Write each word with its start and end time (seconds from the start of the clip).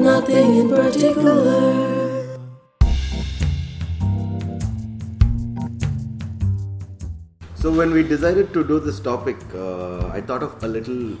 Nothing 0.00 0.56
in 0.56 0.68
particular. 0.70 2.32
So 7.54 7.70
when 7.70 7.92
we 7.92 8.02
decided 8.02 8.54
to 8.54 8.64
do 8.64 8.80
this 8.80 8.98
topic, 9.00 9.36
uh, 9.54 10.08
I 10.08 10.20
thought 10.22 10.42
of 10.42 10.64
a 10.64 10.66
little 10.66 11.16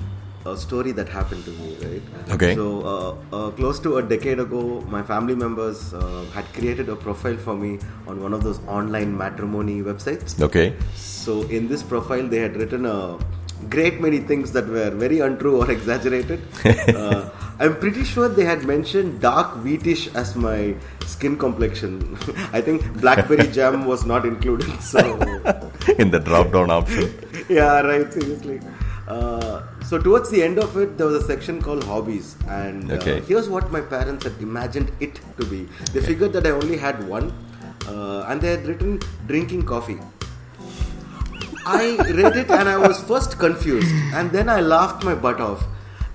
uh, 0.46 0.56
story 0.56 0.92
that 0.92 1.08
happened 1.08 1.44
to 1.44 1.50
me, 1.50 1.76
right? 1.82 2.02
Okay. 2.30 2.54
So 2.54 2.80
uh, 2.80 3.36
uh, 3.36 3.50
close 3.50 3.78
to 3.80 3.98
a 3.98 4.02
decade 4.02 4.40
ago, 4.40 4.80
my 4.88 5.02
family 5.02 5.34
members 5.34 5.92
uh, 5.92 6.24
had 6.32 6.46
created 6.54 6.88
a 6.88 6.96
profile 6.96 7.36
for 7.36 7.54
me 7.54 7.78
on 8.06 8.22
one 8.22 8.32
of 8.32 8.42
those 8.42 8.58
online 8.66 9.16
matrimony 9.16 9.82
websites. 9.82 10.40
Okay. 10.40 10.74
So 10.94 11.42
in 11.42 11.68
this 11.68 11.82
profile, 11.82 12.26
they 12.26 12.38
had 12.38 12.56
written 12.56 12.86
a 12.86 13.18
great 13.68 14.00
many 14.00 14.18
things 14.18 14.50
that 14.52 14.66
were 14.66 14.90
very 14.90 15.20
untrue 15.20 15.58
or 15.58 15.70
exaggerated. 15.78 16.40
I'm 17.64 17.74
pretty 17.82 18.02
sure 18.10 18.28
they 18.28 18.44
had 18.44 18.64
mentioned 18.70 19.20
dark 19.24 19.50
wheatish 19.64 20.12
as 20.22 20.34
my 20.44 20.74
skin 21.06 21.36
complexion. 21.42 22.16
I 22.58 22.60
think 22.60 22.86
blackberry 23.00 23.46
jam 23.58 23.84
was 23.90 24.04
not 24.04 24.26
included. 24.30 24.80
So 24.82 24.98
In 26.04 26.10
the 26.10 26.18
drop 26.30 26.52
down 26.56 26.70
option. 26.78 27.12
yeah, 27.48 27.80
right. 27.82 28.12
Seriously. 28.12 28.60
Uh, 29.06 29.62
so 29.90 29.98
towards 29.98 30.30
the 30.30 30.42
end 30.42 30.58
of 30.58 30.76
it, 30.76 30.96
there 30.98 31.06
was 31.06 31.22
a 31.22 31.26
section 31.26 31.60
called 31.62 31.84
hobbies, 31.84 32.34
and 32.48 32.90
uh, 32.90 32.94
Okay. 32.96 33.20
here's 33.30 33.48
what 33.54 33.70
my 33.76 33.80
parents 33.94 34.24
had 34.24 34.40
imagined 34.48 34.90
it 35.00 35.20
to 35.38 35.46
be. 35.46 35.62
They 35.92 36.00
figured 36.00 36.32
that 36.38 36.46
I 36.46 36.50
only 36.50 36.76
had 36.78 37.06
one, 37.08 37.32
uh, 37.86 38.24
and 38.28 38.40
they 38.40 38.50
had 38.56 38.66
written 38.66 39.00
drinking 39.26 39.64
coffee. 39.72 39.98
I 41.66 41.96
read 42.20 42.36
it 42.36 42.50
and 42.50 42.68
I 42.68 42.76
was 42.76 43.00
first 43.04 43.38
confused, 43.38 43.92
and 44.14 44.30
then 44.30 44.48
I 44.48 44.60
laughed 44.60 45.04
my 45.04 45.14
butt 45.14 45.40
off, 45.40 45.62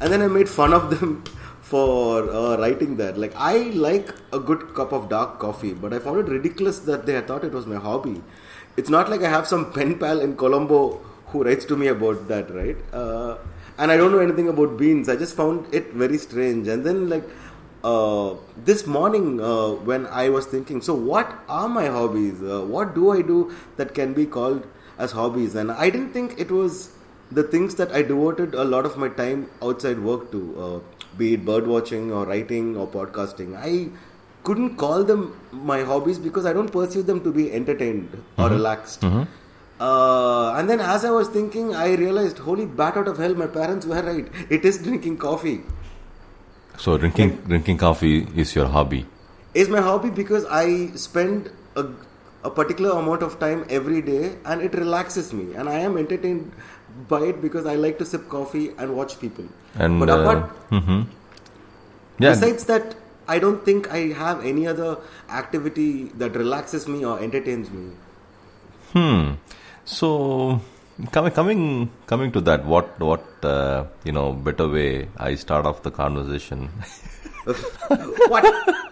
and 0.02 0.12
then 0.12 0.22
I 0.22 0.28
made 0.28 0.50
fun 0.50 0.74
of 0.74 0.90
them 0.90 1.24
for 1.70 2.30
uh, 2.30 2.58
writing 2.58 2.96
that. 2.98 3.18
Like 3.18 3.34
I 3.36 3.58
like 3.88 4.14
a 4.32 4.40
good 4.40 4.74
cup 4.74 4.94
of 4.94 5.10
dark 5.10 5.40
coffee, 5.40 5.74
but 5.74 5.94
I 5.94 6.00
found 6.00 6.20
it 6.20 6.32
ridiculous 6.32 6.80
that 6.80 7.06
they 7.06 7.14
had 7.14 7.28
thought 7.28 7.44
it 7.44 7.52
was 7.52 7.66
my 7.66 7.76
hobby. 7.76 8.22
It's 8.78 8.90
not 8.90 9.10
like 9.10 9.22
I 9.22 9.30
have 9.30 9.48
some 9.48 9.72
pen 9.74 9.98
pal 10.00 10.22
in 10.22 10.38
Colombo 10.38 11.02
who 11.28 11.44
writes 11.44 11.66
to 11.66 11.76
me 11.76 11.88
about 11.88 12.28
that, 12.28 12.54
right? 12.54 12.78
Uh, 12.94 13.38
and 13.78 13.92
I 13.92 13.98
don't 13.98 14.12
know 14.12 14.20
anything 14.20 14.48
about 14.50 14.78
beans. 14.78 15.10
I 15.10 15.16
just 15.16 15.36
found 15.36 15.74
it 15.74 15.94
very 15.94 16.18
strange. 16.18 16.68
And 16.68 16.86
then 16.86 17.10
like 17.10 17.24
uh, 17.84 18.36
this 18.66 18.88
morning 18.88 19.42
uh, 19.42 19.72
when 19.90 20.06
I 20.08 20.30
was 20.30 20.46
thinking, 20.46 20.82
so 20.82 20.94
what 20.94 21.34
are 21.50 21.68
my 21.68 21.88
hobbies? 21.88 22.42
Uh, 22.42 22.62
what 22.62 22.96
do 22.96 23.12
I 23.12 23.22
do 23.22 23.54
that 23.76 23.94
can 23.94 24.14
be 24.14 24.26
called 24.26 24.66
as 24.98 25.12
hobbies? 25.12 25.56
And 25.56 25.72
I 25.72 25.90
didn't 25.90 26.14
think 26.14 26.40
it 26.40 26.50
was 26.50 26.92
the 27.32 27.44
things 27.44 27.76
that 27.76 27.92
I 27.92 28.02
devoted 28.04 28.56
a 28.56 28.64
lot 28.64 28.86
of 28.86 28.98
my 28.98 29.10
time 29.10 29.50
outside 29.62 30.00
work 30.00 30.32
to, 30.32 30.42
uh, 30.66 30.80
be 31.18 31.34
it 31.34 31.46
bird 31.46 31.68
watching 31.68 32.12
or 32.12 32.26
writing 32.26 32.76
or 32.78 32.88
podcasting. 32.88 33.58
I 33.58 33.90
couldn't 34.44 34.78
call 34.78 35.04
them 35.04 35.40
my 35.52 35.84
hobbies 35.84 36.20
because 36.20 36.46
I 36.46 36.54
don't 36.54 36.72
pursue 36.72 37.04
them 37.04 37.22
to 37.24 37.32
be 37.32 37.52
entertained 37.52 38.24
or 38.38 38.50
relaxed. 38.50 39.04
Uh, 39.80 40.54
and 40.54 40.70
then 40.70 40.80
as 40.80 41.06
I 41.06 41.12
was 41.12 41.28
thinking, 41.28 41.76
I 41.76 41.94
realized, 41.96 42.40
holy 42.40 42.66
bat 42.66 42.98
out 42.98 43.08
of 43.08 43.18
hell, 43.18 43.36
my 43.36 43.48
parents 43.48 43.86
were 43.86 44.02
right. 44.02 44.28
It 44.50 44.66
is 44.66 44.80
drinking 44.80 45.18
coffee. 45.18 45.62
So 46.78 46.98
drinking 46.98 47.38
drinking 47.48 47.78
coffee 47.78 48.28
is 48.36 48.56
your 48.56 48.68
hobby. 48.68 49.06
Is 49.54 49.70
my 49.70 49.82
hobby 49.82 50.10
because 50.10 50.46
I 50.46 50.88
spend 50.96 51.52
a, 51.76 51.86
a 52.44 52.52
particular 52.52 52.92
amount 53.00 53.24
of 53.24 53.40
time 53.40 53.66
every 53.70 54.02
day 54.02 54.36
and 54.46 54.62
it 54.62 54.76
relaxes 54.76 55.34
me. 55.34 55.54
And 55.56 55.70
I 55.70 55.80
am 55.80 55.98
entertained 55.98 56.52
by 57.08 57.22
it 57.24 57.42
because 57.42 57.66
I 57.66 57.76
like 57.76 57.98
to 58.00 58.06
sip 58.06 58.30
coffee 58.30 58.72
and 58.78 58.96
watch 58.96 59.20
people. 59.20 59.46
And 59.76 60.00
but 60.00 60.10
uh, 60.10 60.20
apart, 60.20 60.70
mhm. 60.70 61.08
yeah, 62.20 62.32
besides 62.32 62.66
that, 62.66 62.96
I 63.28 63.40
don't 63.40 63.64
think 63.66 63.92
I 63.92 64.08
have 64.24 64.46
any 64.46 64.68
other 64.68 64.98
activity 65.30 66.06
that 66.24 66.36
relaxes 66.36 66.88
me 66.88 67.06
or 67.06 67.20
entertains 67.20 67.70
me. 67.70 67.92
Hmm. 68.94 69.34
So 69.86 70.62
coming 71.12 71.32
coming 71.32 71.92
coming 72.08 72.32
to 72.32 72.42
that, 72.42 72.66
what 72.66 73.00
what 73.00 73.26
uh, 73.44 73.86
you 74.04 74.12
know 74.12 74.34
better 74.34 74.68
way 74.68 75.10
I 75.18 75.36
start 75.36 75.66
off 75.66 75.84
the 75.84 75.92
conversation 75.92 76.68
what? 78.28 78.46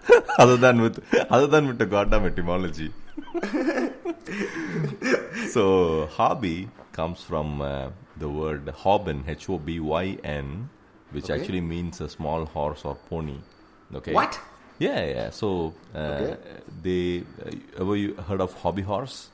other 0.39 0.57
than 0.57 0.81
with 0.81 1.03
other 1.29 1.47
than 1.47 1.67
with 1.67 1.77
the 1.77 1.85
goddamn 1.85 2.25
etymology. 2.25 2.91
so 5.49 6.07
hobby 6.11 6.69
comes 6.95 7.21
from 7.21 7.61
uh, 7.61 7.89
the 8.23 8.29
word 8.29 8.65
hobyn, 8.83 9.23
H 9.27 9.49
O 9.49 9.57
B 9.57 9.79
Y 9.79 10.17
N, 10.23 10.69
which 11.11 11.25
Okay. 11.25 11.39
actually 11.39 11.61
means 11.61 12.01
a 12.01 12.09
small 12.17 12.45
horse 12.45 12.85
or 12.85 12.95
pony. 13.09 13.39
Okay. 13.93 14.13
What? 14.13 14.39
Yeah, 14.79 15.05
yeah. 15.05 15.29
So 15.29 15.73
uh, 15.93 15.99
Okay. 15.99 16.37
they 16.83 17.23
uh, 17.45 17.81
ever 17.81 17.95
you 17.95 18.13
heard 18.27 18.41
of 18.41 18.53
hobby 18.63 18.81
horse? 18.81 19.29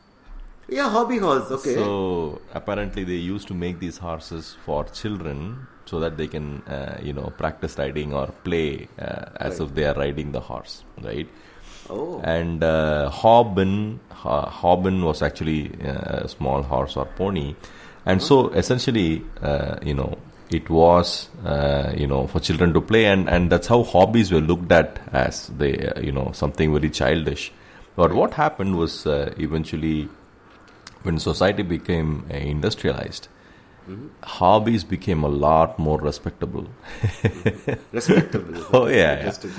Yeah, 0.69 0.89
hobby 0.89 1.17
horse. 1.17 1.51
Okay. 1.51 1.75
So 1.75 2.41
apparently 2.53 3.03
they 3.03 3.21
used 3.35 3.47
to 3.47 3.53
make 3.53 3.79
these 3.79 3.97
horses 3.97 4.55
for 4.66 4.83
children 4.85 5.67
so 5.85 6.00
that 6.00 6.17
they 6.17 6.27
can, 6.27 6.61
uh, 6.75 7.00
you 7.03 7.13
know, 7.13 7.33
practice 7.38 7.77
riding 7.77 8.13
or 8.13 8.27
play 8.50 8.88
uh, 9.00 9.25
as 9.47 9.59
Right. 9.59 9.69
if 9.69 9.75
they 9.75 9.85
are 9.85 9.95
riding 9.95 10.31
the 10.31 10.39
horse, 10.39 10.83
right? 11.03 11.27
Oh. 11.90 12.22
And 12.24 12.64
uh, 12.64 13.09
Hobin, 13.09 14.00
uh, 14.24 14.50
Hobin 14.50 15.03
was 15.03 15.22
actually 15.22 15.72
uh, 15.84 16.25
a 16.25 16.28
small 16.28 16.62
horse 16.62 16.96
or 16.97 17.06
pony, 17.06 17.56
and 18.06 18.22
so 18.22 18.50
essentially, 18.50 19.24
uh, 19.42 19.78
you 19.84 19.94
know, 19.94 20.18
it 20.50 20.69
was, 20.69 21.30
uh, 21.46 21.94
you 21.96 22.08
know, 22.08 22.28
for 22.28 22.40
children 22.40 22.74
to 22.74 22.81
play, 22.81 23.06
and 23.06 23.30
and 23.30 23.50
that's 23.50 23.68
how 23.68 23.84
hobbies 23.84 24.31
were 24.31 24.42
looked 24.42 24.72
at 24.72 25.00
as 25.14 25.47
they, 25.47 25.88
uh, 25.88 26.00
you 26.00 26.12
know, 26.12 26.31
something 26.34 26.72
very 26.74 26.90
childish. 26.90 27.52
But 27.96 28.13
what 28.13 28.34
happened 28.34 28.78
was 28.78 29.06
uh, 29.06 29.34
eventually, 29.38 30.09
when 31.03 31.19
society 31.19 31.63
became 31.63 32.25
uh, 32.30 32.36
industrialized, 33.88 34.24
hobbies 34.24 34.84
became 34.84 35.24
a 35.24 35.28
lot 35.28 35.78
more 35.80 36.00
respectable. 36.00 36.68
Respectable. 37.92 38.64
Oh 38.74 38.88
yeah, 38.88 39.18
yeah. 39.18 39.24
Just 39.24 39.42
to 39.42 39.50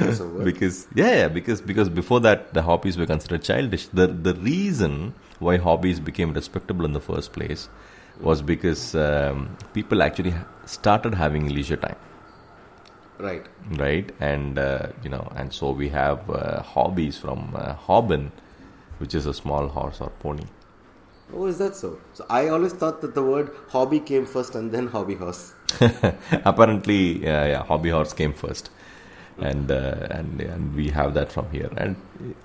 a 0.40 0.44
because 0.44 0.86
yeah, 0.94 1.14
yeah, 1.16 1.28
because 1.28 1.60
because 1.60 1.88
before 1.88 2.20
that 2.20 2.54
the 2.54 2.62
hobbies 2.62 2.96
were 2.96 3.06
considered 3.06 3.42
childish. 3.42 3.86
The 3.88 4.06
the 4.06 4.34
reason 4.34 5.14
why 5.38 5.56
hobbies 5.56 6.00
became 6.00 6.32
respectable 6.32 6.84
in 6.84 6.92
the 6.92 7.00
first 7.00 7.32
place 7.32 7.68
was 8.20 8.42
because 8.42 8.94
um, 8.94 9.56
people 9.74 10.02
actually 10.02 10.34
started 10.66 11.14
having 11.14 11.48
leisure 11.48 11.76
time, 11.76 11.96
Right. 13.18 13.46
right? 13.78 14.10
And 14.20 14.58
uh, 14.58 14.88
you 15.02 15.10
know, 15.10 15.30
and 15.36 15.52
so 15.52 15.70
we 15.70 15.88
have 15.90 16.28
uh, 16.30 16.62
hobbies 16.62 17.18
from 17.18 17.54
uh, 17.54 17.74
Hobin, 17.74 18.30
which 18.98 19.14
is 19.14 19.26
a 19.26 19.34
small 19.34 19.68
horse 19.68 20.00
or 20.00 20.10
pony. 20.20 20.44
Oh, 21.32 21.46
is 21.46 21.58
that 21.58 21.74
so? 21.74 21.98
So 22.14 22.26
I 22.28 22.48
always 22.48 22.72
thought 22.74 23.00
that 23.00 23.14
the 23.14 23.22
word 23.22 23.50
hobby 23.68 24.00
came 24.00 24.26
first 24.26 24.54
and 24.54 24.70
then 24.70 24.86
hobby 24.88 25.14
horse. 25.14 25.54
Apparently, 26.44 27.26
uh, 27.26 27.44
yeah, 27.46 27.62
hobby 27.64 27.90
horse 27.90 28.12
came 28.12 28.34
first, 28.34 28.70
and 29.38 29.70
uh, 29.70 30.06
and 30.10 30.40
and 30.42 30.74
we 30.74 30.90
have 30.90 31.14
that 31.14 31.32
from 31.32 31.50
here. 31.50 31.70
And 31.76 31.96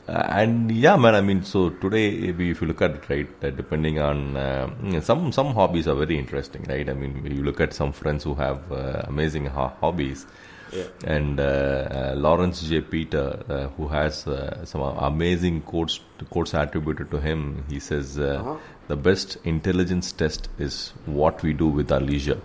uh, 0.08 0.26
and 0.30 0.72
yeah, 0.72 0.96
man. 0.96 1.16
I 1.16 1.22
mean, 1.22 1.44
so 1.44 1.70
today, 1.70 2.08
if 2.10 2.40
you 2.40 2.68
look 2.68 2.82
at 2.82 2.92
it, 2.92 3.10
right, 3.10 3.42
depending 3.58 4.00
on 4.00 4.38
uh, 4.38 5.02
some 5.02 5.32
some 5.34 5.54
hobbies 5.54 5.88
are 5.88 5.96
very 5.96 6.18
interesting, 6.18 6.64
right? 6.70 6.90
I 6.90 6.94
mean, 6.94 7.26
you 7.26 7.44
look 7.44 7.60
at 7.60 7.74
some 7.74 7.92
friends 7.92 8.24
who 8.24 8.36
have 8.36 8.72
uh, 8.72 9.04
amazing 9.08 9.48
ho- 9.48 9.74
hobbies. 9.82 10.26
Yeah. 10.74 10.84
And 11.06 11.40
uh, 11.40 11.44
uh, 11.44 12.14
Lawrence 12.18 12.62
J. 12.62 12.82
Peter, 12.82 13.44
uh, 13.50 13.68
who 13.78 13.88
has 13.88 14.28
uh, 14.28 14.66
some 14.66 14.82
amazing 14.82 15.62
quotes 15.62 16.00
quotes 16.30 16.54
attributed 16.54 17.10
to 17.12 17.20
him, 17.20 17.64
he 17.70 17.80
says, 17.80 18.18
uh, 18.20 18.42
Uh-huh. 18.42 18.58
"The 18.88 18.96
best 18.98 19.38
intelligence 19.44 20.12
test 20.12 20.50
is 20.60 20.94
what 21.06 21.42
we 21.44 21.54
do 21.54 21.68
with 21.68 21.92
our 21.92 22.02
leisure." 22.02 22.40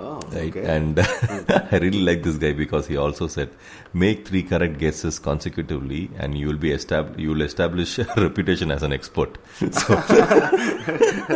Oh, 0.00 0.20
right 0.32 0.56
okay. 0.56 0.64
and 0.72 1.00
i 1.72 1.78
really 1.84 2.02
like 2.08 2.22
this 2.22 2.36
guy 2.36 2.52
because 2.52 2.86
he 2.86 2.96
also 2.96 3.26
said 3.26 3.48
make 3.92 4.28
three 4.28 4.42
correct 4.44 4.78
guesses 4.78 5.18
consecutively 5.18 6.08
and 6.20 6.38
you 6.38 6.46
will 6.46 6.60
be 6.66 6.70
estab- 6.70 7.18
you 7.18 7.30
will 7.30 7.42
establish 7.42 7.98
a 8.04 8.06
reputation 8.16 8.70
as 8.70 8.84
an 8.84 8.92
expert 8.92 9.38
so, 9.72 9.96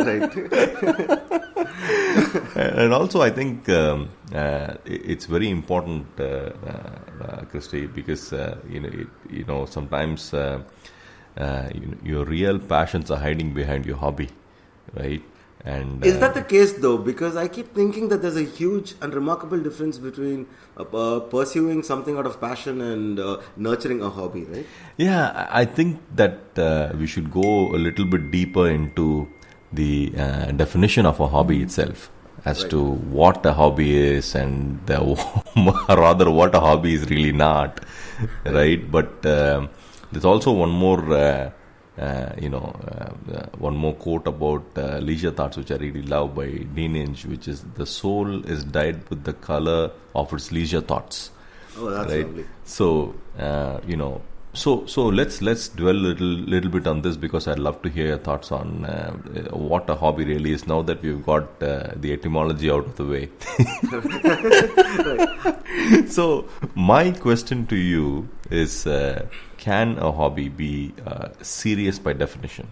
right. 0.09 1.43
and 2.55 2.93
also 2.93 3.21
i 3.21 3.29
think 3.29 3.69
um, 3.69 4.09
uh, 4.33 4.75
it's 4.85 5.25
very 5.25 5.49
important 5.49 6.05
uh, 6.19 6.23
uh, 6.23 7.23
uh, 7.25 7.41
christy 7.51 7.85
because 7.87 8.33
uh, 8.33 8.57
you 8.69 8.79
know 8.79 8.89
it, 8.89 9.07
you 9.29 9.43
know 9.45 9.65
sometimes 9.65 10.33
uh, 10.33 10.61
uh, 11.37 11.69
you 11.73 11.87
know, 11.87 11.97
your 12.03 12.25
real 12.25 12.59
passions 12.59 13.09
are 13.11 13.19
hiding 13.19 13.53
behind 13.53 13.85
your 13.85 13.97
hobby 13.97 14.29
right 14.95 15.23
and 15.65 16.05
Is 16.05 16.19
that 16.19 16.33
the 16.33 16.41
case 16.41 16.73
though? 16.73 16.97
Because 16.97 17.37
I 17.37 17.47
keep 17.47 17.73
thinking 17.73 18.09
that 18.09 18.21
there's 18.21 18.35
a 18.35 18.43
huge 18.43 18.95
and 19.01 19.13
remarkable 19.13 19.57
difference 19.57 19.97
between 19.97 20.45
uh, 20.75 20.83
uh, 20.83 21.19
pursuing 21.21 21.83
something 21.83 22.17
out 22.17 22.25
of 22.25 22.41
passion 22.41 22.81
and 22.81 23.19
uh, 23.19 23.39
nurturing 23.55 24.01
a 24.01 24.09
hobby, 24.09 24.43
right? 24.43 24.65
Yeah, 24.97 25.29
I 25.29 25.61
I 25.61 25.65
think 25.65 26.01
that 26.15 26.59
uh, 26.59 26.91
we 26.99 27.07
should 27.07 27.31
go 27.31 27.73
a 27.77 27.79
little 27.87 28.05
bit 28.05 28.29
deeper 28.29 28.67
into 28.69 29.29
the 29.71 30.13
uh, 30.17 30.51
definition 30.51 31.05
of 31.05 31.21
a 31.21 31.27
hobby 31.27 31.61
itself. 31.61 32.09
As 32.45 32.61
Right. 32.61 32.69
to 32.71 32.83
what 33.17 33.45
a 33.45 33.53
hobby 33.53 33.97
is 33.97 34.35
and 34.35 34.79
the, 34.85 34.97
rather 35.89 36.29
what 36.29 36.53
a 36.55 36.59
hobby 36.59 36.93
is 36.95 37.09
really 37.09 37.31
not, 37.31 37.79
right? 38.45 38.89
But 38.91 39.25
um, 39.25 39.69
there's 40.11 40.25
also 40.25 40.51
one 40.51 40.69
more, 40.71 41.01
uh, 41.13 41.51
uh, 41.97 42.33
you 42.39 42.49
know, 42.49 42.75
uh, 42.87 43.33
uh, 43.37 43.45
one 43.57 43.77
more 43.77 43.93
quote 43.93 44.27
about 44.27 44.63
uh, 44.77 44.97
leisure 44.97 45.31
thoughts, 45.31 45.57
which 45.57 45.71
I 45.71 45.75
really 45.75 46.01
love 46.01 46.35
by 46.35 46.47
Dean 46.47 46.95
Inge, 46.95 47.25
which 47.25 47.47
is 47.47 47.63
the 47.75 47.85
soul 47.85 48.43
is 48.45 48.63
dyed 48.63 49.07
with 49.09 49.23
the 49.23 49.33
color 49.33 49.91
of 50.15 50.33
its 50.33 50.51
leisure 50.51 50.81
thoughts 50.81 51.31
Oh, 51.77 51.89
that's 51.89 52.11
right 52.11 52.25
lovely. 52.27 52.45
so 52.65 53.15
uh, 53.39 53.79
you 53.87 53.95
know 53.97 54.21
so 54.53 54.85
so 54.85 55.05
let's 55.05 55.41
let's 55.41 55.67
dwell 55.69 55.95
a 55.95 56.05
little 56.07 56.27
little 56.53 56.69
bit 56.69 56.85
on 56.85 57.01
this 57.01 57.17
because 57.17 57.47
i'd 57.47 57.57
love 57.57 57.81
to 57.81 57.89
hear 57.89 58.07
your 58.07 58.17
thoughts 58.17 58.51
on 58.51 58.85
uh, 58.85 59.11
what 59.51 59.89
a 59.89 59.95
hobby 59.95 60.25
really 60.25 60.51
is 60.51 60.67
now 60.67 60.81
that 60.81 61.01
we've 61.01 61.25
got 61.25 61.43
uh, 61.63 61.91
the 61.95 62.13
etymology 62.13 62.69
out 62.69 62.85
of 62.85 62.95
the 62.97 63.05
way 63.05 63.29
so 66.07 66.47
my 66.75 67.09
question 67.09 67.65
to 67.65 67.75
you 67.75 68.29
is 68.51 68.85
uh, 68.85 69.25
can 69.57 69.97
a 69.97 70.11
hobby 70.11 70.49
be 70.49 70.93
uh, 71.07 71.29
serious 71.41 71.97
by 71.97 72.13
definition 72.13 72.67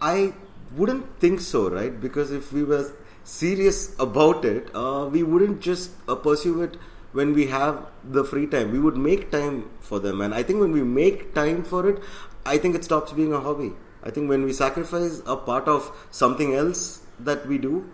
I 0.00 0.32
wouldn't 0.76 1.18
think 1.18 1.40
so, 1.40 1.68
right? 1.68 2.00
Because 2.00 2.30
if 2.30 2.52
we 2.52 2.62
were 2.62 2.92
serious 3.24 3.94
about 3.98 4.44
it, 4.44 4.70
uh, 4.74 5.08
we 5.10 5.22
wouldn't 5.22 5.60
just 5.60 5.90
uh, 6.08 6.14
pursue 6.14 6.62
it 6.62 6.76
when 7.12 7.32
we 7.32 7.46
have 7.46 7.86
the 8.04 8.24
free 8.24 8.46
time. 8.46 8.72
We 8.72 8.78
would 8.78 8.96
make 8.96 9.30
time 9.30 9.68
for 9.80 9.98
them, 9.98 10.20
and 10.20 10.34
I 10.34 10.42
think 10.42 10.60
when 10.60 10.72
we 10.72 10.82
make 10.82 11.34
time 11.34 11.62
for 11.64 11.88
it, 11.88 12.02
I 12.44 12.58
think 12.58 12.74
it 12.74 12.84
stops 12.84 13.12
being 13.12 13.32
a 13.32 13.40
hobby. 13.40 13.72
I 14.02 14.10
think 14.10 14.28
when 14.28 14.44
we 14.44 14.52
sacrifice 14.52 15.22
a 15.26 15.36
part 15.36 15.68
of 15.68 15.90
something 16.10 16.54
else 16.54 17.02
that 17.20 17.46
we 17.46 17.58
do 17.58 17.84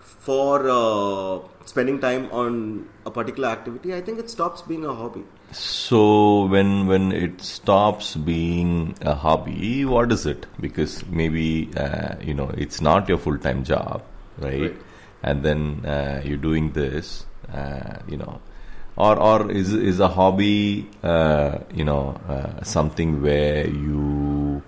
for 0.00 0.68
uh, 0.68 1.40
spending 1.66 2.00
time 2.00 2.30
on 2.30 2.88
a 3.04 3.10
particular 3.10 3.48
activity, 3.48 3.94
I 3.94 4.00
think 4.00 4.18
it 4.18 4.30
stops 4.30 4.62
being 4.62 4.84
a 4.84 4.94
hobby. 4.94 5.24
So 5.52 6.44
when 6.46 6.86
when 6.86 7.10
it 7.12 7.40
stops 7.40 8.14
being 8.14 8.96
a 9.00 9.14
hobby, 9.14 9.84
what 9.84 10.12
is 10.12 10.26
it? 10.26 10.46
Because 10.60 11.04
maybe 11.06 11.70
uh, 11.76 12.14
you 12.20 12.34
know 12.34 12.50
it's 12.56 12.80
not 12.80 13.08
your 13.08 13.18
full 13.18 13.38
time 13.38 13.64
job, 13.64 14.02
right? 14.38 14.60
Right. 14.60 14.76
And 15.22 15.42
then 15.42 15.84
uh, 15.84 16.22
you're 16.24 16.38
doing 16.38 16.72
this, 16.72 17.26
uh, 17.52 17.96
you 18.08 18.16
know, 18.16 18.40
or 18.96 19.18
or 19.18 19.50
is 19.50 19.72
is 19.72 20.00
a 20.00 20.08
hobby, 20.08 20.86
uh, 21.02 21.58
you 21.74 21.84
know, 21.84 22.20
uh, 22.28 22.62
something 22.62 23.22
where 23.22 23.66
you 23.66 24.62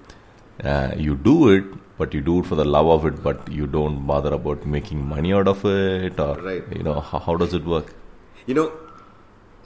uh, 0.64 0.92
you 0.96 1.14
do 1.16 1.48
it, 1.50 1.64
but 1.98 2.14
you 2.14 2.20
do 2.20 2.40
it 2.40 2.46
for 2.46 2.54
the 2.54 2.64
love 2.64 2.86
of 2.88 3.06
it, 3.06 3.22
but 3.22 3.50
you 3.50 3.66
don't 3.66 4.06
bother 4.06 4.32
about 4.34 4.64
making 4.66 5.04
money 5.06 5.32
out 5.32 5.48
of 5.48 5.64
it, 5.64 6.18
or 6.20 6.36
Right. 6.40 6.64
you 6.76 6.82
know, 6.82 7.00
how, 7.00 7.18
how 7.18 7.36
does 7.36 7.52
it 7.54 7.64
work? 7.64 7.92
You 8.46 8.54
know, 8.54 8.72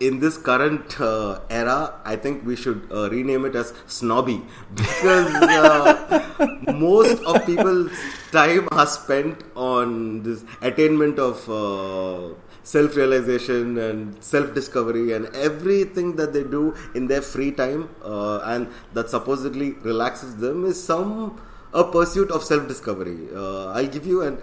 in 0.00 0.20
this 0.20 0.37
current 0.37 1.00
uh, 1.00 1.41
era, 1.49 1.94
I 2.05 2.17
think 2.17 2.44
we 2.44 2.56
should 2.56 2.87
uh, 2.93 3.09
rename 3.11 3.44
it 3.47 3.55
as 3.56 3.73
snobby 3.87 4.43
because 4.75 5.32
uh, 5.35 6.47
most 6.75 7.23
of 7.25 7.47
people's 7.47 7.91
time 8.31 8.69
are 8.73 8.87
spent 8.87 9.43
on 9.55 10.23
this 10.23 10.44
attainment 10.61 11.19
of 11.19 11.49
uh, 11.49 12.35
self 12.74 12.96
realization 12.96 13.78
and 13.78 14.22
self 14.28 14.52
discovery 14.54 15.12
and 15.16 15.26
everything 15.48 16.16
that 16.20 16.32
they 16.32 16.42
do 16.42 16.62
in 16.94 17.06
their 17.06 17.22
free 17.22 17.52
time 17.52 17.88
uh, 18.04 18.38
and 18.54 18.68
that 18.92 19.08
supposedly 19.08 19.72
relaxes 19.90 20.36
them 20.36 20.64
is 20.64 20.82
some 20.92 21.40
a 21.72 21.84
pursuit 21.84 22.30
of 22.30 22.42
self 22.42 22.66
discovery. 22.66 23.18
Uh, 23.34 23.66
I'll 23.68 23.92
give 23.96 24.06
you 24.06 24.22
an 24.22 24.38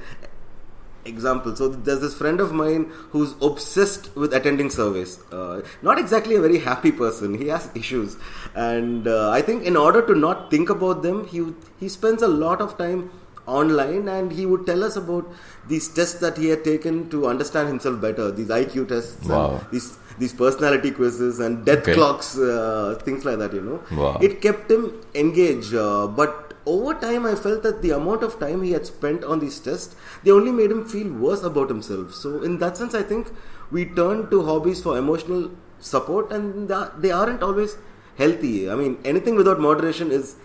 example. 1.06 1.56
So 1.56 1.68
there's 1.68 2.00
this 2.00 2.14
friend 2.14 2.40
of 2.40 2.54
mine 2.54 2.92
who's 3.10 3.34
obsessed 3.42 4.16
with 4.16 4.34
attending 4.34 4.70
service 4.70 5.20
Uh, 5.32 5.62
not 5.82 6.00
exactly 6.00 6.36
a 6.36 6.42
very 6.42 6.60
happy 6.60 6.92
person. 6.92 7.34
He 7.44 7.48
has 7.48 7.70
issues, 7.76 8.16
and 8.56 9.08
uh, 9.08 9.30
I 9.32 9.42
think 9.42 9.66
in 9.72 9.76
order 9.76 10.02
to 10.12 10.16
not 10.16 10.50
think 10.52 10.70
about 10.70 11.04
them, 11.08 11.26
he 11.34 11.44
he 11.82 11.90
spends 11.98 12.22
a 12.30 12.32
lot 12.46 12.62
of 12.68 12.78
time 12.78 13.04
online, 13.48 14.08
and 14.08 14.32
he 14.32 14.46
would 14.46 14.66
tell 14.66 14.84
us 14.84 14.96
about 14.96 15.26
these 15.68 15.88
tests 15.88 16.20
that 16.20 16.38
he 16.38 16.48
had 16.50 16.64
taken 16.64 17.10
to 17.10 17.28
understand 17.28 17.68
himself 17.68 18.00
better. 18.02 18.32
These 18.32 18.50
IQ 18.50 18.86
tests, 18.86 19.28
Wow. 19.28 19.60
and 19.62 19.72
these 19.72 19.98
these 20.20 20.34
personality 20.34 20.92
quizzes 20.92 21.40
and 21.40 21.66
death 21.66 21.80
Okay. 21.84 21.94
clocks, 21.96 22.38
uh, 22.38 23.00
things 23.04 23.26
like 23.26 23.40
that. 23.40 23.54
You 23.54 23.62
know, 23.62 23.80
Wow. 24.02 24.18
it 24.22 24.42
kept 24.42 24.70
him 24.72 25.02
engaged, 25.16 25.74
uh, 25.76 26.08
but 26.08 26.54
over 26.66 26.94
time 26.94 27.26
I 27.26 27.36
felt 27.36 27.64
that 27.64 27.82
the 27.82 27.92
amount 27.92 28.24
of 28.24 28.40
time 28.40 28.62
he 28.64 28.72
had 28.72 28.86
spent 28.86 29.24
on 29.24 29.40
these 29.40 29.60
tests, 29.60 29.96
they 30.24 30.32
only 30.32 30.52
made 30.52 30.72
him 30.72 30.86
feel 30.86 31.10
worse 31.12 31.44
about 31.44 31.68
himself. 31.70 32.14
So 32.14 32.42
in 32.44 32.60
that 32.60 32.78
sense, 32.78 32.94
I 32.96 33.02
think 33.04 33.28
we 33.72 33.86
turn 33.86 34.30
to 34.30 34.44
hobbies 34.44 34.82
for 34.82 34.98
emotional 34.98 35.50
support, 35.80 36.32
and 36.32 36.72
they 37.00 37.12
aren't 37.12 37.44
always 37.44 37.76
healthy. 38.18 38.70
I 38.70 38.76
mean, 38.76 38.98
anything 39.04 39.36
without 39.36 39.60
moderation 39.60 40.12
is 40.12 40.36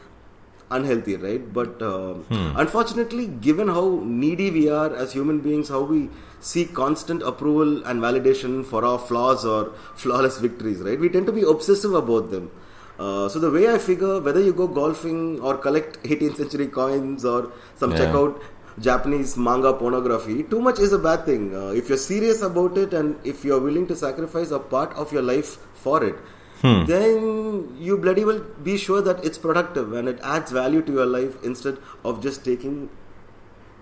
unhealthy, 0.71 1.17
right? 1.17 1.45
But 1.59 1.83
um 1.83 2.25
unfortunately, 2.63 3.27
given 3.49 3.69
how 3.69 3.85
needy 4.05 4.51
we 4.51 4.69
are 4.69 4.95
as 5.05 5.13
human 5.13 5.39
beings, 5.41 5.69
how 5.69 5.83
we 5.83 6.01
seek 6.41 6.75
constant 6.75 7.23
approval 7.23 7.85
and 7.87 8.01
validation 8.01 8.65
for 8.73 8.85
our 8.85 8.99
flaws 8.99 9.45
or 9.45 9.73
flawless 9.97 10.39
victories, 10.39 10.81
right? 10.89 10.99
We 11.07 11.09
tend 11.09 11.27
to 11.27 11.33
be 11.33 11.43
obsessive 11.43 11.95
about 11.95 12.31
them. 12.31 12.51
Uh, 12.99 13.29
so 13.29 13.39
the 13.39 13.51
way 13.51 13.65
I 13.73 13.79
figure, 13.79 14.21
whether 14.21 14.41
you 14.41 14.53
go 14.53 14.67
golfing 14.67 15.41
or 15.41 15.57
collect 15.57 16.03
18th 16.13 16.37
century 16.37 16.67
coins 16.79 17.25
or 17.25 17.53
some 17.77 17.93
Yeah. 17.93 17.99
check 17.99 18.15
out 18.23 18.41
Japanese 18.87 19.37
manga 19.37 19.73
pornography, 19.73 20.43
too 20.55 20.61
much 20.61 20.79
is 20.79 20.93
a 20.93 20.99
bad 20.99 21.25
thing. 21.25 21.55
Uh, 21.61 21.71
if 21.83 21.89
you're 21.89 22.05
serious 22.07 22.43
about 22.43 22.77
it 22.79 22.93
and 22.95 23.17
if 23.25 23.45
you're 23.45 23.61
willing 23.61 23.87
to 23.93 23.97
sacrifice 23.97 24.51
a 24.51 24.59
part 24.75 24.93
of 25.05 25.13
your 25.13 25.23
life 25.23 25.57
for 25.85 26.03
it, 26.05 26.17
then 26.63 27.77
you 27.79 27.97
bloody 27.99 28.25
well 28.25 28.41
be 28.63 28.77
sure 28.77 29.01
that 29.03 29.25
it's 29.25 29.39
productive 29.39 29.93
and 29.93 30.09
it 30.09 30.19
adds 30.23 30.51
value 30.51 30.83
to 30.83 30.93
your 30.93 31.07
life 31.07 31.37
instead 31.43 31.79
of 32.05 32.23
just 32.23 32.45
taking 32.45 32.89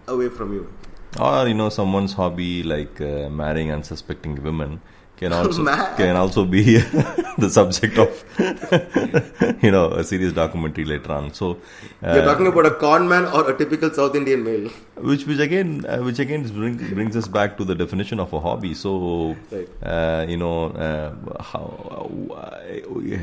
away 0.09 0.29
from 0.29 0.53
you. 0.53 0.71
Or 1.19 1.49
you 1.49 1.55
know, 1.55 1.69
someone's 1.71 2.13
hobby 2.15 2.63
like 2.63 3.01
uh, 3.01 3.29
marrying 3.31 3.73
unsuspecting 3.73 4.43
women 4.43 4.81
can 5.17 5.33
also 5.39 5.63
Man. 5.63 5.97
can 5.97 6.17
also 6.17 6.45
be 6.45 6.63
the 7.39 7.49
subject 7.51 7.99
of 7.99 8.25
you 9.63 9.71
know 9.71 9.91
a 9.93 10.05
serious 10.05 10.33
documentary 10.33 10.85
later 10.85 11.13
on. 11.13 11.33
So, 11.33 11.59
uh, 12.03 12.15
You're 12.15 12.25
talking 12.25 12.47
about 12.47 12.67
a 12.67 12.73
con 12.73 13.09
man 13.09 13.25
or 13.27 13.51
a 13.51 13.57
typical 13.57 13.91
South 13.91 14.15
Indian 14.15 14.45
male. 14.45 14.69
which 15.11 15.27
which 15.27 15.39
again 15.39 15.85
uh, 15.89 15.99
which 16.09 16.19
again 16.19 16.43
is 16.45 16.51
bring, 16.51 16.77
brings 16.95 17.17
us 17.17 17.29
back 17.29 17.57
to 17.59 17.65
the 17.65 17.75
definition 17.75 18.21
of 18.21 18.33
a 18.33 18.41
hobby. 18.41 18.75
So, 18.75 19.37
Right. 19.51 19.69
uh, 19.83 20.27
you 20.29 20.37
know, 20.37 20.71
uh, 20.89 21.43
how 21.43 21.65
why, 22.11 22.83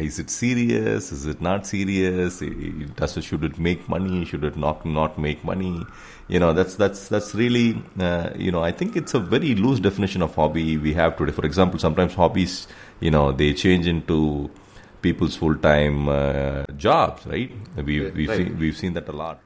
is 0.09 0.19
it 0.19 0.29
serious? 0.29 1.11
Is 1.11 1.25
it 1.25 1.41
not 1.41 1.67
serious? 1.67 2.41
Does 2.95 3.17
it 3.17 3.23
should 3.23 3.43
it 3.43 3.59
make 3.59 3.87
money? 3.87 4.25
Should 4.25 4.43
it 4.43 4.57
not 4.57 4.85
not 4.85 5.17
make 5.27 5.43
money? 5.43 5.85
You 6.29 6.39
know, 6.39 6.53
that's 6.53 6.75
that's 6.75 7.09
that's 7.09 7.35
really 7.35 7.81
uh, 7.99 8.29
you 8.35 8.51
know 8.51 8.63
I 8.63 8.71
think 8.71 8.95
it's 8.95 9.13
a 9.13 9.19
very 9.19 9.55
loose 9.55 9.79
definition 9.79 10.21
of 10.21 10.33
hobby 10.35 10.77
we 10.77 10.93
have 10.93 11.17
today. 11.17 11.31
For 11.33 11.45
example, 11.45 11.79
sometimes 11.79 12.13
hobbies 12.13 12.67
you 13.01 13.11
know 13.11 13.31
they 13.31 13.53
change 13.53 13.87
into 13.87 14.49
people's 15.01 15.35
full 15.35 15.55
time 15.55 16.07
uh, 16.07 16.63
jobs, 16.77 17.25
right? 17.27 17.51
We 17.75 17.99
Right, 18.05 18.13
we've 18.15 18.29
right. 18.29 18.37
seen, 18.37 18.57
we've 18.57 18.77
seen 18.77 18.93
that 18.93 19.09
a 19.09 19.11
lot. 19.11 19.41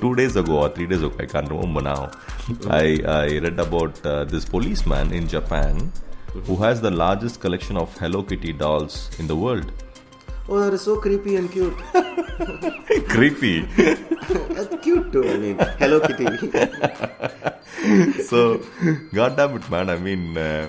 two 0.00 0.14
days 0.14 0.36
ago 0.36 0.58
or 0.62 0.68
three 0.68 0.86
days 0.86 1.02
ago, 1.02 1.14
I 1.18 1.26
can't 1.26 1.48
remember 1.50 1.80
now. 1.80 2.10
I, 2.70 3.00
I 3.06 3.38
read 3.38 3.58
about 3.58 4.04
uh, 4.06 4.24
this 4.24 4.44
policeman 4.44 5.12
in 5.12 5.26
Japan 5.28 5.92
who 6.44 6.56
has 6.56 6.80
the 6.80 6.90
largest 6.90 7.40
collection 7.40 7.76
of 7.76 7.96
Hello 7.98 8.22
Kitty 8.22 8.52
dolls 8.52 9.10
in 9.18 9.26
the 9.26 9.36
world. 9.36 9.72
Oh, 10.48 10.60
that 10.60 10.74
is 10.74 10.82
so 10.82 10.96
creepy 10.96 11.36
and 11.36 11.50
cute. 11.50 11.76
Creepy. 13.08 13.62
That's 14.54 14.82
cute 14.82 15.12
too. 15.12 15.28
I 15.28 15.36
mean, 15.38 15.58
Hello 15.78 15.98
Kitty. 16.00 16.26
so, 18.22 18.62
goddamn 19.12 19.56
it, 19.56 19.68
man. 19.70 19.90
I 19.90 19.96
mean, 19.96 20.38
uh, 20.38 20.68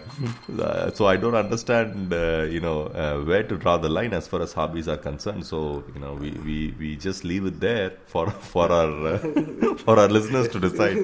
uh, 0.59 0.91
so 0.91 1.05
I 1.05 1.15
don't 1.15 1.35
understand, 1.35 2.11
uh, 2.11 2.47
you 2.49 2.59
know, 2.59 2.85
uh, 2.87 3.19
where 3.23 3.43
to 3.43 3.55
draw 3.57 3.77
the 3.77 3.89
line 3.89 4.13
as 4.13 4.27
far 4.27 4.41
as 4.41 4.51
hobbies 4.51 4.87
are 4.87 4.97
concerned. 4.97 5.45
So, 5.45 5.83
you 5.93 5.99
know, 5.99 6.13
we, 6.13 6.31
we, 6.31 6.75
we 6.79 6.95
just 6.95 7.23
leave 7.23 7.45
it 7.45 7.59
there 7.59 7.93
for 8.07 8.31
for 8.31 8.71
our 8.71 9.07
uh, 9.13 9.75
for 9.77 9.99
our 9.99 10.07
listeners 10.07 10.47
to 10.49 10.59
decide. 10.59 10.95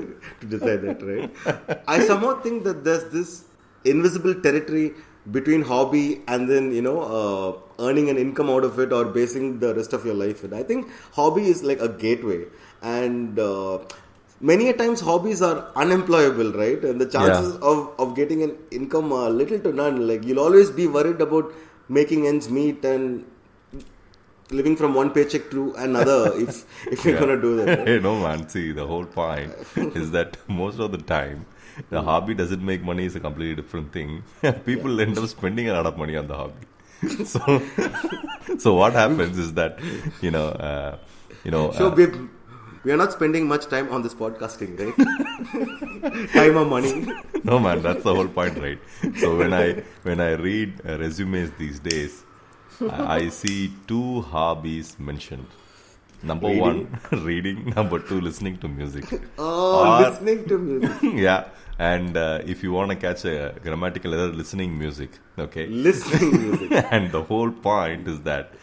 to 0.42 0.48
decide 0.48 0.82
that, 0.82 1.04
right? 1.04 1.80
I 1.88 2.06
somehow 2.06 2.42
think 2.42 2.64
that 2.64 2.84
there's 2.84 3.06
this 3.12 3.46
invisible 3.86 4.36
territory 4.36 4.94
between 5.32 5.62
hobby 5.62 6.22
and 6.28 6.50
then 6.50 6.72
you 6.72 6.82
know 6.82 7.00
uh, 7.02 7.84
earning 7.88 8.10
an 8.10 8.18
income 8.18 8.50
out 8.50 8.64
of 8.64 8.80
it 8.80 8.92
or 8.92 9.06
basing 9.06 9.60
the 9.60 9.74
rest 9.76 9.94
of 9.94 10.06
your 10.06 10.16
life 10.16 10.44
in. 10.44 10.54
I 10.54 10.64
think 10.64 10.90
hobby 11.14 11.48
is 11.48 11.64
like 11.64 11.80
a 11.80 11.90
gateway, 11.90 12.46
and 12.82 13.40
uh, 13.40 13.80
many 14.42 14.70
a 14.70 14.74
times 14.74 15.00
hobbies 15.00 15.42
are 15.42 15.68
unemployable, 15.76 16.52
right? 16.54 16.84
And 16.84 17.00
the 17.00 17.06
chances 17.06 17.56
of 17.58 17.92
of 17.98 18.16
getting 18.16 18.44
an 18.44 18.58
income 18.72 19.14
are 19.14 19.30
little 19.30 19.60
to 19.60 19.74
none. 19.74 20.08
Like 20.08 20.24
you'll 20.24 20.40
always 20.40 20.70
be 20.70 20.88
worried 20.88 21.22
about 21.22 21.54
making 21.88 22.28
ends 22.28 22.50
meet 22.50 22.84
and 22.86 23.26
living 24.52 24.76
from 24.76 24.94
one 24.94 25.10
paycheck 25.10 25.50
to 25.52 25.74
another 25.78 26.32
if 26.46 26.66
if 26.92 27.06
you're 27.06 27.20
gonna 27.20 27.40
do 27.40 27.56
that. 27.58 27.68
right? 27.80 27.88
Hey, 27.88 28.00
no 28.00 28.20
man. 28.20 28.48
See, 28.50 28.72
the 28.72 28.86
whole 28.86 29.06
point 29.06 29.54
is 30.04 30.12
that 30.12 30.38
most 30.48 30.80
of 30.80 30.92
the 30.92 30.98
time, 30.98 31.46
the 31.90 32.02
hobby 32.02 32.34
doesn't 32.34 32.64
make 32.66 32.84
money 32.84 33.06
is 33.06 33.16
a 33.16 33.20
completely 33.20 33.56
different 33.56 33.92
thing. 33.94 34.24
People 34.66 35.00
end 35.02 35.18
up 35.18 35.28
spending 35.28 35.70
a 35.70 35.74
lot 35.74 35.86
of 35.86 35.98
money 35.98 36.16
on 36.16 36.28
the 36.28 36.36
hobby. 36.36 36.68
So, 37.26 37.62
so 38.58 38.74
what 38.76 38.94
happens 38.94 39.38
is 39.38 39.54
that 39.56 39.80
you 40.22 40.32
know, 40.32 40.48
uh, 40.50 40.98
you 41.44 41.52
know, 41.52 41.72
So 41.74 41.88
uh, 41.92 41.96
we 41.96 42.06
we 42.86 42.92
are 42.92 42.98
not 42.98 43.12
spending 43.12 43.48
much 43.48 43.66
time 43.68 43.90
on 43.92 44.04
this 44.04 44.14
podcasting, 44.14 44.78
right? 44.80 46.30
time 46.34 46.58
or 46.58 46.66
money. 46.66 46.94
no 47.44 47.60
man, 47.60 47.82
that's 47.82 48.04
the 48.04 48.14
whole 48.16 48.28
point, 48.28 48.58
right? 48.58 48.80
So 49.18 49.36
when 49.38 49.54
I 49.54 49.84
when 50.04 50.22
I 50.22 50.32
read 50.34 50.80
uh, 50.88 50.98
resumes 50.98 51.52
these 51.58 51.80
days, 51.80 52.24
I, 52.82 53.16
I 53.18 53.30
see 53.30 53.74
two 53.88 54.22
hobbies 54.22 54.98
mentioned. 55.00 55.48
Number 56.32 56.48
one, 56.58 56.88
reading. 57.12 57.74
Number 57.76 58.00
two, 58.00 58.22
listening 58.22 58.58
to 58.60 58.70
music. 58.70 59.04
Oh, 59.38 59.98
Or- 59.98 60.10
listening 60.10 60.46
to 60.48 60.58
music, 60.58 61.04
yeah, 61.28 61.50
and 61.92 62.18
uh, 62.18 62.40
if 62.54 62.64
you 62.64 62.72
want 62.72 62.92
to 62.92 62.96
catch 62.96 63.26
a 63.26 63.56
grammatical 63.64 64.14
error, 64.14 64.32
listening 64.42 64.78
music. 64.78 65.20
Okay, 65.38 65.68
listening 65.68 66.32
music. 66.48 66.72
and 66.92 67.12
the 67.12 67.24
whole 67.24 67.52
point 67.52 68.08
is 68.08 68.22
that 68.22 68.54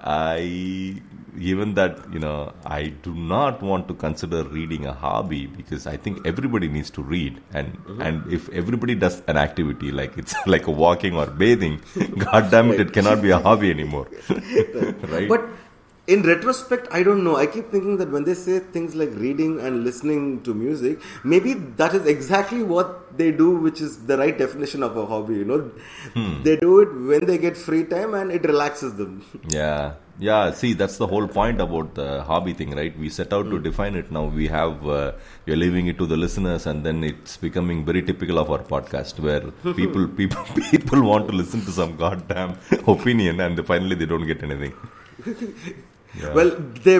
I, 0.00 1.00
even 1.38 1.74
that 1.74 2.12
you 2.12 2.18
know, 2.18 2.52
I 2.66 2.82
do 3.06 3.14
not 3.14 3.62
want 3.62 3.88
to 3.88 3.94
consider 3.94 4.44
reading 4.44 4.84
a 4.86 4.92
hobby 4.92 5.46
because 5.46 5.86
I 5.86 5.96
think 5.96 6.26
everybody 6.26 6.68
needs 6.68 6.90
to 6.90 7.02
read, 7.02 7.40
and 7.52 7.78
and 8.00 8.32
if 8.32 8.48
everybody 8.50 8.94
does 8.94 9.22
an 9.26 9.38
activity 9.38 9.90
like 9.90 10.18
it's 10.18 10.34
like 10.54 10.66
a 10.66 10.76
walking 10.84 11.16
or 11.16 11.26
bathing, 11.26 11.80
god 12.26 12.50
damn 12.50 12.70
it, 12.72 12.80
it 12.80 12.92
cannot 12.92 13.22
be 13.22 13.30
a 13.30 13.38
hobby 13.38 13.70
anymore, 13.70 14.08
right? 14.28 15.28
But 15.28 15.48
in 16.06 16.22
retrospect, 16.22 16.86
I 16.92 17.02
don't 17.02 17.24
know. 17.24 17.36
I 17.36 17.46
keep 17.46 17.70
thinking 17.70 17.96
that 17.96 18.10
when 18.10 18.24
they 18.24 18.34
say 18.34 18.58
things 18.58 18.94
like 18.94 19.10
reading 19.14 19.58
and 19.60 19.84
listening 19.84 20.42
to 20.42 20.52
music, 20.52 21.00
maybe 21.24 21.54
that 21.82 21.94
is 21.94 22.06
exactly 22.06 22.62
what 22.62 23.16
they 23.16 23.30
do, 23.32 23.56
which 23.56 23.80
is 23.80 24.04
the 24.06 24.18
right 24.18 24.36
definition 24.36 24.82
of 24.82 24.96
a 24.96 25.06
hobby. 25.06 25.34
You 25.36 25.44
know, 25.46 25.60
Hmm. 26.14 26.42
they 26.42 26.56
do 26.56 26.80
it 26.80 26.92
when 27.10 27.24
they 27.30 27.38
get 27.38 27.56
free 27.56 27.84
time 27.84 28.12
and 28.14 28.30
it 28.30 28.44
relaxes 28.44 28.94
them. 28.94 29.22
Yeah, 29.48 29.94
yeah. 30.18 30.50
See, 30.52 30.72
that's 30.74 30.98
the 30.98 31.06
whole 31.06 31.26
point 31.26 31.60
about 31.60 31.94
the 31.94 32.22
hobby 32.24 32.52
thing, 32.52 32.74
right? 32.80 32.98
We 32.98 33.08
set 33.08 33.32
out 33.32 33.48
to 33.54 33.58
define 33.68 33.94
it. 33.94 34.10
Now 34.18 34.24
we 34.26 34.48
have 34.48 34.86
uh, 34.86 35.12
we're 35.46 35.56
leaving 35.64 35.86
it 35.86 35.96
to 35.98 36.06
the 36.06 36.16
listeners, 36.18 36.66
and 36.66 36.84
then 36.84 37.02
it's 37.12 37.38
becoming 37.38 37.84
very 37.84 38.02
typical 38.02 38.38
of 38.38 38.50
our 38.50 38.62
podcast, 38.74 39.20
where 39.28 39.40
people 39.80 40.06
people 40.08 40.44
people 40.74 41.02
want 41.12 41.28
to 41.28 41.34
listen 41.42 41.64
to 41.70 41.70
some 41.80 41.96
goddamn 42.04 42.58
opinion, 42.96 43.40
and 43.48 43.66
finally 43.72 43.94
they 43.94 44.06
don't 44.14 44.26
get 44.26 44.42
anything. 44.50 44.74
Yeah. 46.20 46.32
Well, 46.32 46.50
they 46.84 46.98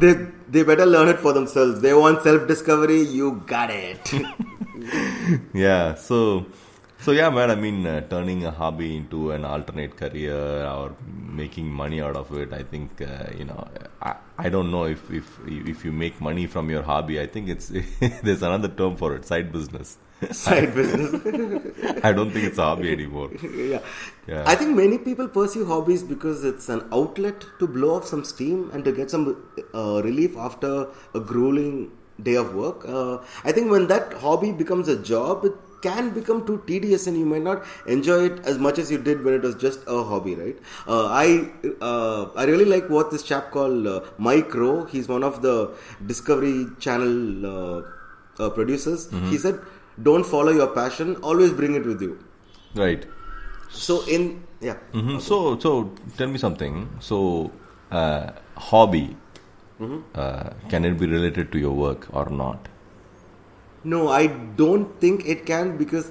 they 0.00 0.12
they 0.48 0.62
better 0.62 0.86
learn 0.86 1.08
it 1.08 1.20
for 1.20 1.32
themselves. 1.32 1.80
They 1.80 1.94
want 1.94 2.22
self 2.22 2.48
discovery. 2.48 3.00
You 3.02 3.42
got 3.46 3.70
it. 3.70 4.12
yeah 5.54 5.94
so 5.94 6.44
so 6.98 7.12
yeah 7.12 7.30
man 7.30 7.50
i 7.50 7.54
mean 7.54 7.86
uh, 7.86 8.00
turning 8.12 8.44
a 8.44 8.50
hobby 8.50 8.96
into 8.96 9.30
an 9.30 9.44
alternate 9.44 9.96
career 9.96 10.66
or 10.66 10.94
making 11.40 11.66
money 11.66 12.00
out 12.00 12.16
of 12.16 12.32
it 12.36 12.52
i 12.52 12.62
think 12.62 13.00
uh, 13.00 13.26
you 13.38 13.44
know 13.44 13.66
I, 14.02 14.16
I 14.38 14.48
don't 14.48 14.70
know 14.70 14.84
if 14.84 15.10
if 15.10 15.26
if 15.46 15.84
you 15.84 15.92
make 15.92 16.20
money 16.20 16.46
from 16.46 16.70
your 16.70 16.82
hobby 16.82 17.20
i 17.20 17.26
think 17.26 17.48
it's 17.48 17.68
there's 18.22 18.42
another 18.42 18.68
term 18.68 18.96
for 18.96 19.14
it 19.16 19.24
side 19.24 19.52
business 19.52 19.96
Side 20.30 20.74
business. 20.74 21.10
i 22.04 22.12
don't 22.12 22.30
think 22.30 22.46
it's 22.46 22.58
a 22.58 22.62
hobby 22.62 22.90
anymore 22.92 23.30
yeah. 23.42 23.80
Yeah. 24.26 24.44
I 24.46 24.54
think 24.54 24.74
many 24.74 24.96
people 24.96 25.28
pursue 25.28 25.66
hobbies 25.66 26.02
because 26.02 26.44
it's 26.44 26.68
an 26.68 26.88
outlet 26.92 27.44
to 27.58 27.66
blow 27.66 27.96
off 27.96 28.06
some 28.06 28.24
steam 28.24 28.70
and 28.72 28.84
to 28.84 28.92
get 28.92 29.10
some 29.10 29.24
uh, 29.74 30.00
relief 30.02 30.36
after 30.36 30.88
a 31.14 31.20
grueling 31.20 31.92
day 32.22 32.36
of 32.36 32.54
work. 32.54 32.84
Uh, 32.86 33.18
I 33.44 33.52
think 33.52 33.70
when 33.70 33.86
that 33.88 34.14
hobby 34.14 34.52
becomes 34.52 34.88
a 34.88 34.96
job, 34.96 35.44
it 35.44 35.52
can 35.82 36.10
become 36.10 36.46
too 36.46 36.62
tedious 36.66 37.06
and 37.06 37.18
you 37.18 37.26
might 37.26 37.42
not 37.42 37.64
enjoy 37.86 38.24
it 38.28 38.38
as 38.46 38.58
much 38.58 38.78
as 38.78 38.90
you 38.90 38.96
did 38.96 39.22
when 39.24 39.34
it 39.34 39.42
was 39.42 39.54
just 39.56 39.80
a 39.86 40.02
hobby, 40.02 40.34
right? 40.34 40.56
Uh, 40.86 41.06
I 41.08 41.50
uh, 41.82 42.30
I 42.34 42.44
really 42.44 42.64
like 42.64 42.88
what 42.88 43.10
this 43.10 43.22
chap 43.22 43.50
called 43.50 43.86
uh, 43.86 44.00
Mike 44.16 44.54
Rowe. 44.54 44.84
He's 44.86 45.08
one 45.08 45.22
of 45.22 45.42
the 45.42 45.74
Discovery 46.06 46.66
Channel 46.78 47.46
uh, 47.46 47.82
uh, 48.38 48.50
producers. 48.50 49.10
He 49.28 49.36
said, 49.36 49.60
"Don't 50.02 50.24
follow 50.24 50.52
your 50.52 50.68
passion; 50.68 51.16
always 51.16 51.52
bring 51.52 51.74
it 51.74 51.86
with 51.86 52.02
you." 52.02 52.18
right. 52.74 53.04
So 53.70 54.04
in 54.06 54.42
yeah, 54.60 54.74
hmm 54.92 55.18
so 55.18 55.58
so 55.58 55.92
tell 56.16 56.28
me 56.28 56.38
something. 56.38 56.88
So 57.00 57.50
uh, 57.90 58.30
hobby 58.56 59.16
uh, 60.14 60.50
can 60.68 60.84
it 60.84 60.98
be 60.98 61.06
related 61.06 61.50
to 61.52 61.58
your 61.58 61.72
work 61.72 62.06
or 62.12 62.30
not? 62.30 62.68
No, 63.82 64.08
I 64.08 64.28
don't 64.28 64.98
think 65.00 65.26
it 65.26 65.44
can 65.44 65.76
because, 65.76 66.10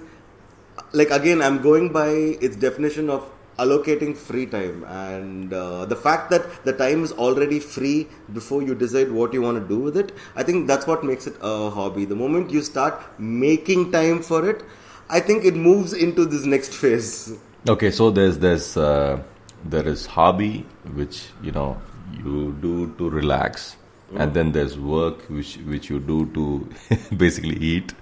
like 0.92 1.10
again, 1.10 1.42
I'm 1.42 1.62
going 1.62 1.92
by 1.92 2.10
its 2.10 2.56
definition 2.56 3.10
of 3.10 3.30
allocating 3.60 4.16
free 4.18 4.46
time 4.46 4.84
and 4.86 5.54
uh, 5.54 5.86
the 5.86 5.96
fact 5.96 6.32
that 6.32 6.66
the 6.66 6.74
time 6.74 7.04
is 7.04 7.12
already 7.12 7.60
free 7.60 8.08
before 8.34 8.64
you 8.64 8.74
decide 8.74 9.12
what 9.12 9.34
you 9.34 9.42
want 9.42 9.62
to 9.62 9.68
do 9.68 9.80
with 9.80 9.98
it. 9.98 10.12
I 10.36 10.44
think 10.44 10.68
that's 10.68 10.88
what 10.88 11.04
makes 11.04 11.28
it 11.28 11.36
a 11.42 11.70
hobby. 11.70 12.06
The 12.06 12.16
moment 12.16 12.52
you 12.52 12.62
start 12.62 13.02
making 13.20 13.92
time 13.92 14.22
for 14.22 14.50
it, 14.50 14.64
I 15.10 15.20
think 15.20 15.46
it 15.46 15.56
moves 15.56 15.94
into 15.94 16.26
this 16.26 16.46
next 16.46 16.74
phase. 16.74 17.38
Okay, 17.70 17.92
so 17.92 18.10
there's 18.10 18.40
there's 18.40 18.76
uh, 18.76 19.22
there 19.64 19.88
is 19.88 20.06
hobby 20.06 20.66
which 20.94 21.28
you 21.42 21.52
know 21.52 21.80
you 22.12 22.54
do 22.62 22.94
to 22.98 23.10
relax, 23.10 23.76
and 24.16 24.34
then 24.34 24.52
there's 24.52 24.78
work 24.78 25.22
which 25.30 25.58
which 25.58 25.90
you 25.90 26.00
do 26.00 26.26
to 26.34 26.70
basically 27.18 27.58
eat, 27.58 27.94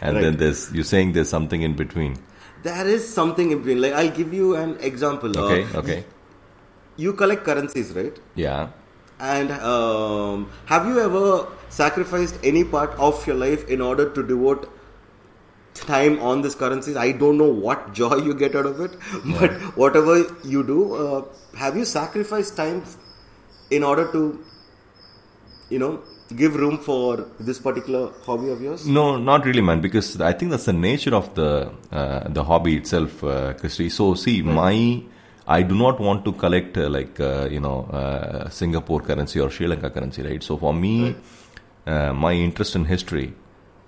and 0.00 0.16
then 0.16 0.36
there's 0.36 0.72
you're 0.72 0.84
saying 0.84 1.12
there's 1.12 1.28
something 1.28 1.62
in 1.62 1.74
between. 1.74 2.16
There 2.64 2.86
is 2.88 3.06
something 3.14 3.50
in 3.52 3.58
between. 3.58 3.80
Like 3.80 3.92
I'll 4.02 4.10
give 4.22 4.32
you 4.34 4.54
an 4.56 4.76
example. 4.80 5.38
Uh, 5.38 5.42
Okay, 5.48 5.78
okay, 5.82 6.04
You 6.96 7.12
collect 7.24 7.44
currencies, 7.44 7.92
right? 7.92 8.18
yeah. 8.34 8.68
And 9.20 9.52
um, 9.72 10.50
have 10.66 10.86
you 10.86 11.00
ever 11.00 11.46
sacrificed 11.68 12.38
any 12.42 12.64
part 12.64 12.90
of 13.08 13.26
your 13.28 13.36
life 13.36 13.68
in 13.68 13.80
order 13.80 14.06
to 14.16 14.22
devote 14.30 14.64
time 15.74 16.18
on 16.30 16.42
these 16.42 16.56
currencies? 16.62 16.96
I 16.96 17.12
don't 17.12 17.38
know 17.38 17.50
what 17.66 17.92
joy 18.00 18.16
you 18.16 18.34
get 18.34 18.56
out 18.56 18.66
of 18.66 18.80
it, 18.80 18.96
but 19.38 19.52
whatever 19.84 20.16
you 20.42 20.64
do, 20.72 20.80
uh, 21.04 21.24
have 21.56 21.76
you 21.76 21.84
sacrificed 21.84 22.56
time 22.56 22.82
in 23.70 23.84
order 23.84 24.10
to, 24.12 24.24
you 25.70 25.78
know, 25.78 25.92
give 26.36 26.54
room 26.56 26.78
for 26.78 27.26
this 27.38 27.58
particular 27.58 28.10
hobby 28.24 28.50
of 28.50 28.60
yours? 28.60 28.86
No, 28.86 29.16
not 29.16 29.44
really, 29.44 29.60
man. 29.60 29.80
Because 29.80 30.20
I 30.20 30.32
think 30.32 30.50
that's 30.50 30.64
the 30.64 30.72
nature 30.72 31.14
of 31.14 31.34
the 31.34 31.70
uh, 31.92 32.28
the 32.28 32.44
hobby 32.44 32.76
itself, 32.76 33.22
uh, 33.24 33.52
Christy. 33.54 33.88
So, 33.90 34.14
see, 34.14 34.42
my 34.42 35.02
I 35.46 35.62
do 35.62 35.74
not 35.74 36.00
want 36.00 36.24
to 36.24 36.32
collect 36.32 36.76
uh, 36.78 36.88
like 36.88 37.20
uh, 37.20 37.48
you 37.50 37.60
know 37.60 37.84
uh, 37.92 38.48
Singapore 38.48 39.00
currency 39.00 39.40
or 39.40 39.50
Sri 39.50 39.66
Lanka 39.66 39.90
currency, 39.90 40.22
right? 40.22 40.42
So, 40.42 40.56
for 40.56 40.72
me, 40.72 41.14
uh, 41.86 42.12
my 42.12 42.32
interest 42.32 42.74
in 42.76 42.84
history. 42.86 43.34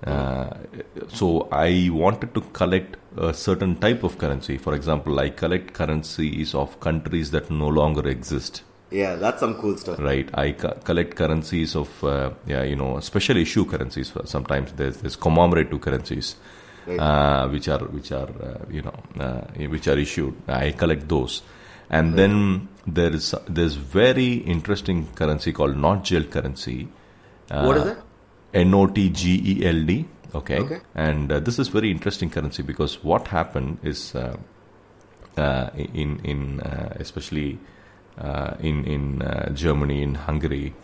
Uh, 0.05 0.51
so 1.09 1.49
I 1.51 1.89
wanted 1.91 2.35
to 2.35 2.43
collect 2.53 2.97
a 3.17 3.33
certain 3.33 3.77
type 3.77 4.05
of 4.05 4.19
currency. 4.19 4.59
For 4.59 4.75
example, 4.75 5.19
I 5.19 5.31
collect 5.31 5.73
currencies 5.73 6.55
of 6.55 6.79
countries 6.81 7.31
that 7.31 7.51
no 7.51 7.69
longer 7.69 8.07
exist 8.07 8.63
Yeah, 8.91 9.17
that's 9.17 9.41
some 9.41 9.55
cool 9.61 9.77
stuff. 9.77 9.99
right 9.99 10.29
i 10.35 10.53
co- 10.53 10.77
collect 10.85 11.17
currencies 11.17 11.75
of 11.75 12.05
uh, 12.05 12.31
yeah 12.47 12.63
you 12.63 12.77
know 12.77 13.01
special 13.01 13.37
issue 13.37 13.65
currencies 13.65 14.13
sometimes 14.25 14.73
there's 14.73 14.99
there's 14.99 15.17
commemorative 15.17 15.81
currencies 15.81 16.37
Right. 16.87 17.01
uh, 17.01 17.49
which 17.49 17.67
are 17.69 17.81
which 17.97 18.13
are 18.13 18.29
uh, 18.49 18.65
you 18.71 18.83
know 18.83 18.95
uh, 19.19 19.41
which 19.75 19.89
are 19.89 19.99
issued 19.99 20.35
i 20.47 20.71
collect 20.71 21.09
those 21.09 21.43
and 21.91 22.17
then 22.17 22.69
there 22.87 23.13
is 23.13 23.35
there's 23.49 23.75
very 23.75 24.35
interesting 24.55 25.09
currency 25.17 25.53
called 25.53 25.75
Notgeld 25.77 26.31
currency 26.31 26.87
uh, 27.51 27.65
What 27.65 27.77
is 27.79 27.85
that? 27.85 27.99
N-O-T-G-E-L-D 28.55 30.05
okay, 30.35 30.59
Okay. 30.61 30.81
and 30.95 31.33
uh, 31.33 31.41
this 31.41 31.59
is 31.59 31.69
very 31.69 31.91
interesting 31.91 32.31
currency 32.31 32.63
because 32.63 33.03
what 33.03 33.27
happened 33.29 33.79
is 33.83 34.15
uh, 34.15 34.37
uh, 35.37 35.71
in 35.75 36.21
in 36.33 36.61
uh, 36.61 36.93
especially 37.01 37.59
in 38.61 38.85
in 38.85 39.23
uh, 39.23 39.51
Germany 39.53 40.03
in 40.03 40.15
Hungary. 40.15 40.75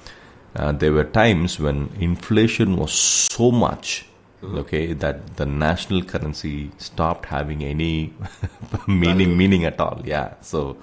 Uh, 0.55 0.73
there 0.73 0.93
were 0.93 1.05
times 1.05 1.59
when 1.59 1.89
inflation 1.99 2.77
was 2.77 2.93
so 2.93 3.51
much 3.51 4.05
okay 4.45 4.93
that 4.93 5.37
the 5.37 5.47
national 5.47 6.03
currency 6.03 6.71
stopped 6.77 7.27
having 7.27 7.63
any 7.65 8.13
meaning 8.87 9.37
meaning 9.37 9.65
at 9.65 9.81
all. 9.81 10.03
Yeah 10.05 10.35
so 10.41 10.77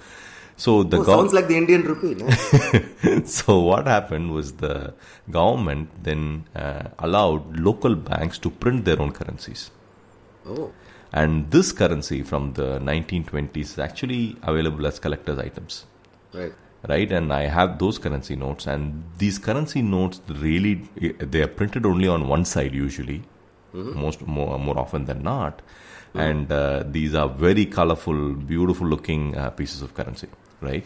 so 0.55 0.83
the 0.83 0.97
Oh, 0.97 1.03
gov- 1.03 1.15
sounds 1.17 1.33
like 1.33 1.47
the 1.47 1.57
Indian 1.57 1.83
rupee. 1.83 2.15
No? 2.15 3.23
so 3.25 3.59
what 3.59 3.85
happened 3.85 4.31
was 4.31 4.53
the 4.53 4.93
government 5.29 5.89
then 6.03 6.45
uh, 6.55 6.83
allowed 6.99 7.59
local 7.59 7.95
banks 7.95 8.37
to 8.39 8.49
print 8.49 8.85
their 8.85 8.99
own 9.01 9.11
currencies. 9.11 9.69
Oh, 10.47 10.71
and 11.13 11.51
this 11.51 11.71
currency 11.71 12.23
from 12.23 12.53
the 12.53 12.79
1920s 12.79 13.57
is 13.57 13.79
actually 13.79 14.35
available 14.43 14.85
as 14.87 14.99
collector's 14.99 15.37
items 15.39 15.85
right. 16.33 16.53
right? 16.88 17.12
And 17.12 17.31
I 17.33 17.43
have 17.43 17.79
those 17.79 17.98
currency 17.98 18.36
notes, 18.36 18.67
and 18.67 19.03
these 19.17 19.38
currency 19.39 19.81
notes 19.81 20.21
really 20.27 20.75
they 21.19 21.41
are 21.41 21.48
printed 21.48 21.86
only 21.86 22.07
on 22.07 22.27
one 22.27 22.45
side 22.45 22.74
usually, 22.74 23.24
most 23.74 24.25
more 24.25 24.57
more 24.59 24.77
often 24.77 25.05
than 25.05 25.24
not, 25.24 25.62
and 26.13 26.51
uh, 26.51 26.83
these 26.86 27.13
are 27.15 27.29
very 27.29 27.65
colorful, 27.65 28.33
beautiful 28.33 28.88
looking 28.88 29.36
uh, 29.38 29.50
pieces 29.51 29.81
of 29.81 29.93
currency. 29.93 30.27
Right 30.62 30.86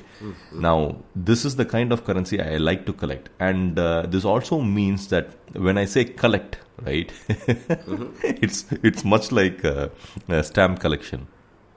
now, 0.52 0.98
this 1.16 1.46
is 1.46 1.56
the 1.56 1.66
kind 1.66 1.92
of 1.92 2.06
currency 2.06 2.40
I 2.40 2.58
like 2.58 2.86
to 2.86 2.94
collect, 2.94 3.30
and 3.40 3.80
uh, 3.80 4.04
this 4.04 4.24
also 4.24 4.62
means 4.62 5.08
that 5.08 5.32
when 5.54 5.80
I 5.80 5.86
say 5.86 6.06
collect, 6.06 6.58
right, 6.84 7.12
it's 7.28 8.66
it's 8.84 9.04
much 9.04 9.32
like 9.32 9.66
uh, 9.66 9.88
a 10.30 10.44
stamp 10.44 10.80
collection 10.80 11.28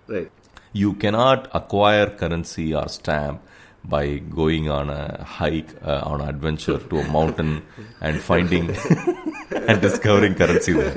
Right. 0.08 0.30
you 0.72 0.92
cannot 0.92 1.48
acquire 1.54 2.08
currency 2.10 2.72
or 2.74 2.86
stamp 2.88 3.40
by 3.88 4.18
going 4.18 4.68
on 4.68 4.90
a 4.90 5.22
hike 5.24 5.68
uh, 5.82 6.00
on 6.04 6.20
an 6.20 6.28
adventure 6.28 6.78
to 6.78 6.98
a 6.98 7.08
mountain 7.08 7.62
and 8.00 8.20
finding 8.20 8.70
and 9.50 9.80
discovering 9.80 10.34
currency 10.34 10.72
there. 10.72 10.92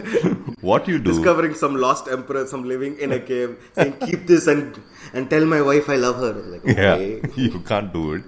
What 0.62 0.88
you 0.88 0.98
do 1.00 1.12
Discovering 1.13 1.53
some 1.53 1.75
lost 1.75 2.08
emperor, 2.08 2.46
some 2.48 2.63
living 2.63 2.98
in 3.00 3.12
a 3.12 3.19
cave, 3.19 3.58
saying, 3.75 3.93
"Keep 4.08 4.27
this 4.27 4.48
and 4.48 4.81
and 5.13 5.29
tell 5.29 5.46
my 5.46 5.62
wife 5.62 5.89
I 5.89 5.96
love 5.98 6.17
her." 6.25 6.34
Like, 6.34 6.65
yeah 6.65 6.98
you 7.46 7.60
can't 7.72 7.93
do 7.93 8.13
it. 8.13 8.24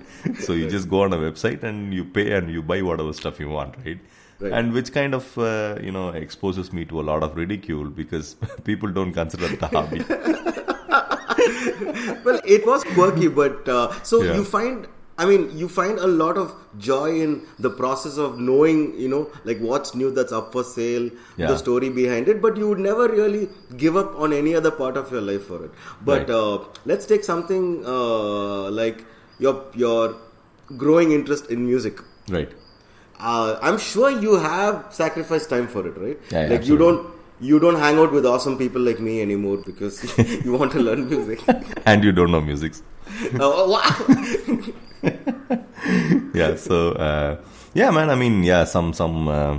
So 0.46 0.54
you 0.54 0.70
just 0.70 0.90
go 0.90 1.02
on 1.04 1.14
a 1.14 1.18
website 1.18 1.64
and 1.64 1.94
you 1.94 2.06
pay 2.06 2.32
and 2.34 2.50
you 2.52 2.62
buy 2.62 2.82
whatever 2.82 3.14
stuff 3.14 3.40
you 3.40 3.50
want 3.50 3.76
right, 3.86 4.00
Right. 4.40 4.54
and 4.54 4.74
which 4.74 4.92
kind 4.92 5.14
of 5.16 5.38
uh, 5.38 5.78
you 5.82 5.92
know 5.92 6.10
exposes 6.10 6.72
me 6.74 6.86
to 6.86 7.00
a 7.02 7.06
lot 7.10 7.22
of 7.24 7.36
ridicule 7.36 7.90
because 7.90 8.36
people 8.64 8.92
don't 9.00 9.14
consider 9.14 9.46
it 9.54 9.62
a 9.62 9.68
hobby 9.68 10.00
well, 12.26 12.40
it 12.46 12.66
was 12.66 12.84
quirky, 12.96 13.28
but 13.28 13.68
uh, 13.68 13.92
so 14.04 14.24
Yeah. 14.24 14.36
you 14.36 14.44
find. 14.56 14.88
I 15.22 15.26
mean, 15.30 15.42
you 15.56 15.68
find 15.74 16.00
a 16.00 16.08
lot 16.20 16.38
of 16.42 16.54
joy 16.84 17.10
in 17.24 17.34
the 17.66 17.70
process 17.80 18.16
of 18.28 18.40
knowing, 18.40 18.80
you 19.00 19.10
know, 19.10 19.20
like 19.50 19.60
what's 19.60 19.94
new 19.94 20.10
that's 20.20 20.32
up 20.38 20.48
for 20.56 20.64
sale, 20.70 21.10
Yeah. 21.42 21.48
the 21.52 21.58
story 21.64 21.90
behind 21.98 22.28
it, 22.34 22.42
but 22.46 22.58
you 22.62 22.70
would 22.70 22.80
never 22.86 23.08
really 23.08 23.42
give 23.84 24.00
up 24.02 24.16
on 24.28 24.34
any 24.38 24.56
other 24.62 24.72
part 24.72 24.98
of 25.02 25.12
your 25.12 25.22
life 25.28 25.44
for 25.52 25.60
it. 25.66 25.72
But 26.10 26.22
Right. 26.22 26.32
uh, 26.40 26.60
let's 26.94 27.06
take 27.12 27.24
something 27.30 27.68
uh, 27.98 28.72
like 28.80 29.06
your 29.48 29.54
your 29.84 30.16
growing 30.86 31.12
interest 31.20 31.54
in 31.58 31.68
music. 31.68 32.02
right 32.40 32.58
Uh, 33.30 33.50
I'm 33.70 33.76
sure 33.86 34.10
you 34.26 34.36
have 34.44 34.78
sacrificed 35.00 35.50
time 35.54 35.66
for 35.74 35.82
it, 35.90 35.98
right? 36.04 36.30
Yeah, 36.36 36.48
like 36.52 36.64
you 36.70 36.78
don't 36.82 37.02
you 37.42 37.60
don't 37.60 37.80
hang 37.84 37.98
out 37.98 38.12
with 38.12 38.26
awesome 38.26 38.58
people 38.58 38.82
like 38.82 39.00
me 39.00 39.22
anymore 39.22 39.58
because 39.66 39.96
you 40.46 40.54
want 40.54 40.72
to 40.72 40.80
learn 40.80 41.10
music. 41.10 41.40
and 41.86 42.04
you 42.04 42.12
don't 42.12 42.32
know 42.32 42.42
music 42.42 42.74
oh, 43.40 43.70
wow. 43.74 43.92
yeah 46.34 46.56
so 46.56 46.92
uh, 46.94 47.38
yeah 47.74 47.90
man 47.90 48.10
i 48.10 48.16
mean 48.16 48.44
yeah 48.44 48.64
some 48.64 48.94
some 48.94 49.28
uh, 49.28 49.58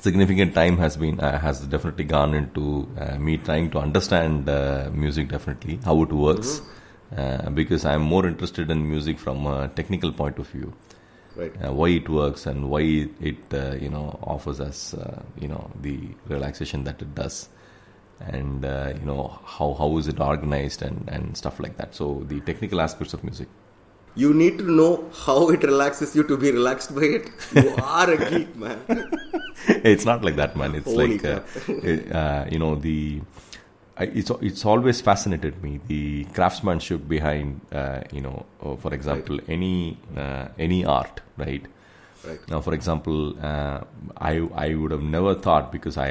significant 0.00 0.54
time 0.54 0.78
has 0.78 0.96
been 0.96 1.20
uh, 1.20 1.38
has 1.38 1.60
definitely 1.66 2.04
gone 2.04 2.34
into 2.34 2.88
uh, 2.98 3.16
me 3.18 3.36
trying 3.36 3.70
to 3.70 3.78
understand 3.78 4.48
uh, 4.48 4.88
music 4.92 5.28
definitely 5.28 5.78
how 5.84 6.02
it 6.02 6.12
works 6.12 6.62
uh, 7.16 7.50
because 7.50 7.84
i'm 7.84 8.02
more 8.02 8.26
interested 8.26 8.70
in 8.70 8.88
music 8.88 9.18
from 9.18 9.46
a 9.46 9.68
technical 9.68 10.12
point 10.12 10.38
of 10.38 10.46
view 10.48 10.72
right. 11.36 11.52
uh, 11.64 11.72
why 11.72 11.88
it 11.88 12.08
works 12.08 12.46
and 12.46 12.68
why 12.70 12.80
it 13.20 13.54
uh, 13.54 13.74
you 13.80 13.88
know 13.88 14.18
offers 14.22 14.60
us 14.60 14.94
uh, 14.94 15.22
you 15.38 15.48
know 15.48 15.70
the 15.82 15.98
relaxation 16.28 16.84
that 16.84 17.00
it 17.02 17.14
does 17.14 17.48
and 18.20 18.64
uh, 18.64 18.92
you 18.98 19.06
know 19.06 19.38
how 19.44 19.74
how 19.74 19.96
is 19.98 20.06
it 20.08 20.20
organized 20.20 20.82
and 20.82 21.08
and 21.08 21.36
stuff 21.36 21.58
like 21.60 21.76
that 21.76 21.94
so 21.94 22.22
the 22.28 22.40
technical 22.40 22.80
aspects 22.80 23.14
of 23.14 23.22
music 23.24 23.48
You 24.20 24.28
need 24.38 24.54
to 24.60 24.64
know 24.76 24.92
how 25.24 25.34
it 25.54 25.62
relaxes 25.70 26.14
you 26.18 26.22
to 26.30 26.36
be 26.44 26.50
relaxed 26.54 26.90
by 26.94 27.02
it. 27.16 27.26
You 27.58 27.74
are 27.90 28.06
a 28.14 28.16
geek, 28.30 28.56
man. 28.62 28.80
it's 29.92 30.06
not 30.08 30.24
like 30.28 30.34
that, 30.40 30.56
man. 30.62 30.74
It's 30.78 30.88
Holy 30.94 31.06
like 31.18 31.24
uh, 31.34 31.36
it- 31.90 32.08
uh, 32.22 32.42
you 32.54 32.58
know 32.62 32.70
the. 32.86 32.96
I, 34.00 34.04
it's 34.20 34.30
it's 34.48 34.64
always 34.64 35.00
fascinated 35.08 35.62
me 35.62 35.72
the 35.88 36.24
craftsmanship 36.36 37.06
behind 37.06 37.60
uh, 37.80 38.00
you 38.10 38.22
know 38.26 38.46
uh, 38.62 38.76
for 38.76 38.94
example 38.98 39.38
any 39.56 39.98
uh, 40.16 40.48
any 40.58 40.84
art 40.84 41.20
right? 41.36 41.66
Right. 42.26 42.50
now 42.52 42.60
for 42.60 42.74
example 42.74 43.18
uh, 43.50 43.80
I 44.30 44.32
I 44.64 44.74
would 44.74 44.92
have 44.96 45.02
never 45.16 45.34
thought 45.34 45.70
because 45.72 45.96
I 46.06 46.08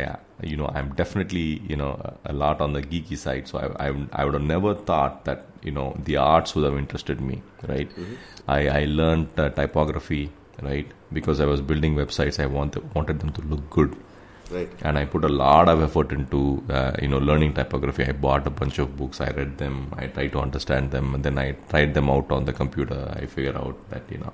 you 0.52 0.58
know 0.60 0.69
I'm 0.73 0.89
definitely 1.02 1.47
you 1.71 1.78
know 1.82 1.91
a, 2.10 2.32
a 2.32 2.34
lot 2.34 2.62
on 2.62 2.73
the 2.73 2.82
geeky 2.82 3.17
side 3.25 3.47
so 3.47 3.60
I, 3.63 3.88
I 3.88 3.93
I 4.19 4.25
would 4.25 4.36
have 4.39 4.47
never 4.56 4.73
thought 4.89 5.25
that 5.25 5.45
you 5.63 5.71
know 5.71 5.88
the 6.10 6.17
arts 6.17 6.56
would 6.56 6.65
have 6.69 6.78
interested 6.84 7.21
me 7.32 7.41
right? 7.73 7.89
I 8.58 8.60
I 8.82 8.86
learned 8.86 9.28
uh, 9.38 9.49
typography 9.62 10.23
right? 10.62 10.88
Because 11.19 11.39
I 11.39 11.45
was 11.54 11.62
building 11.73 11.95
websites 12.04 12.39
I 12.45 12.47
want 12.58 12.78
wanted 12.95 13.19
them 13.19 13.32
to 13.39 13.41
look 13.54 13.67
good 13.80 13.97
Right. 14.52 14.70
and 14.82 14.98
I 14.98 15.06
put 15.06 15.24
a 15.26 15.30
lot 15.30 15.70
of 15.70 15.82
effort 15.84 16.12
into 16.12 16.64
uh, 16.70 16.92
you 17.02 17.08
know 17.08 17.20
learning 17.20 17.54
typography. 17.54 18.06
I 18.06 18.14
bought 18.14 18.48
a 18.48 18.50
bunch 18.50 18.80
of 18.80 18.98
books, 18.98 19.22
I 19.22 19.30
read 19.30 19.58
them, 19.58 19.94
I 19.98 20.08
tried 20.08 20.32
to 20.34 20.40
understand 20.40 20.92
them, 20.92 21.14
and 21.16 21.24
then 21.24 21.38
I 21.38 21.52
tried 21.74 21.94
them 21.94 22.10
out 22.10 22.32
on 22.32 22.46
the 22.46 22.54
computer. 22.54 23.14
I 23.16 23.26
figured 23.26 23.58
out 23.58 23.78
that 23.92 24.04
you 24.10 24.18
know, 24.18 24.34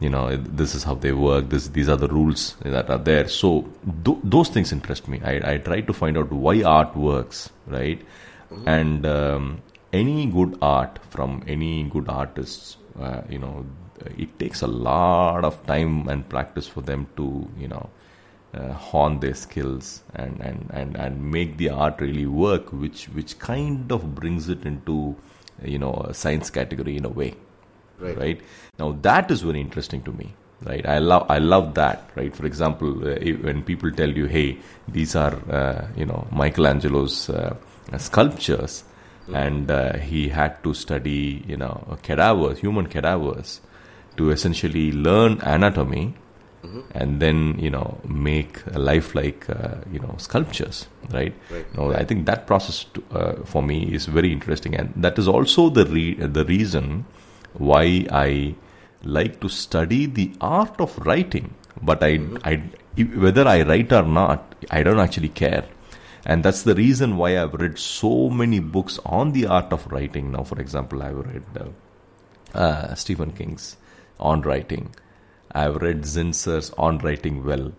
you 0.00 0.10
know 0.10 0.36
this 0.36 0.74
is 0.74 0.82
how 0.82 0.94
they 0.94 1.12
work. 1.12 1.50
This 1.50 1.68
these 1.68 1.88
are 1.88 1.96
the 1.96 2.08
rules 2.08 2.56
that 2.64 2.90
are 2.90 2.98
there. 2.98 3.28
So 3.28 3.68
th- 4.04 4.18
those 4.24 4.48
things 4.48 4.72
interest 4.72 5.06
me. 5.08 5.20
I 5.24 5.52
I 5.52 5.58
try 5.58 5.80
to 5.82 5.92
find 5.92 6.18
out 6.18 6.32
why 6.32 6.62
art 6.62 6.96
works, 6.96 7.50
right? 7.66 8.00
And 8.66 9.04
um, 9.06 9.62
any 9.92 10.26
good 10.26 10.58
art 10.62 10.98
from 11.10 11.44
any 11.46 11.84
good 11.84 12.08
artists, 12.08 12.76
uh, 13.00 13.22
you 13.28 13.38
know, 13.38 13.66
it 14.16 14.38
takes 14.38 14.62
a 14.62 14.66
lot 14.66 15.44
of 15.44 15.64
time 15.66 16.08
and 16.08 16.28
practice 16.28 16.66
for 16.66 16.80
them 16.80 17.06
to 17.16 17.48
you 17.58 17.68
know 17.68 17.88
uh, 18.54 18.72
hone 18.72 19.20
their 19.20 19.34
skills 19.34 20.02
and, 20.14 20.40
and, 20.40 20.70
and, 20.72 20.96
and 20.96 21.30
make 21.30 21.56
the 21.58 21.68
art 21.70 22.00
really 22.00 22.26
work, 22.26 22.72
which 22.72 23.06
which 23.06 23.38
kind 23.38 23.92
of 23.92 24.14
brings 24.14 24.48
it 24.48 24.64
into 24.64 25.16
you 25.62 25.78
know 25.78 25.94
a 26.08 26.14
science 26.14 26.50
category 26.50 26.96
in 26.96 27.04
a 27.04 27.08
way, 27.08 27.34
Right. 28.16 28.40
Now 28.78 28.92
that 29.02 29.30
is 29.30 29.42
very 29.42 29.60
interesting 29.60 30.02
to 30.02 30.12
me, 30.12 30.34
right? 30.62 30.86
I 30.86 30.98
love 30.98 31.26
I 31.28 31.38
love 31.38 31.74
that, 31.74 32.10
right? 32.14 32.34
For 32.34 32.46
example, 32.46 32.90
uh, 33.06 33.18
when 33.42 33.62
people 33.62 33.90
tell 33.90 34.08
you, 34.08 34.26
"Hey, 34.26 34.58
these 34.86 35.16
are 35.16 35.34
uh, 35.50 35.88
you 35.96 36.06
know 36.06 36.26
Michelangelo's 36.32 37.28
uh, 37.28 37.56
sculptures," 37.96 38.84
and 39.32 39.70
uh, 39.70 39.98
he 39.98 40.28
had 40.28 40.62
to 40.62 40.74
study 40.74 41.44
you 41.46 41.56
know 41.56 41.98
cadavers, 42.02 42.60
human 42.60 42.86
cadavers, 42.86 43.60
to 44.16 44.30
essentially 44.30 44.92
learn 44.92 45.40
anatomy 45.42 46.14
and 46.94 47.20
then 47.20 47.56
you 47.58 47.70
know 47.70 48.00
make 48.04 48.62
a 48.72 48.78
lifelike 48.78 49.48
uh, 49.48 49.76
you 49.92 50.00
know 50.00 50.14
sculptures 50.18 50.88
right, 51.12 51.34
Right, 51.50 51.76
Now, 51.76 51.92
i 51.92 52.04
think 52.04 52.26
that 52.26 52.46
process 52.46 52.84
to, 52.94 53.04
uh, 53.12 53.44
for 53.44 53.62
me 53.62 53.94
is 53.94 54.06
very 54.06 54.32
interesting 54.32 54.74
and 54.74 54.92
that 54.96 55.18
is 55.18 55.28
also 55.28 55.70
the 55.70 55.86
re- 55.86 56.14
the 56.14 56.44
reason 56.44 57.04
why 57.54 58.06
i 58.10 58.54
like 59.02 59.40
to 59.40 59.48
study 59.48 60.06
the 60.06 60.32
art 60.40 60.80
of 60.80 60.98
writing. 61.06 61.54
But 61.80 62.02
I, 62.02 62.20
I 62.44 62.62
whether 63.24 63.46
i 63.46 63.62
write 63.62 63.92
or 63.92 64.02
not 64.02 64.54
i 64.70 64.82
don't 64.82 64.98
actually 64.98 65.28
care. 65.28 65.64
And 66.26 66.44
that's 66.44 66.62
the 66.62 66.74
reason 66.74 67.16
why 67.16 67.40
i've 67.40 67.54
read 67.54 67.78
so 67.78 68.28
many 68.28 68.58
books 68.58 68.98
on 69.04 69.32
the 69.32 69.46
art 69.46 69.72
of 69.72 69.86
writing. 69.92 70.32
Now 70.32 70.42
for 70.42 70.60
example 70.60 71.02
i've 71.02 71.16
read 71.16 71.44
uh, 71.60 72.58
uh, 72.58 72.94
Stephen 72.94 73.32
King's 73.32 73.76
On 74.18 74.40
Writing. 74.42 74.94
I've 75.52 75.76
read 75.76 76.02
Zinsser's 76.02 76.70
On 76.78 76.98
Writing 76.98 77.44
Well. 77.44 77.72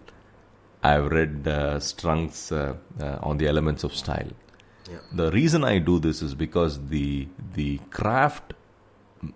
I've 0.83 1.11
read 1.11 1.47
uh, 1.47 1.77
Strunk's 1.79 2.51
uh, 2.51 2.75
uh, 2.99 3.17
On 3.21 3.37
the 3.37 3.47
Elements 3.47 3.83
of 3.83 3.93
Style. 3.93 4.31
Yeah. 4.89 4.97
The 5.13 5.31
reason 5.31 5.63
I 5.63 5.77
do 5.77 5.99
this 5.99 6.21
is 6.21 6.33
because 6.33 6.87
the 6.87 7.27
the 7.53 7.79
craft, 7.91 8.53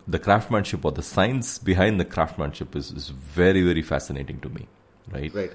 the 0.08 0.20
craftsmanship 0.20 0.86
or 0.86 0.92
the 0.92 1.04
science 1.04 1.60
behind 1.60 2.00
the 2.00 2.06
craftsmanship 2.06 2.76
is, 2.76 2.92
is 2.92 3.10
very 3.10 3.62
very 3.62 3.82
fascinating 3.82 4.40
to 4.40 4.50
me. 4.50 4.68
Right. 5.12 5.34
Right. 5.34 5.52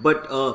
But 0.00 0.30
uh, 0.30 0.54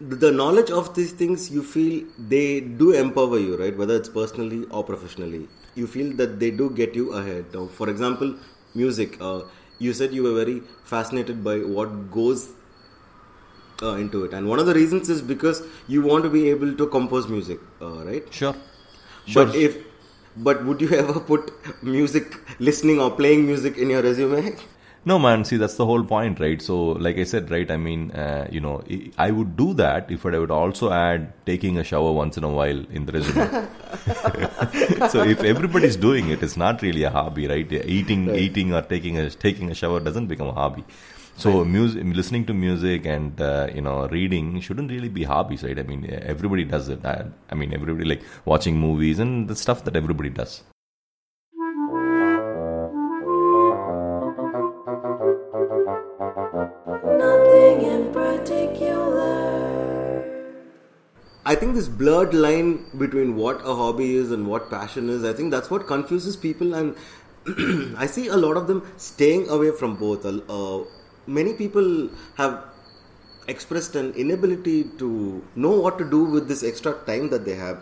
the 0.00 0.16
the 0.16 0.30
knowledge 0.30 0.70
of 0.70 0.94
these 0.94 1.12
things, 1.12 1.50
you 1.50 1.62
feel 1.62 2.06
they 2.18 2.60
do 2.60 2.92
empower 2.92 3.38
you, 3.38 3.56
right? 3.56 3.76
Whether 3.76 3.96
it's 3.96 4.08
personally 4.08 4.64
or 4.70 4.84
professionally, 4.84 5.48
you 5.74 5.86
feel 5.86 6.16
that 6.16 6.38
they 6.40 6.50
do 6.50 6.70
get 6.70 6.94
you 6.94 7.12
ahead. 7.12 7.46
Now, 7.52 7.66
for 7.66 7.90
example, 7.90 8.36
music. 8.74 9.20
Uh, 9.20 9.42
you 9.78 9.92
said 9.92 10.12
you 10.14 10.22
were 10.22 10.34
very 10.34 10.60
fascinated 10.84 11.42
by 11.44 11.58
what 11.58 12.10
goes 12.10 12.50
uh, 13.82 13.94
into 13.94 14.24
it, 14.24 14.32
and 14.32 14.48
one 14.48 14.58
of 14.58 14.66
the 14.66 14.74
reasons 14.74 15.08
is 15.08 15.20
because 15.22 15.62
you 15.86 16.02
want 16.02 16.24
to 16.24 16.30
be 16.30 16.48
able 16.50 16.74
to 16.74 16.86
compose 16.86 17.28
music, 17.28 17.60
uh, 17.82 18.04
right? 18.04 18.24
Sure. 18.32 18.54
But 19.34 19.54
if, 19.54 19.76
but 20.36 20.64
would 20.64 20.80
you 20.80 20.88
ever 21.02 21.20
put 21.20 21.52
music 21.82 22.36
listening 22.58 23.00
or 23.00 23.10
playing 23.10 23.46
music 23.46 23.76
in 23.76 23.90
your 23.90 24.02
resume? 24.02 24.56
No, 25.08 25.20
man. 25.20 25.44
See, 25.44 25.56
that's 25.56 25.76
the 25.76 25.86
whole 25.86 26.02
point, 26.02 26.40
right? 26.40 26.60
So, 26.60 26.76
like 27.06 27.16
I 27.16 27.22
said, 27.22 27.48
right? 27.50 27.70
I 27.70 27.76
mean, 27.76 28.10
uh, 28.10 28.48
you 28.50 28.60
know, 28.60 28.82
I- 29.16 29.30
would 29.30 29.56
do 29.56 29.72
that 29.74 30.10
if 30.10 30.26
I 30.26 30.36
would 30.36 30.50
also 30.50 30.90
add 30.90 31.32
taking 31.50 31.78
a 31.78 31.84
shower 31.84 32.10
once 32.10 32.36
in 32.36 32.42
a 32.42 32.50
while 32.50 32.80
in 32.90 33.06
the 33.06 33.12
resume. 33.12 33.68
so, 35.14 35.22
if 35.22 35.44
everybody's 35.44 35.96
doing 35.96 36.30
it, 36.30 36.42
it's 36.42 36.56
not 36.56 36.82
really 36.82 37.04
a 37.04 37.10
hobby, 37.10 37.46
right? 37.46 37.70
Eating, 37.98 38.34
eating, 38.34 38.74
or 38.74 38.82
taking 38.82 39.16
a 39.18 39.30
taking 39.30 39.70
a 39.70 39.74
shower 39.74 40.00
doesn't 40.00 40.26
become 40.26 40.48
a 40.48 40.52
hobby. 40.60 40.84
So, 41.36 41.64
music, 41.64 42.02
listening 42.04 42.46
to 42.46 42.54
music 42.54 43.06
and 43.06 43.40
uh, 43.40 43.68
you 43.72 43.82
know, 43.82 44.08
reading 44.08 44.60
shouldn't 44.60 44.90
really 44.90 45.08
be 45.20 45.22
hobbies, 45.22 45.62
right? 45.62 45.78
I 45.78 45.84
mean, 45.84 46.04
everybody 46.34 46.64
does 46.64 46.88
it. 46.88 47.04
I, 47.04 47.26
I 47.50 47.54
mean, 47.54 47.72
everybody 47.72 48.08
like 48.14 48.22
watching 48.44 48.76
movies 48.80 49.20
and 49.20 49.46
the 49.46 49.54
stuff 49.54 49.84
that 49.84 49.94
everybody 49.94 50.30
does. 50.30 50.62
I 61.50 61.54
think 61.54 61.76
this 61.76 61.86
blurred 61.86 62.34
line 62.34 62.86
between 62.98 63.36
what 63.36 63.60
a 63.64 63.72
hobby 63.80 64.16
is 64.16 64.32
and 64.32 64.48
what 64.48 64.68
passion 64.68 65.08
is, 65.08 65.22
I 65.22 65.32
think 65.32 65.52
that's 65.52 65.70
what 65.70 65.86
confuses 65.86 66.36
people, 66.36 66.74
and 66.74 66.96
I 67.96 68.06
see 68.06 68.26
a 68.26 68.36
lot 68.36 68.56
of 68.56 68.66
them 68.66 68.82
staying 68.96 69.48
away 69.48 69.70
from 69.70 69.94
both. 69.94 70.26
Uh, 70.26 70.80
many 71.28 71.52
people 71.52 72.10
have 72.36 72.64
expressed 73.46 73.94
an 73.94 74.12
inability 74.14 74.90
to 74.98 75.44
know 75.54 75.70
what 75.70 75.98
to 75.98 76.10
do 76.10 76.24
with 76.24 76.48
this 76.48 76.64
extra 76.64 76.94
time 77.06 77.30
that 77.30 77.44
they 77.44 77.54
have. 77.54 77.80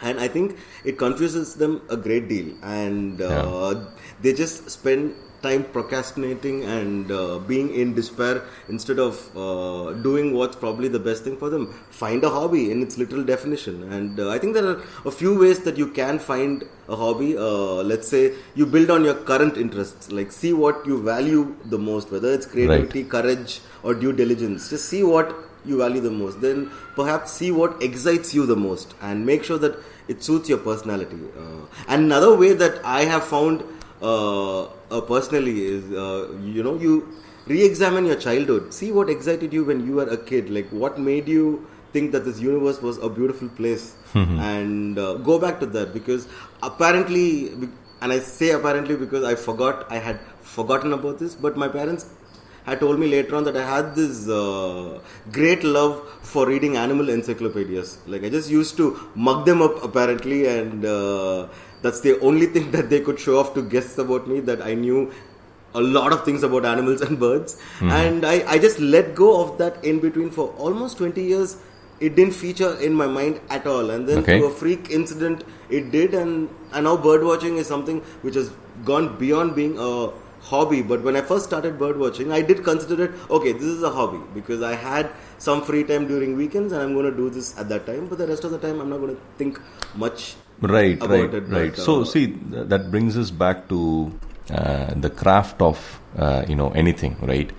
And 0.00 0.18
I 0.18 0.28
think 0.28 0.56
it 0.82 0.96
confuses 0.96 1.56
them 1.56 1.82
a 1.90 1.98
great 1.98 2.28
deal, 2.30 2.56
and 2.62 3.20
uh, 3.20 3.74
they 4.22 4.32
just 4.32 4.70
spend 4.70 5.14
time 5.42 5.64
procrastinating 5.64 6.64
and 6.64 7.10
uh, 7.10 7.38
being 7.38 7.74
in 7.74 7.94
despair 7.94 8.42
instead 8.68 8.98
of 8.98 9.14
uh, 9.36 9.92
doing 10.02 10.34
what's 10.34 10.56
probably 10.56 10.88
the 10.88 10.98
best 10.98 11.24
thing 11.24 11.36
for 11.36 11.50
them. 11.50 11.72
Find 11.90 12.22
a 12.24 12.30
hobby 12.30 12.70
in 12.70 12.82
its 12.82 12.98
literal 12.98 13.24
definition, 13.24 13.92
and 13.92 14.20
uh, 14.20 14.30
I 14.30 14.38
think 14.38 14.54
there 14.54 14.66
are 14.66 14.82
a 15.04 15.10
few 15.10 15.38
ways 15.38 15.60
that 15.60 15.76
you 15.76 15.88
can 15.88 16.18
find 16.18 16.64
a 16.88 16.96
hobby. 16.96 17.36
Uh, 17.36 17.82
let's 17.82 18.08
say 18.08 18.34
you 18.54 18.66
build 18.66 18.90
on 18.90 19.04
your 19.04 19.14
current 19.14 19.56
interests, 19.56 20.10
like 20.12 20.32
see 20.32 20.52
what 20.52 20.86
you 20.86 21.02
value 21.02 21.54
the 21.66 21.78
most, 21.78 22.10
whether 22.10 22.32
it's 22.32 22.46
creativity, 22.46 23.04
courage, 23.04 23.60
or 23.82 23.94
due 23.94 24.12
diligence. 24.12 24.70
Just 24.70 24.88
see 24.88 25.02
what 25.02 25.34
you 25.64 25.78
value 25.78 26.00
the 26.00 26.10
most. 26.10 26.40
Then 26.40 26.70
perhaps 26.96 27.32
see 27.32 27.50
what 27.50 27.82
excites 27.82 28.34
you 28.34 28.46
the 28.46 28.56
most, 28.56 28.94
and 29.00 29.24
make 29.24 29.44
sure 29.44 29.58
that 29.58 29.76
it 30.08 30.22
suits 30.24 30.48
your 30.48 30.58
personality. 30.58 31.18
Uh, 31.38 31.66
and 31.88 32.04
another 32.04 32.36
way 32.36 32.52
that 32.52 32.84
I 32.84 33.04
have 33.04 33.24
found 33.24 33.62
uh, 34.02 34.62
uh, 34.64 35.00
personally 35.02 35.64
is 35.64 35.90
uh, 35.92 36.28
you 36.42 36.62
know 36.62 36.76
you 36.76 37.08
re-examine 37.46 38.06
your 38.06 38.16
childhood. 38.16 38.72
See 38.72 38.92
what 38.92 39.10
excited 39.10 39.52
you 39.52 39.64
when 39.64 39.86
you 39.86 39.94
were 39.94 40.08
a 40.08 40.16
kid. 40.16 40.50
Like 40.50 40.68
what 40.70 40.98
made 40.98 41.28
you 41.28 41.66
think 41.92 42.12
that 42.12 42.24
this 42.24 42.40
universe 42.40 42.80
was 42.80 42.98
a 42.98 43.08
beautiful 43.08 43.48
place? 43.48 43.96
And 44.38 44.98
uh, 44.98 45.14
go 45.14 45.38
back 45.38 45.60
to 45.60 45.66
that 45.66 45.92
because 45.92 46.28
apparently 46.62 47.52
and 48.02 48.12
i 48.12 48.18
say 48.18 48.50
apparently 48.52 48.96
because 48.96 49.24
i 49.24 49.34
forgot 49.34 49.86
i 49.90 49.98
had 49.98 50.18
forgotten 50.42 50.94
about 50.94 51.18
this 51.18 51.34
but 51.34 51.56
my 51.56 51.68
parents 51.68 52.06
had 52.64 52.80
told 52.80 52.98
me 52.98 53.06
later 53.08 53.36
on 53.36 53.44
that 53.44 53.56
I 53.56 53.66
had 53.66 53.94
this 53.94 54.28
uh, 54.28 55.00
great 55.32 55.64
love 55.64 55.94
for 56.22 56.46
reading 56.46 56.76
animal 56.76 57.08
encyclopedias. 57.08 57.98
Like 58.06 58.22
I 58.24 58.28
just 58.28 58.50
used 58.50 58.76
to 58.76 59.10
mug 59.14 59.46
them 59.46 59.62
up 59.62 59.82
apparently, 59.82 60.46
and 60.46 60.84
uh, 60.84 61.48
that's 61.82 62.00
the 62.00 62.18
only 62.20 62.46
thing 62.46 62.70
that 62.72 62.90
they 62.90 63.00
could 63.00 63.18
show 63.18 63.38
off 63.38 63.54
to 63.54 63.62
guests 63.62 63.98
about 63.98 64.28
me 64.28 64.40
that 64.40 64.62
I 64.62 64.74
knew 64.74 65.12
a 65.74 65.80
lot 65.80 66.12
of 66.12 66.24
things 66.24 66.42
about 66.42 66.64
animals 66.64 67.00
and 67.08 67.18
birds. 67.18 67.54
Mm-hmm. 67.54 67.90
And 67.90 68.24
I, 68.24 68.44
I 68.54 68.58
just 68.58 68.80
let 68.80 69.14
go 69.14 69.40
of 69.42 69.58
that 69.58 69.84
in 69.84 70.00
between 70.00 70.30
for 70.30 70.48
almost 70.58 70.98
20 70.98 71.22
years. 71.22 71.56
It 72.00 72.16
didn't 72.16 72.32
feature 72.32 72.76
in 72.80 72.94
my 72.94 73.06
mind 73.06 73.40
at 73.50 73.66
all, 73.66 73.90
and 73.90 74.08
then 74.08 74.18
Okay. 74.18 74.38
through 74.38 74.48
a 74.48 74.50
freak 74.50 74.90
incident, 74.90 75.44
it 75.68 75.90
did. 75.92 76.14
And, 76.14 76.48
and 76.72 76.84
now 76.84 76.96
bird 76.96 77.22
watching 77.22 77.58
is 77.58 77.66
something 77.66 78.00
which 78.22 78.34
has 78.36 78.50
gone 78.86 79.18
beyond 79.18 79.54
being 79.54 79.76
a 79.78 80.10
hobby 80.42 80.80
but 80.80 81.02
when 81.02 81.16
i 81.16 81.20
first 81.20 81.44
started 81.44 81.78
bird 81.78 81.98
watching 81.98 82.32
i 82.32 82.40
did 82.40 82.64
consider 82.64 83.04
it 83.04 83.10
okay 83.30 83.52
this 83.52 83.62
is 83.62 83.82
a 83.82 83.90
hobby 83.90 84.20
because 84.34 84.62
i 84.62 84.74
had 84.74 85.10
some 85.36 85.60
free 85.62 85.84
time 85.84 86.06
during 86.08 86.34
weekends 86.34 86.72
and 86.72 86.80
i'm 86.80 86.94
going 86.94 87.04
to 87.04 87.14
do 87.14 87.28
this 87.28 87.58
at 87.58 87.68
that 87.68 87.84
time 87.84 88.06
but 88.08 88.16
the 88.16 88.26
rest 88.26 88.42
of 88.44 88.50
the 88.50 88.58
time 88.58 88.80
i'm 88.80 88.88
not 88.88 88.96
going 89.02 89.14
to 89.14 89.20
think 89.36 89.60
much 89.94 90.36
Right, 90.60 91.00
right, 91.02 91.34
it, 91.34 91.48
right. 91.48 91.70
but, 91.70 91.78
so 91.78 92.02
uh, 92.02 92.04
see, 92.04 92.26
th- 92.28 92.68
that 92.68 92.90
brings 92.90 93.16
us 93.16 93.30
back 93.30 93.68
to 93.68 94.12
uh, 94.50 94.92
the 94.94 95.10
craft 95.10 95.62
of 95.62 96.00
uh, 96.18 96.44
you 96.48 96.54
know 96.56 96.70
anything, 96.72 97.16
right? 97.22 97.50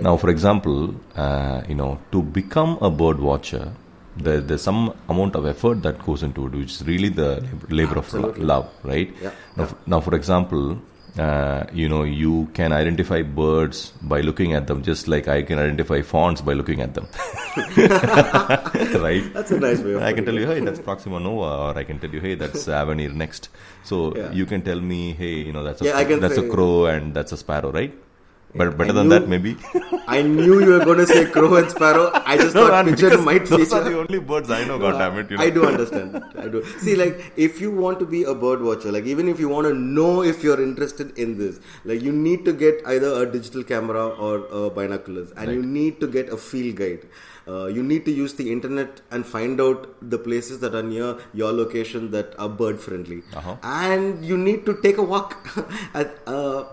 Now, 0.00 0.16
for 0.16 0.28
example, 0.28 0.94
uh, 1.16 1.62
you 1.68 1.74
know, 1.76 1.98
to 2.12 2.20
become 2.22 2.78
a 2.80 2.90
bird 2.90 3.20
watcher, 3.20 3.72
there, 4.16 4.40
there's 4.40 4.62
some 4.62 4.92
amount 5.08 5.36
of 5.36 5.46
effort 5.46 5.82
that 5.82 6.04
goes 6.04 6.22
into 6.24 6.46
it, 6.46 6.52
which 6.52 6.72
is 6.72 6.84
really 6.84 7.08
the 7.10 7.40
labor, 7.40 7.66
labor 7.70 7.98
of 7.98 8.12
lo- 8.14 8.34
love, 8.38 8.68
right? 8.82 9.12
Yeah, 9.22 9.30
Now, 9.56 9.64
f- 9.64 9.74
now, 9.86 10.00
for 10.00 10.14
example. 10.14 10.78
Uh, 11.16 11.64
you 11.72 11.88
know, 11.88 12.02
you 12.02 12.48
can 12.54 12.72
identify 12.72 13.22
birds 13.22 13.92
by 14.02 14.20
looking 14.20 14.52
at 14.52 14.66
them, 14.66 14.82
just 14.82 15.06
like 15.06 15.28
I 15.28 15.42
can 15.42 15.60
identify 15.60 16.02
fonts 16.02 16.40
by 16.40 16.54
looking 16.54 16.80
at 16.80 16.94
them, 16.94 17.06
right? 17.76 19.22
that's 19.32 19.50
a 19.52 19.60
nice 19.60 19.78
way 19.80 19.92
of 19.92 20.02
I 20.02 20.12
can 20.12 20.24
tell 20.24 20.36
it. 20.36 20.40
you, 20.40 20.46
hey, 20.48 20.58
that's 20.60 20.80
Proxima 20.80 21.20
Nova, 21.20 21.72
or 21.72 21.78
I 21.78 21.84
can 21.84 22.00
tell 22.00 22.10
you, 22.10 22.20
hey, 22.20 22.34
that's 22.34 22.66
Avenir 22.80 23.10
next. 23.10 23.48
So 23.84 24.14
Yeah. 24.16 24.32
you 24.32 24.44
can 24.44 24.62
tell 24.62 24.80
me, 24.80 25.12
hey, 25.12 25.34
you 25.34 25.52
know, 25.52 25.62
that's 25.62 25.82
a 25.82 25.84
Yeah, 25.84 26.02
that's 26.02 26.34
say- 26.34 26.46
a 26.46 26.50
crow 26.50 26.86
and 26.86 27.14
that's 27.14 27.30
a 27.32 27.36
sparrow, 27.36 27.70
right? 27.70 27.94
But 28.54 28.76
better 28.78 28.92
than 28.92 29.08
knew- 29.08 29.18
that, 29.18 29.28
maybe. 29.28 29.56
i 30.06 30.20
knew 30.22 30.60
you 30.60 30.70
were 30.70 30.84
going 30.84 30.98
to 30.98 31.06
say 31.06 31.24
crow 31.34 31.54
and 31.56 31.70
sparrow 31.70 32.10
i 32.32 32.36
just 32.36 32.52
thought 32.52 32.72
man, 32.72 32.94
pigeon 32.94 33.24
might 33.24 33.46
those 33.46 33.60
feature 33.60 33.76
are 33.76 33.84
the 33.88 33.98
only 33.98 34.18
birds 34.18 34.50
I 34.50 34.64
know. 34.64 34.78
God 34.78 34.98
damn 34.98 35.18
it, 35.18 35.30
you 35.30 35.36
know. 35.36 35.42
I 35.42 35.50
do 35.50 35.66
understand. 35.66 36.22
I 36.38 36.48
do. 36.48 36.64
See, 36.78 36.94
like, 36.96 37.32
if 37.36 37.60
you 37.60 37.70
want 37.70 37.98
to 38.00 38.06
be 38.06 38.22
a 38.24 38.34
bird 38.34 38.62
watcher, 38.62 38.92
like, 38.92 39.04
even 39.04 39.28
if 39.28 39.40
you 39.40 39.48
want 39.48 39.66
to 39.66 39.74
know 39.74 40.22
if 40.22 40.42
you're 40.42 40.62
interested 40.62 41.18
in 41.18 41.38
this, 41.38 41.60
like, 41.84 42.02
you 42.02 42.12
need 42.12 42.44
to 42.44 42.52
get 42.52 42.82
either 42.86 43.22
a 43.22 43.30
digital 43.30 43.64
camera 43.64 44.08
or 44.08 44.46
uh, 44.52 44.68
binoculars, 44.70 45.32
and 45.32 45.52
you 45.52 45.62
need 45.62 46.00
to 46.00 46.06
get 46.06 46.28
a 46.28 46.36
field 46.36 46.76
guide. 46.76 47.06
Uh, 47.46 47.66
you 47.66 47.82
need 47.82 48.04
to 48.06 48.10
use 48.10 48.34
the 48.34 48.50
internet 48.50 49.02
and 49.10 49.26
find 49.26 49.60
out 49.60 49.88
the 50.00 50.18
places 50.18 50.60
that 50.60 50.74
are 50.74 50.82
near 50.82 51.18
your 51.34 51.52
location 51.52 52.10
that 52.10 52.38
are 52.38 52.48
bird 52.48 52.80
friendly. 52.80 53.22
Uh-huh. 53.34 53.56
And 53.62 54.24
you 54.24 54.38
need 54.38 54.64
to 54.66 54.80
take 54.80 54.96
a 54.96 55.02
walk. 55.02 55.36
At, 55.94 56.16
uh, 56.26 56.64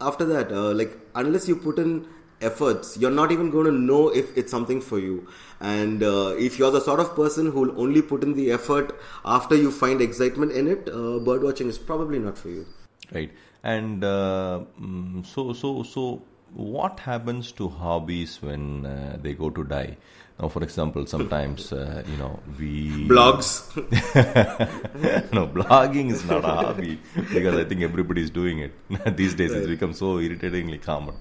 after 0.00 0.24
that, 0.26 0.52
uh, 0.52 0.72
like, 0.72 0.98
unless 1.14 1.48
you 1.48 1.56
put 1.56 1.78
in 1.78 2.06
efforts, 2.40 2.96
you're 2.96 3.10
not 3.10 3.32
even 3.32 3.50
going 3.50 3.66
to 3.66 3.72
know 3.72 4.08
if 4.08 4.36
it's 4.36 4.50
something 4.50 4.80
for 4.80 4.98
you. 4.98 5.28
And 5.60 6.02
uh, 6.02 6.34
if 6.38 6.58
you're 6.58 6.70
the 6.70 6.80
sort 6.80 7.00
of 7.00 7.14
person 7.14 7.50
who 7.50 7.60
will 7.60 7.80
only 7.80 8.02
put 8.02 8.22
in 8.22 8.34
the 8.34 8.50
effort 8.52 8.98
after 9.24 9.54
you 9.54 9.70
find 9.70 10.00
excitement 10.00 10.52
in 10.52 10.66
it, 10.66 10.88
uh, 10.88 11.18
bird 11.18 11.42
watching 11.42 11.68
is 11.68 11.78
probably 11.78 12.18
not 12.18 12.38
for 12.38 12.48
you. 12.48 12.66
Right. 13.12 13.30
And 13.62 14.04
uh, 14.04 14.64
mm, 14.80 15.26
so, 15.26 15.52
so, 15.52 15.82
so, 15.82 16.22
what 16.54 16.98
happens 16.98 17.52
to 17.52 17.68
hobbies 17.68 18.40
when 18.42 18.86
uh, 18.86 19.18
they 19.20 19.34
go 19.34 19.50
to 19.50 19.64
die? 19.64 19.96
Now, 20.40 20.48
for 20.48 20.62
example, 20.62 21.06
sometimes 21.06 21.70
uh, 21.72 22.02
you 22.10 22.16
know 22.16 22.40
we 22.58 23.06
Blogs. 23.08 23.76
no, 25.32 25.46
blogging 25.46 26.10
is 26.10 26.24
not 26.24 26.44
a 26.44 26.48
hobby 26.48 26.98
because 27.14 27.56
I 27.56 27.64
think 27.64 27.82
everybody 27.82 28.22
is 28.22 28.30
doing 28.30 28.60
it 28.60 28.72
these 29.16 29.34
days. 29.34 29.52
It's 29.52 29.66
become 29.66 29.92
so 29.92 30.18
irritatingly 30.18 30.78
common, 30.78 31.16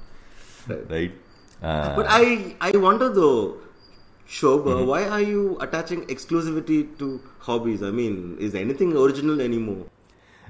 Right. 0.68 0.90
right? 0.90 1.12
Uh, 1.62 1.96
but 1.98 2.06
I, 2.08 2.56
I 2.62 2.72
wonder 2.78 3.10
though, 3.10 3.58
Shobha, 4.26 4.86
why 4.86 5.04
are 5.10 5.22
you 5.22 5.58
attaching 5.60 6.06
exclusivity 6.08 6.98
to 7.00 7.20
hobbies? 7.40 7.84
I 7.84 7.92
mean, 7.92 8.38
is 8.40 8.56
anything 8.56 8.96
original 8.96 9.42
anymore? 9.42 9.86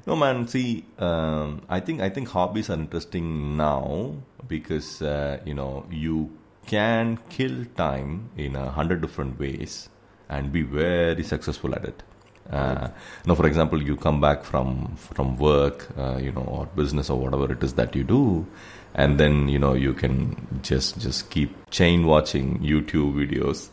No 0.05 0.15
man, 0.15 0.47
see, 0.47 0.85
um, 0.99 1.63
I 1.69 1.79
think 1.79 2.01
I 2.01 2.09
think 2.09 2.27
hobbies 2.29 2.69
are 2.69 2.73
interesting 2.75 3.57
now 3.57 4.13
because 4.47 5.01
uh, 5.01 5.39
you 5.45 5.55
know 5.55 5.85
you 5.89 6.29
can 6.69 7.17
kill 7.29 7.65
time 7.75 8.29
in 8.37 8.55
a 8.55 8.69
hundred 8.69 9.01
different 9.01 9.39
ways 9.39 9.89
and 10.29 10.51
be 10.51 10.61
very 10.61 11.23
successful 11.23 11.73
at 11.75 11.83
it. 11.83 12.03
Uh, 12.51 12.89
now, 13.25 13.35
for 13.35 13.47
example, 13.47 13.81
you 13.81 13.95
come 13.95 14.21
back 14.21 14.43
from 14.43 14.95
from 14.95 15.35
work, 15.37 15.87
uh, 15.97 16.17
you 16.17 16.31
know, 16.31 16.45
or 16.57 16.65
business 16.81 17.09
or 17.09 17.19
whatever 17.19 17.51
it 17.51 17.63
is 17.63 17.73
that 17.73 17.95
you 17.95 18.03
do, 18.03 18.45
and 18.93 19.19
then 19.19 19.47
you 19.47 19.59
know 19.59 19.73
you 19.73 19.93
can 19.93 20.15
just 20.61 20.99
just 20.99 21.29
keep 21.29 21.51
chain 21.69 22.07
watching 22.07 22.57
YouTube 22.59 23.13
videos 23.21 23.69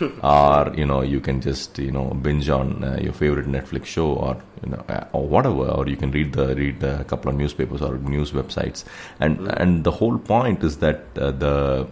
or 0.22 0.74
you 0.76 0.86
know 0.86 1.00
you 1.02 1.20
can 1.20 1.40
just 1.40 1.78
you 1.78 1.90
know 1.90 2.04
binge 2.26 2.48
on 2.48 2.84
uh, 2.84 2.98
your 3.02 3.12
favorite 3.12 3.46
Netflix 3.46 3.86
show 3.86 4.12
or 4.12 4.36
you 4.64 4.70
know 4.70 4.84
uh, 4.88 5.04
or 5.12 5.26
whatever 5.26 5.66
or 5.68 5.88
you 5.88 5.96
can 5.96 6.10
read 6.10 6.32
the 6.32 6.54
read 6.54 6.82
a 6.82 7.04
couple 7.04 7.30
of 7.30 7.36
newspapers 7.36 7.82
or 7.82 7.98
news 7.98 8.30
websites 8.30 8.84
and 9.20 9.48
and 9.58 9.84
the 9.84 9.90
whole 9.90 10.18
point 10.18 10.62
is 10.62 10.78
that 10.78 11.04
uh, 11.16 11.30
the 11.30 11.88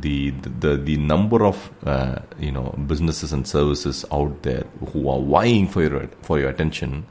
the 0.00 0.30
the 0.64 0.76
the 0.76 0.96
number 0.96 1.44
of 1.44 1.70
uh, 1.86 2.16
you 2.38 2.52
know 2.52 2.74
businesses 2.86 3.32
and 3.32 3.46
services 3.46 4.04
out 4.12 4.42
there 4.42 4.64
who 4.92 5.08
are 5.08 5.20
vying 5.20 5.66
for 5.68 5.82
your 5.82 6.08
for 6.22 6.38
your 6.38 6.50
attention 6.50 7.04